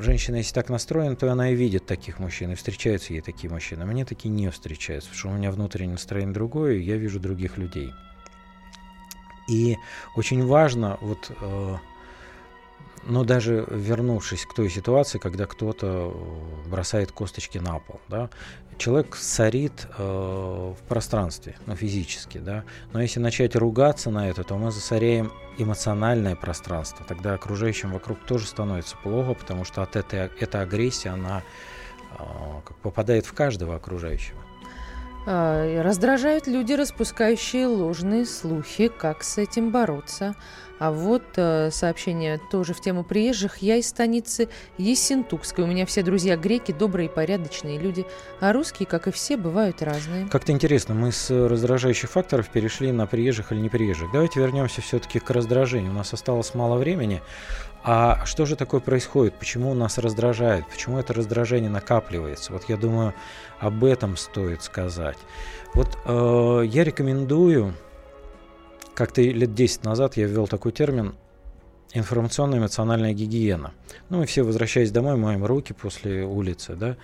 женщина, 0.00 0.36
если 0.36 0.54
так 0.54 0.68
настроена, 0.68 1.16
то 1.16 1.30
она 1.30 1.50
и 1.50 1.54
видит 1.54 1.86
таких 1.86 2.18
мужчин, 2.18 2.52
и 2.52 2.54
встречаются 2.54 3.12
ей 3.12 3.20
такие 3.20 3.50
мужчины. 3.50 3.82
А 3.82 3.86
мне 3.86 4.04
такие 4.04 4.30
не 4.30 4.50
встречаются, 4.50 5.10
потому 5.10 5.18
что 5.18 5.28
у 5.28 5.38
меня 5.38 5.50
внутреннее 5.50 5.92
настроение 5.92 6.34
другое, 6.34 6.74
и 6.74 6.82
я 6.82 6.96
вижу 6.96 7.20
других 7.20 7.58
людей. 7.58 7.92
И 9.48 9.76
очень 10.16 10.44
важно, 10.44 10.98
вот, 11.00 11.30
э, 11.40 11.76
но 13.06 13.24
даже 13.24 13.66
вернувшись 13.70 14.46
к 14.46 14.54
той 14.54 14.68
ситуации, 14.68 15.18
когда 15.18 15.46
кто-то 15.46 16.14
бросает 16.66 17.12
косточки 17.12 17.58
на 17.58 17.78
пол, 17.78 18.00
да, 18.08 18.30
человек 18.78 19.16
сорит 19.16 19.86
э, 19.96 20.02
в 20.02 20.88
пространстве, 20.88 21.56
ну, 21.66 21.74
физически, 21.74 22.38
да, 22.38 22.64
но 22.92 23.00
если 23.00 23.20
начать 23.20 23.56
ругаться 23.56 24.10
на 24.10 24.28
это, 24.28 24.44
то 24.44 24.56
мы 24.56 24.70
засоряем 24.70 25.32
эмоциональное 25.58 26.36
пространство, 26.36 27.04
тогда 27.06 27.34
окружающим 27.34 27.92
вокруг 27.92 28.18
тоже 28.26 28.46
становится 28.46 28.96
плохо, 28.96 29.34
потому 29.34 29.64
что 29.64 29.82
от 29.82 29.96
этой 29.96 30.30
эта 30.38 30.60
агрессия, 30.60 31.10
она 31.10 31.42
э, 32.18 32.22
попадает 32.82 33.26
в 33.26 33.32
каждого 33.32 33.76
окружающего. 33.76 34.46
А, 35.28 35.82
раздражают 35.82 36.46
люди, 36.46 36.72
распускающие 36.72 37.66
ложные 37.66 38.26
слухи. 38.26 38.86
Как 38.86 39.24
с 39.24 39.38
этим 39.38 39.72
бороться? 39.72 40.36
А 40.78 40.92
вот 40.92 41.22
э, 41.36 41.70
сообщение 41.70 42.38
тоже 42.50 42.74
в 42.74 42.80
тему 42.80 43.02
приезжих. 43.02 43.58
Я 43.58 43.76
из 43.76 43.88
станицы 43.88 44.48
Ессентукской. 44.76 45.64
У 45.64 45.66
меня 45.66 45.86
все 45.86 46.02
друзья 46.02 46.36
греки, 46.36 46.72
добрые 46.72 47.08
порядочные 47.08 47.78
люди. 47.78 48.04
А 48.40 48.52
русские, 48.52 48.86
как 48.86 49.08
и 49.08 49.10
все, 49.10 49.36
бывают 49.36 49.82
разные. 49.82 50.28
Как-то 50.28 50.52
интересно, 50.52 50.94
мы 50.94 51.12
с 51.12 51.30
раздражающих 51.30 52.10
факторов 52.10 52.48
перешли 52.50 52.92
на 52.92 53.06
приезжих 53.06 53.52
или 53.52 53.60
не 53.60 53.68
приезжих. 53.68 54.10
Давайте 54.12 54.40
вернемся 54.40 54.82
все-таки 54.82 55.18
к 55.18 55.30
раздражению. 55.30 55.92
У 55.92 55.94
нас 55.94 56.12
осталось 56.12 56.54
мало 56.54 56.76
времени. 56.76 57.22
А 57.88 58.24
что 58.26 58.46
же 58.46 58.56
такое 58.56 58.80
происходит? 58.80 59.34
Почему 59.34 59.72
нас 59.72 59.96
раздражает? 59.96 60.66
Почему 60.66 60.98
это 60.98 61.14
раздражение 61.14 61.70
накапливается? 61.70 62.52
Вот 62.52 62.64
я 62.68 62.76
думаю, 62.76 63.14
об 63.60 63.84
этом 63.84 64.16
стоит 64.16 64.62
сказать. 64.64 65.18
Вот 65.72 65.96
э, 66.04 66.62
я 66.66 66.82
рекомендую 66.82 67.74
как-то 68.96 69.20
лет 69.20 69.54
10 69.54 69.84
назад 69.84 70.16
я 70.16 70.26
ввел 70.26 70.48
такой 70.48 70.72
термин 70.72 71.14
информационная 71.92 72.58
эмоциональная 72.58 73.12
гигиена. 73.12 73.72
Ну, 74.08 74.18
мы 74.18 74.26
все, 74.26 74.42
возвращаясь 74.42 74.90
домой, 74.90 75.16
моем 75.16 75.44
руки 75.44 75.72
после 75.72 76.24
улицы, 76.24 76.74
да, 76.74 76.96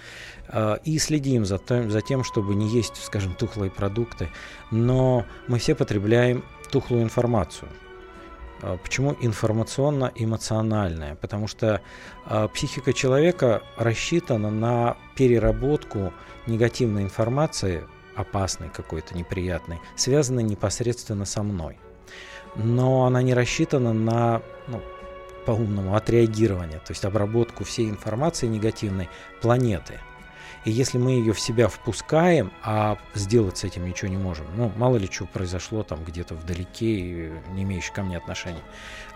а, 0.49 0.75
и 0.85 0.99
следим 0.99 1.45
за 1.45 1.59
тем, 1.59 1.91
за 1.91 2.01
тем, 2.01 2.25
чтобы 2.25 2.55
не 2.55 2.69
есть, 2.69 2.97
скажем, 2.97 3.35
тухлые 3.35 3.71
продукты, 3.71 4.29
но 4.71 5.25
мы 5.49 5.59
все 5.59 5.75
потребляем 5.75 6.45
тухлую 6.71 7.03
информацию. 7.05 7.69
А, 8.63 8.77
почему 8.77 9.17
информационно-эмоциональная? 9.21 11.15
Потому 11.17 11.47
что 11.47 11.81
э, 12.27 12.49
психика 12.53 12.93
человека 12.93 13.63
рассчитана 13.77 14.51
на 14.51 14.97
переработку 15.17 16.13
негативной 16.47 17.03
информации 17.03 17.85
опасной 18.17 18.69
какой-то, 18.69 19.17
неприятной, 19.17 19.81
связана 19.97 20.41
непосредственно 20.41 21.25
со 21.25 21.43
мной. 21.43 21.79
Но 22.55 23.07
она 23.07 23.23
не 23.23 23.35
рассчитана 23.35 23.93
на, 23.93 24.43
ну, 24.69 24.83
по-умному, 25.47 25.97
отреагирование, 25.97 26.79
то 26.79 26.91
есть 26.91 27.05
обработку 27.05 27.65
всей 27.65 27.89
информации 27.89 28.47
негативной 28.47 29.09
планеты. 29.41 29.99
И 30.65 30.71
если 30.71 30.97
мы 30.97 31.13
ее 31.13 31.33
в 31.33 31.41
себя 31.41 31.67
впускаем, 31.67 32.53
а 32.63 32.97
сделать 33.15 33.59
с 33.59 33.65
этим 33.65 33.85
ничего 33.85 34.09
не 34.09 34.17
можем, 34.17 34.47
ну, 34.57 34.71
мало 34.77 34.97
ли 34.97 35.09
что 35.11 35.27
произошло 35.27 35.83
там 35.83 36.05
где-то 36.05 36.37
вдалеке, 36.37 37.33
не 37.53 37.65
имеющее 37.65 37.93
ко 37.93 38.05
мне 38.05 38.17
отношения, 38.17 38.63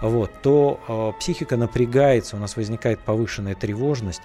вот, 0.00 0.32
то 0.42 0.80
э, 0.88 1.20
психика 1.20 1.56
напрягается, 1.56 2.34
у 2.34 2.40
нас 2.40 2.56
возникает 2.56 2.98
повышенная 2.98 3.54
тревожность, 3.54 4.22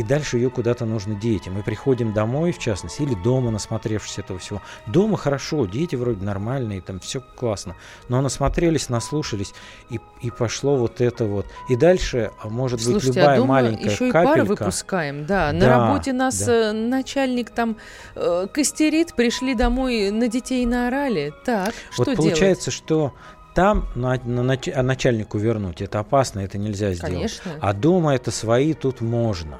и 0.00 0.02
дальше 0.02 0.38
ее 0.38 0.48
куда-то 0.48 0.86
нужно 0.86 1.14
деть. 1.14 1.46
И 1.46 1.50
мы 1.50 1.62
приходим 1.62 2.14
домой, 2.14 2.52
в 2.52 2.58
частности, 2.58 3.02
или 3.02 3.14
дома, 3.14 3.50
насмотревшись 3.50 4.18
этого 4.18 4.38
всего. 4.38 4.62
Дома 4.86 5.18
хорошо, 5.18 5.66
дети 5.66 5.94
вроде 5.94 6.24
нормальные, 6.24 6.80
там 6.80 7.00
все 7.00 7.20
классно. 7.20 7.76
Но 8.08 8.22
насмотрелись, 8.22 8.88
наслушались, 8.88 9.52
и, 9.90 10.00
и 10.22 10.30
пошло 10.30 10.76
вот 10.76 11.02
это 11.02 11.26
вот. 11.26 11.44
И 11.68 11.76
дальше 11.76 12.30
а, 12.42 12.48
может 12.48 12.80
Слушайте, 12.80 13.08
быть 13.08 13.16
любая 13.16 13.34
а 13.34 13.36
дома 13.36 13.48
маленькая 13.48 13.90
еще 13.90 14.08
и 14.08 14.10
капелька. 14.10 14.32
пары 14.32 14.44
выпускаем, 14.44 15.26
да. 15.26 15.52
На 15.52 15.60
Да, 15.60 15.68
работе 15.88 16.14
нас 16.14 16.42
да. 16.46 16.70
э, 16.70 16.72
начальник 16.72 17.50
там 17.50 17.76
э, 18.14 18.46
костерит, 18.50 19.12
пришли 19.12 19.54
домой, 19.54 20.10
на 20.10 20.28
детей 20.28 20.64
наорали. 20.64 21.34
Так, 21.44 21.74
Вот 21.98 22.08
что 22.08 22.16
получается, 22.16 22.70
что 22.70 23.12
там 23.54 23.86
на, 23.94 24.14
на 24.24 24.40
нач- 24.40 24.72
а 24.72 24.82
начальнику 24.82 25.36
вернуть 25.36 25.82
это 25.82 25.98
опасно, 25.98 26.40
это 26.40 26.56
нельзя 26.56 26.92
сделать. 26.94 27.12
Конечно. 27.14 27.52
А 27.60 27.74
дома 27.74 28.14
это 28.14 28.30
свои, 28.30 28.72
тут 28.72 29.02
можно. 29.02 29.58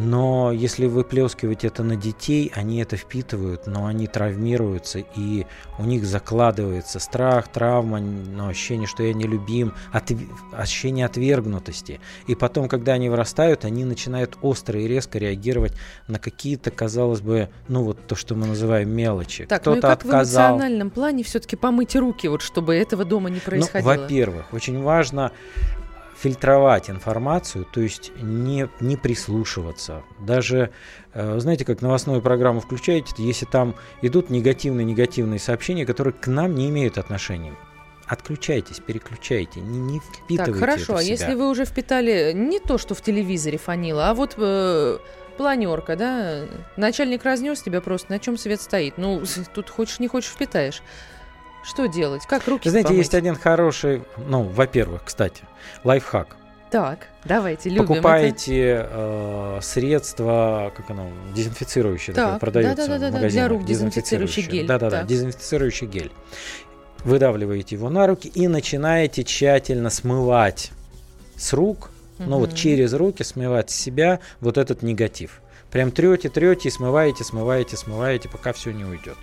Но 0.00 0.52
если 0.52 0.86
выплескивать 0.86 1.64
это 1.64 1.82
на 1.82 1.96
детей, 1.96 2.52
они 2.54 2.80
это 2.80 2.96
впитывают, 2.96 3.66
но 3.66 3.86
они 3.86 4.06
травмируются, 4.06 5.00
и 5.16 5.44
у 5.78 5.82
них 5.84 6.06
закладывается 6.06 7.00
страх, 7.00 7.48
травма, 7.48 7.98
ну, 7.98 8.46
ощущение, 8.48 8.86
что 8.86 9.02
я 9.02 9.12
не 9.12 9.24
любим, 9.24 9.74
отв- 9.92 10.28
ощущение 10.52 11.04
отвергнутости. 11.04 12.00
И 12.28 12.36
потом, 12.36 12.68
когда 12.68 12.92
они 12.92 13.08
вырастают, 13.08 13.64
они 13.64 13.84
начинают 13.84 14.38
остро 14.40 14.80
и 14.80 14.86
резко 14.86 15.18
реагировать 15.18 15.72
на 16.06 16.20
какие-то, 16.20 16.70
казалось 16.70 17.20
бы, 17.20 17.48
ну 17.66 17.82
вот 17.82 17.98
то, 18.06 18.14
что 18.14 18.36
мы 18.36 18.46
называем 18.46 18.90
мелочи. 18.90 19.46
Так, 19.46 19.66
ну 19.66 19.72
и 19.74 19.78
Кто-то 19.78 19.94
как 19.94 20.04
в 20.04 20.08
отказал. 20.08 20.52
эмоциональном 20.52 20.90
плане 20.90 21.24
все-таки 21.24 21.56
помыть 21.56 21.96
руки, 21.96 22.28
вот 22.28 22.42
чтобы 22.42 22.76
этого 22.76 23.04
дома 23.04 23.30
не 23.30 23.36
Ну, 23.36 23.42
происходило? 23.44 23.88
во-первых, 23.88 24.52
очень 24.52 24.80
важно 24.80 25.32
фильтровать 26.20 26.90
информацию, 26.90 27.64
то 27.64 27.80
есть 27.80 28.12
не, 28.20 28.68
не 28.80 28.96
прислушиваться. 28.96 30.02
Даже, 30.18 30.70
э, 31.14 31.38
знаете, 31.38 31.64
как 31.64 31.80
новостную 31.80 32.20
программу 32.22 32.60
включаете, 32.60 33.12
если 33.18 33.46
там 33.46 33.76
идут 34.02 34.28
негативные-негативные 34.30 35.38
сообщения, 35.38 35.86
которые 35.86 36.14
к 36.14 36.26
нам 36.26 36.54
не 36.54 36.68
имеют 36.70 36.98
отношения. 36.98 37.54
Отключайтесь, 38.06 38.80
переключайте, 38.80 39.60
не, 39.60 39.78
не 39.78 40.00
впитывайте 40.00 40.52
Так, 40.52 40.60
хорошо, 40.60 40.82
это 40.82 40.92
в 40.92 40.96
а 40.96 41.02
себя. 41.02 41.12
если 41.12 41.34
вы 41.34 41.48
уже 41.48 41.64
впитали 41.64 42.32
не 42.34 42.58
то, 42.58 42.78
что 42.78 42.94
в 42.94 43.02
телевизоре 43.02 43.58
фанило, 43.58 44.08
а 44.08 44.14
вот 44.14 44.34
э, 44.38 44.98
планерка, 45.36 45.94
да, 45.94 46.46
начальник 46.76 47.22
разнес 47.22 47.62
тебя 47.62 47.80
просто, 47.80 48.10
на 48.10 48.18
чем 48.18 48.36
свет 48.36 48.60
стоит. 48.60 48.94
Ну, 48.98 49.22
тут 49.54 49.70
хочешь 49.70 50.00
не 50.00 50.08
хочешь 50.08 50.30
впитаешь. 50.30 50.82
Что 51.64 51.86
делать? 51.86 52.22
Как 52.26 52.46
руки 52.48 52.68
знаете, 52.68 52.88
помыть? 52.88 52.98
есть 52.98 53.14
один 53.14 53.34
хороший, 53.36 54.02
ну, 54.16 54.42
во-первых, 54.42 55.02
кстати, 55.04 55.42
лайфхак. 55.84 56.36
Так, 56.70 57.08
давайте, 57.24 57.70
любим 57.70 57.84
это. 57.84 57.94
Покупаете 57.94 58.86
э, 58.90 59.58
средства, 59.62 60.72
как 60.76 60.90
оно, 60.90 61.10
дезинфицирующее 61.34 62.14
такое, 62.14 62.32
Так, 62.32 62.40
продается 62.40 62.76
да-да-да-да, 62.76 63.06
в 63.06 63.10
для 63.10 63.18
магазинах. 63.20 63.48
рук 63.50 63.64
дезинфицирующий 63.64 64.42
гель, 64.42 64.66
Да-да-да, 64.66 65.02
дезинфицирующий 65.04 65.86
гель. 65.86 66.12
Выдавливаете 67.04 67.76
его 67.76 67.88
на 67.88 68.06
руки 68.06 68.28
и 68.28 68.48
начинаете 68.48 69.24
тщательно 69.24 69.88
смывать 69.88 70.72
с 71.36 71.52
рук, 71.52 71.90
ну 72.18 72.38
вот 72.38 72.54
через 72.54 72.92
руки 72.92 73.22
смывать 73.22 73.70
с 73.70 73.74
себя 73.74 74.20
вот 74.40 74.58
этот 74.58 74.82
негатив. 74.82 75.40
Прям 75.70 75.90
трете, 75.90 76.28
трете 76.28 76.68
и 76.68 76.72
смываете, 76.72 77.24
смываете, 77.24 77.76
смываете, 77.76 78.28
пока 78.28 78.52
все 78.52 78.72
не 78.72 78.84
уйдет. 78.84 79.16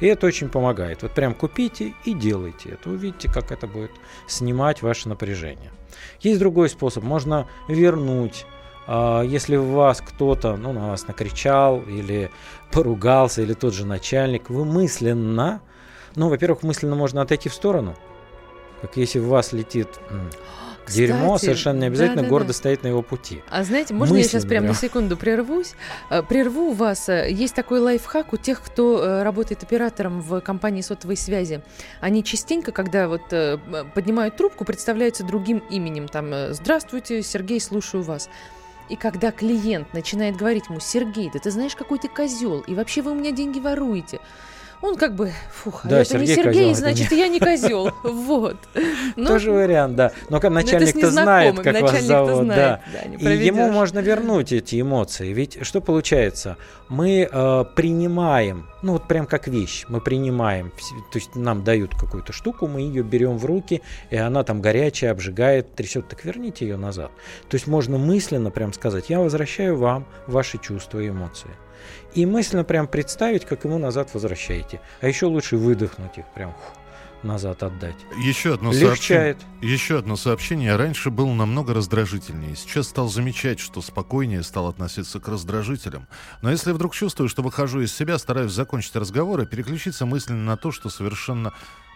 И 0.00 0.06
это 0.06 0.26
очень 0.26 0.48
помогает. 0.48 1.02
Вот 1.02 1.12
прям 1.12 1.34
купите 1.34 1.94
и 2.04 2.12
делайте 2.12 2.70
это. 2.70 2.90
Увидите, 2.90 3.30
как 3.32 3.50
это 3.50 3.66
будет 3.66 3.92
снимать 4.26 4.82
ваше 4.82 5.08
напряжение. 5.08 5.70
Есть 6.20 6.38
другой 6.38 6.68
способ. 6.68 7.04
Можно 7.04 7.46
вернуть. 7.68 8.46
а, 8.86 9.22
Если 9.22 9.56
у 9.56 9.72
вас 9.72 10.00
кто-то 10.00 10.56
ну, 10.56 10.72
на 10.72 10.88
вас 10.88 11.06
накричал 11.06 11.80
или 11.82 12.30
поругался, 12.70 13.42
или 13.42 13.54
тот 13.54 13.74
же 13.74 13.86
начальник, 13.86 14.50
вы 14.50 14.64
мысленно, 14.64 15.60
ну, 16.14 16.28
во-первых, 16.28 16.62
мысленно 16.62 16.96
можно 16.96 17.22
отойти 17.22 17.48
в 17.48 17.54
сторону. 17.54 17.94
Как 18.82 18.96
если 18.98 19.18
в 19.18 19.28
вас 19.28 19.52
летит 19.52 19.88
м, 20.88 20.94
дерьмо, 20.94 21.34
Кстати, 21.34 21.44
совершенно 21.50 21.80
не 21.80 21.86
обязательно 21.86 22.16
да-да-да. 22.16 22.30
гордо 22.30 22.52
стоит 22.52 22.82
на 22.82 22.88
его 22.88 23.02
пути. 23.02 23.42
А 23.50 23.64
знаете, 23.64 23.94
можно 23.94 24.16
я 24.16 24.22
сейчас 24.22 24.44
Мысленно 24.44 24.48
прям 24.48 24.66
на 24.66 24.74
секунду 24.74 25.16
прервусь? 25.16 25.74
Э, 26.10 26.22
Прерву 26.22 26.72
вас. 26.72 27.08
Э, 27.08 27.26
Есть 27.30 27.54
такой 27.54 27.80
лайфхак 27.80 28.32
у 28.32 28.36
тех, 28.36 28.60
кто 28.62 29.02
э, 29.02 29.22
работает 29.22 29.62
оператором 29.62 30.20
в 30.20 30.40
компании 30.40 30.80
сотовой 30.82 31.16
связи. 31.16 31.60
Они 32.00 32.22
частенько, 32.24 32.72
когда 32.72 33.08
вот 33.08 33.22
поднимают 33.94 34.36
трубку, 34.36 34.64
представляются 34.64 35.24
другим 35.24 35.58
именем. 35.70 36.08
Там 36.08 36.32
«Здравствуйте, 36.50 37.22
Сергей, 37.22 37.60
слушаю 37.60 38.02
вас». 38.02 38.28
И 38.88 38.94
когда 38.96 39.32
клиент 39.32 39.92
начинает 39.94 40.36
говорить 40.36 40.66
ему, 40.68 40.78
Сергей, 40.80 41.28
да 41.32 41.40
ты 41.40 41.50
знаешь, 41.50 41.74
какой 41.74 41.98
ты 41.98 42.08
козел, 42.08 42.60
и 42.60 42.74
вообще 42.74 43.02
вы 43.02 43.10
у 43.10 43.14
меня 43.14 43.32
деньги 43.32 43.58
воруете. 43.58 44.20
Он 44.82 44.96
как 44.96 45.14
бы, 45.14 45.32
фух, 45.52 45.84
а 45.84 45.88
Да, 45.88 46.00
это 46.00 46.18
не 46.18 46.26
Сергей 46.26 46.44
Сергей, 46.44 46.68
козел, 46.68 46.74
значит, 46.74 47.10
не- 47.10 47.18
я 47.18 47.28
не 47.28 47.40
козел. 47.40 47.90
Вот. 48.02 48.56
Ну, 49.16 49.26
Тоже 49.26 49.50
вариант, 49.50 49.96
да. 49.96 50.12
Но 50.28 50.38
Ну, 50.42 50.50
начальник-то 50.50 51.10
знает, 51.10 51.58
как 51.60 51.80
вас 51.80 52.02
зовут, 52.02 52.48
да. 52.48 52.80
и 53.18 53.24
ему 53.24 53.70
можно 53.70 53.98
вернуть 54.00 54.52
эти 54.52 54.80
эмоции. 54.80 55.32
Ведь 55.32 55.58
что 55.64 55.80
получается? 55.80 56.56
Мы 56.88 57.28
э, 57.30 57.64
принимаем, 57.74 58.68
ну 58.82 58.92
вот 58.92 59.08
прям 59.08 59.26
как 59.26 59.48
вещь, 59.48 59.84
мы 59.88 60.00
принимаем, 60.00 60.70
то 61.10 61.18
есть 61.18 61.34
нам 61.34 61.64
дают 61.64 61.94
какую-то 61.94 62.32
штуку, 62.32 62.68
мы 62.68 62.80
ее 62.80 63.02
берем 63.02 63.38
в 63.38 63.44
руки, 63.44 63.82
и 64.10 64.16
она 64.16 64.44
там 64.44 64.60
горячая, 64.60 65.10
обжигает, 65.10 65.74
трясет, 65.74 66.08
так 66.08 66.24
верните 66.24 66.66
ее 66.66 66.76
назад. 66.76 67.10
То 67.48 67.56
есть 67.56 67.66
можно 67.66 67.98
мысленно 67.98 68.50
прям 68.50 68.72
сказать, 68.72 69.10
я 69.10 69.20
возвращаю 69.20 69.76
вам 69.76 70.06
ваши 70.26 70.58
чувства 70.58 71.00
и 71.00 71.08
эмоции. 71.08 71.50
И 72.16 72.24
мысленно 72.24 72.64
прям 72.64 72.88
представить, 72.88 73.44
как 73.44 73.64
ему 73.64 73.78
назад 73.78 74.08
возвращаете. 74.14 74.80
А 75.02 75.06
еще 75.06 75.26
лучше 75.26 75.58
выдохнуть 75.58 76.16
их 76.16 76.24
прям 76.34 76.56
назад 77.22 77.62
отдать. 77.62 77.96
Еще 78.24 78.54
одно, 78.54 78.72
Легчает. 78.72 79.38
сообщение, 79.38 79.72
еще 79.74 79.98
одно 79.98 80.16
сообщение. 80.16 80.76
Раньше 80.76 81.10
был 81.10 81.28
намного 81.28 81.74
раздражительнее. 81.74 82.56
Сейчас 82.56 82.88
стал 82.88 83.08
замечать, 83.08 83.60
что 83.60 83.82
спокойнее 83.82 84.42
стал 84.42 84.68
относиться 84.68 85.20
к 85.20 85.28
раздражителям. 85.28 86.06
Но 86.40 86.50
если 86.50 86.72
вдруг 86.72 86.94
чувствую, 86.94 87.28
что 87.28 87.42
выхожу 87.42 87.82
из 87.82 87.94
себя, 87.94 88.18
стараюсь 88.18 88.52
закончить 88.52 88.96
разговор 88.96 89.42
и 89.42 89.46
переключиться 89.46 90.06
мысленно 90.06 90.44
на 90.44 90.56
то, 90.56 90.72
что 90.72 90.88
совершенно 90.88 91.52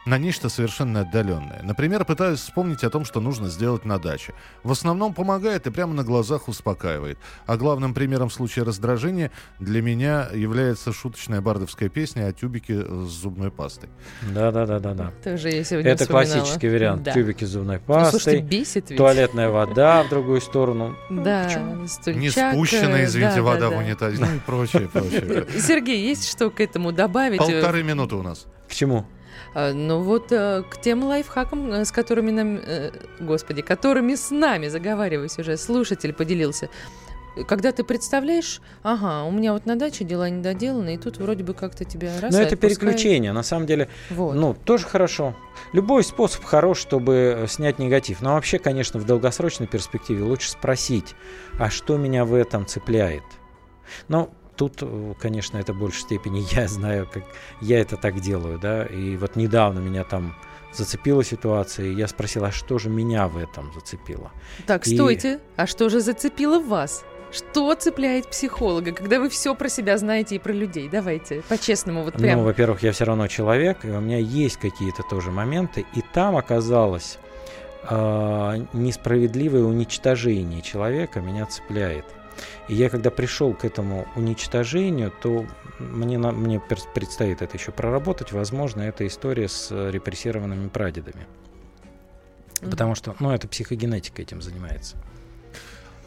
на 0.07 0.19
нечто 0.19 0.49
совершенно 0.49 1.01
отдаленное. 1.01 1.61
Например, 1.63 2.05
пытаюсь 2.05 2.41
вспомнить 2.41 2.85
о 2.85 2.91
том, 2.91 3.05
что 3.05 3.21
нужно 3.21 3.49
сделать 3.49 3.85
на 3.85 3.99
даче. 3.99 4.35
В 4.63 4.73
основном 4.73 5.13
помогает 5.15 5.67
и 5.67 5.71
прямо 5.71 5.93
на 5.93 6.05
глазах 6.05 6.49
успокаивает. 6.49 7.19
А 7.47 7.57
главным 7.57 7.93
примером 7.95 8.29
в 8.29 8.33
случае 8.33 8.65
раздражения 8.65 9.31
для 9.59 9.83
меня 9.83 10.29
является 10.33 10.93
шуточная 10.93 11.41
бардовская 11.41 11.89
песня 11.89 12.29
о 12.29 12.33
тюбике 12.33 12.83
с 12.83 13.09
зубной 13.09 13.51
пастой. 13.51 13.91
Да-да-да-да-да. 14.33 15.13
Тоже 15.23 15.51
я 15.51 15.65
сегодня 15.65 15.93
Это 15.93 16.05
вспоминала. 16.05 16.39
классический 16.41 16.69
вариант. 16.69 17.03
Да. 17.03 17.13
Тюбики 17.13 17.45
с 17.45 17.49
зубной 17.49 17.81
Ну, 17.87 17.95
слушайте, 18.07 18.11
пастой, 18.11 18.41
бесит 18.41 18.91
ведь. 18.91 18.99
туалетная 18.99 19.51
вода 19.51 20.03
в 20.05 20.09
другую 20.09 20.41
сторону. 20.41 20.97
Да, 21.11 21.47
Не 21.47 21.87
стульчак, 21.89 22.55
спущенная, 22.55 23.03
э, 23.03 23.05
извините, 23.05 23.37
да, 23.37 23.43
вода 23.43 23.61
да, 23.61 23.69
в 23.69 23.71
да. 23.73 23.77
унитазе, 23.79 24.25
ну 24.25 24.35
и 24.35 24.39
прочее, 24.39 24.89
прочее. 24.89 25.47
Сергей, 25.61 26.03
есть 26.09 26.29
что 26.31 26.51
к 26.51 26.61
этому 26.61 26.93
добавить? 26.93 27.39
Полторы 27.39 27.83
минуты 27.83 28.17
у 28.17 28.23
нас. 28.23 28.47
К 28.69 28.73
чему? 28.73 29.07
А, 29.55 29.73
Ну 29.73 30.01
вот 30.01 30.31
э, 30.33 30.63
к 30.69 30.81
тем 30.81 31.05
лайфхакам, 31.05 31.73
э, 31.73 31.85
с 31.85 31.93
которыми 31.93 32.31
нам, 32.31 32.57
э, 32.57 32.91
господи, 33.21 33.63
которыми 33.63 34.15
с 34.15 34.31
нами, 34.31 34.69
заговариваюсь 34.69 35.39
уже, 35.39 35.57
слушатель 35.57 36.13
поделился. 36.13 36.69
Когда 37.47 37.71
ты 37.71 37.85
представляешь, 37.85 38.61
ага, 38.83 39.23
у 39.25 39.31
меня 39.31 39.53
вот 39.53 39.65
на 39.65 39.77
даче 39.77 40.05
дела 40.05 40.29
не 40.29 40.43
доделаны, 40.43 40.95
и 40.95 40.99
тут 40.99 41.19
вроде 41.19 41.45
бы 41.45 41.55
как-то 41.55 41.85
тебя 41.85 42.21
раз 42.21 42.33
Но 42.35 42.41
и 42.41 42.45
это 42.45 42.55
отпускает. 42.55 42.81
переключение, 42.81 43.33
на 43.33 43.45
самом 43.45 43.67
деле, 43.67 43.89
Вот. 44.11 44.35
ну, 44.35 44.53
тоже 44.53 44.85
хорошо. 44.87 45.37
Любой 45.73 46.03
способ 46.03 46.45
хорош, 46.45 46.79
чтобы 46.79 47.45
снять 47.49 47.79
негатив. 47.79 48.21
Но 48.21 48.35
вообще, 48.35 48.59
конечно, 48.59 48.99
в 48.99 49.07
долгосрочной 49.07 49.69
перспективе 49.69 50.25
лучше 50.25 50.51
спросить, 50.51 51.15
а 51.57 51.71
что 51.71 51.97
меня 51.97 52.25
в 52.25 52.35
этом 52.35 52.67
цепляет? 52.67 53.23
Ну, 54.09 54.31
тут, 54.61 54.83
э, 54.83 55.15
конечно, 55.19 55.57
это 55.57 55.73
в 55.73 55.79
большей 55.79 56.03
степени 56.03 56.45
я 56.55 56.69
знаю, 56.69 57.09
как 57.11 57.25
я 57.63 57.81
это 57.81 57.97
так 57.97 58.21
делаю, 58.21 58.59
да, 58.59 58.85
и 58.85 59.17
вот 59.17 59.35
недавно 59.35 59.79
меня 59.79 60.05
там 60.05 60.35
зацепила 60.71 61.25
ситуация, 61.25 61.87
и 61.87 61.95
я 61.95 62.07
спросил, 62.07 62.45
а 62.45 62.51
что 62.51 62.79
же 62.79 62.91
меня 62.91 63.27
в 63.27 63.39
этом 63.39 63.73
зацепило? 63.73 64.31
Так, 64.67 64.87
И- 64.87 64.95
стойте, 64.95 65.41
а 65.57 65.67
что 65.67 65.89
же 65.89 66.01
зацепило 66.01 66.61
вас? 66.61 67.05
Что 67.33 67.75
цепляет 67.75 68.29
психолога, 68.29 68.93
когда 68.93 69.19
вы 69.19 69.31
все 69.31 69.55
про 69.55 69.71
себя 69.71 69.97
знаете 69.97 70.35
и 70.35 70.39
про 70.39 70.53
людей? 70.53 70.91
Давайте, 70.93 71.43
по-честному, 71.49 72.03
вот 72.03 72.15
прям. 72.15 72.41
Ну, 72.41 72.45
во-первых, 72.45 72.83
я 72.83 72.93
все 72.93 73.05
равно 73.05 73.29
человек, 73.29 73.85
и 73.85 73.89
у 73.89 74.01
меня 74.01 74.19
есть 74.19 74.59
какие-то 74.59 75.03
тоже 75.05 75.31
моменты, 75.31 75.87
и 75.95 76.03
там 76.13 76.37
оказалось 76.37 77.19
э, 77.89 78.67
несправедливое 78.75 79.63
уничтожение 79.63 80.61
человека 80.61 81.21
меня 81.21 81.47
цепляет. 81.47 82.05
И 82.68 82.74
я 82.74 82.88
когда 82.91 83.11
пришел 83.11 83.55
к 83.55 83.64
этому 83.64 84.07
уничтожению, 84.16 85.12
то 85.22 85.47
мне, 85.78 86.18
на- 86.18 86.32
мне 86.32 86.61
предстоит 86.61 87.43
это 87.43 87.57
еще 87.57 87.72
проработать. 87.72 88.32
Возможно, 88.32 88.82
это 88.82 89.07
история 89.07 89.49
с 89.49 89.68
э, 89.70 89.91
репрессированными 89.91 90.68
прадедами. 90.68 91.26
Потому 92.61 92.95
что, 92.95 93.16
ну, 93.20 93.30
это 93.30 93.49
психогенетика 93.49 94.20
этим 94.22 94.43
занимается. 94.43 94.97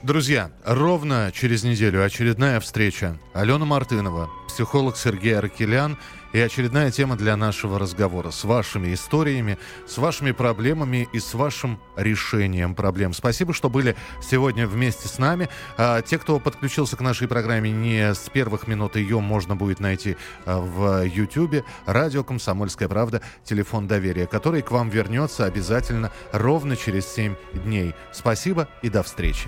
Друзья, 0.04 0.52
ровно 0.66 1.32
через 1.34 1.64
неделю 1.64 2.04
очередная 2.04 2.60
встреча. 2.60 3.18
Алена 3.34 3.64
Мартынова, 3.64 4.30
психолог 4.50 4.98
Сергей 4.98 5.38
Аркелян 5.38 5.98
и 6.34 6.40
очередная 6.40 6.92
тема 6.92 7.16
для 7.16 7.38
нашего 7.38 7.80
разговора 7.80 8.32
с 8.32 8.44
вашими 8.44 8.94
историями, 8.94 9.58
с 9.88 9.98
вашими 9.98 10.34
проблемами 10.34 11.08
и 11.14 11.22
с 11.22 11.34
вашим 11.34 11.80
решением 11.96 12.76
проблем. 12.76 13.14
Спасибо, 13.14 13.54
что 13.54 13.70
были 13.70 13.96
сегодня 14.22 14.68
вместе 14.68 15.08
с 15.08 15.20
нами. 15.20 15.48
А, 15.78 16.02
те, 16.02 16.18
кто 16.18 16.38
подключился 16.38 16.98
к 16.98 17.00
нашей 17.00 17.30
программе 17.30 17.72
не 17.72 18.14
с 18.14 18.28
первых 18.28 18.68
минут, 18.68 18.98
ее 18.98 19.22
можно 19.22 19.56
будет 19.56 19.80
найти 19.80 20.18
а, 20.46 20.60
в 20.60 21.06
YouTube. 21.06 21.64
Радио 21.86 22.26
«Комсомольская 22.26 22.90
правда», 22.90 23.22
телефон 23.46 23.88
доверия, 23.88 24.28
который 24.28 24.64
к 24.64 24.72
вам 24.72 24.90
вернется 24.90 25.46
обязательно 25.46 26.12
ровно 26.34 26.76
через 26.76 27.08
7 27.08 27.36
дней. 27.54 27.96
Спасибо 28.12 28.68
и 28.82 28.90
до 28.90 29.02
встречи. 29.02 29.48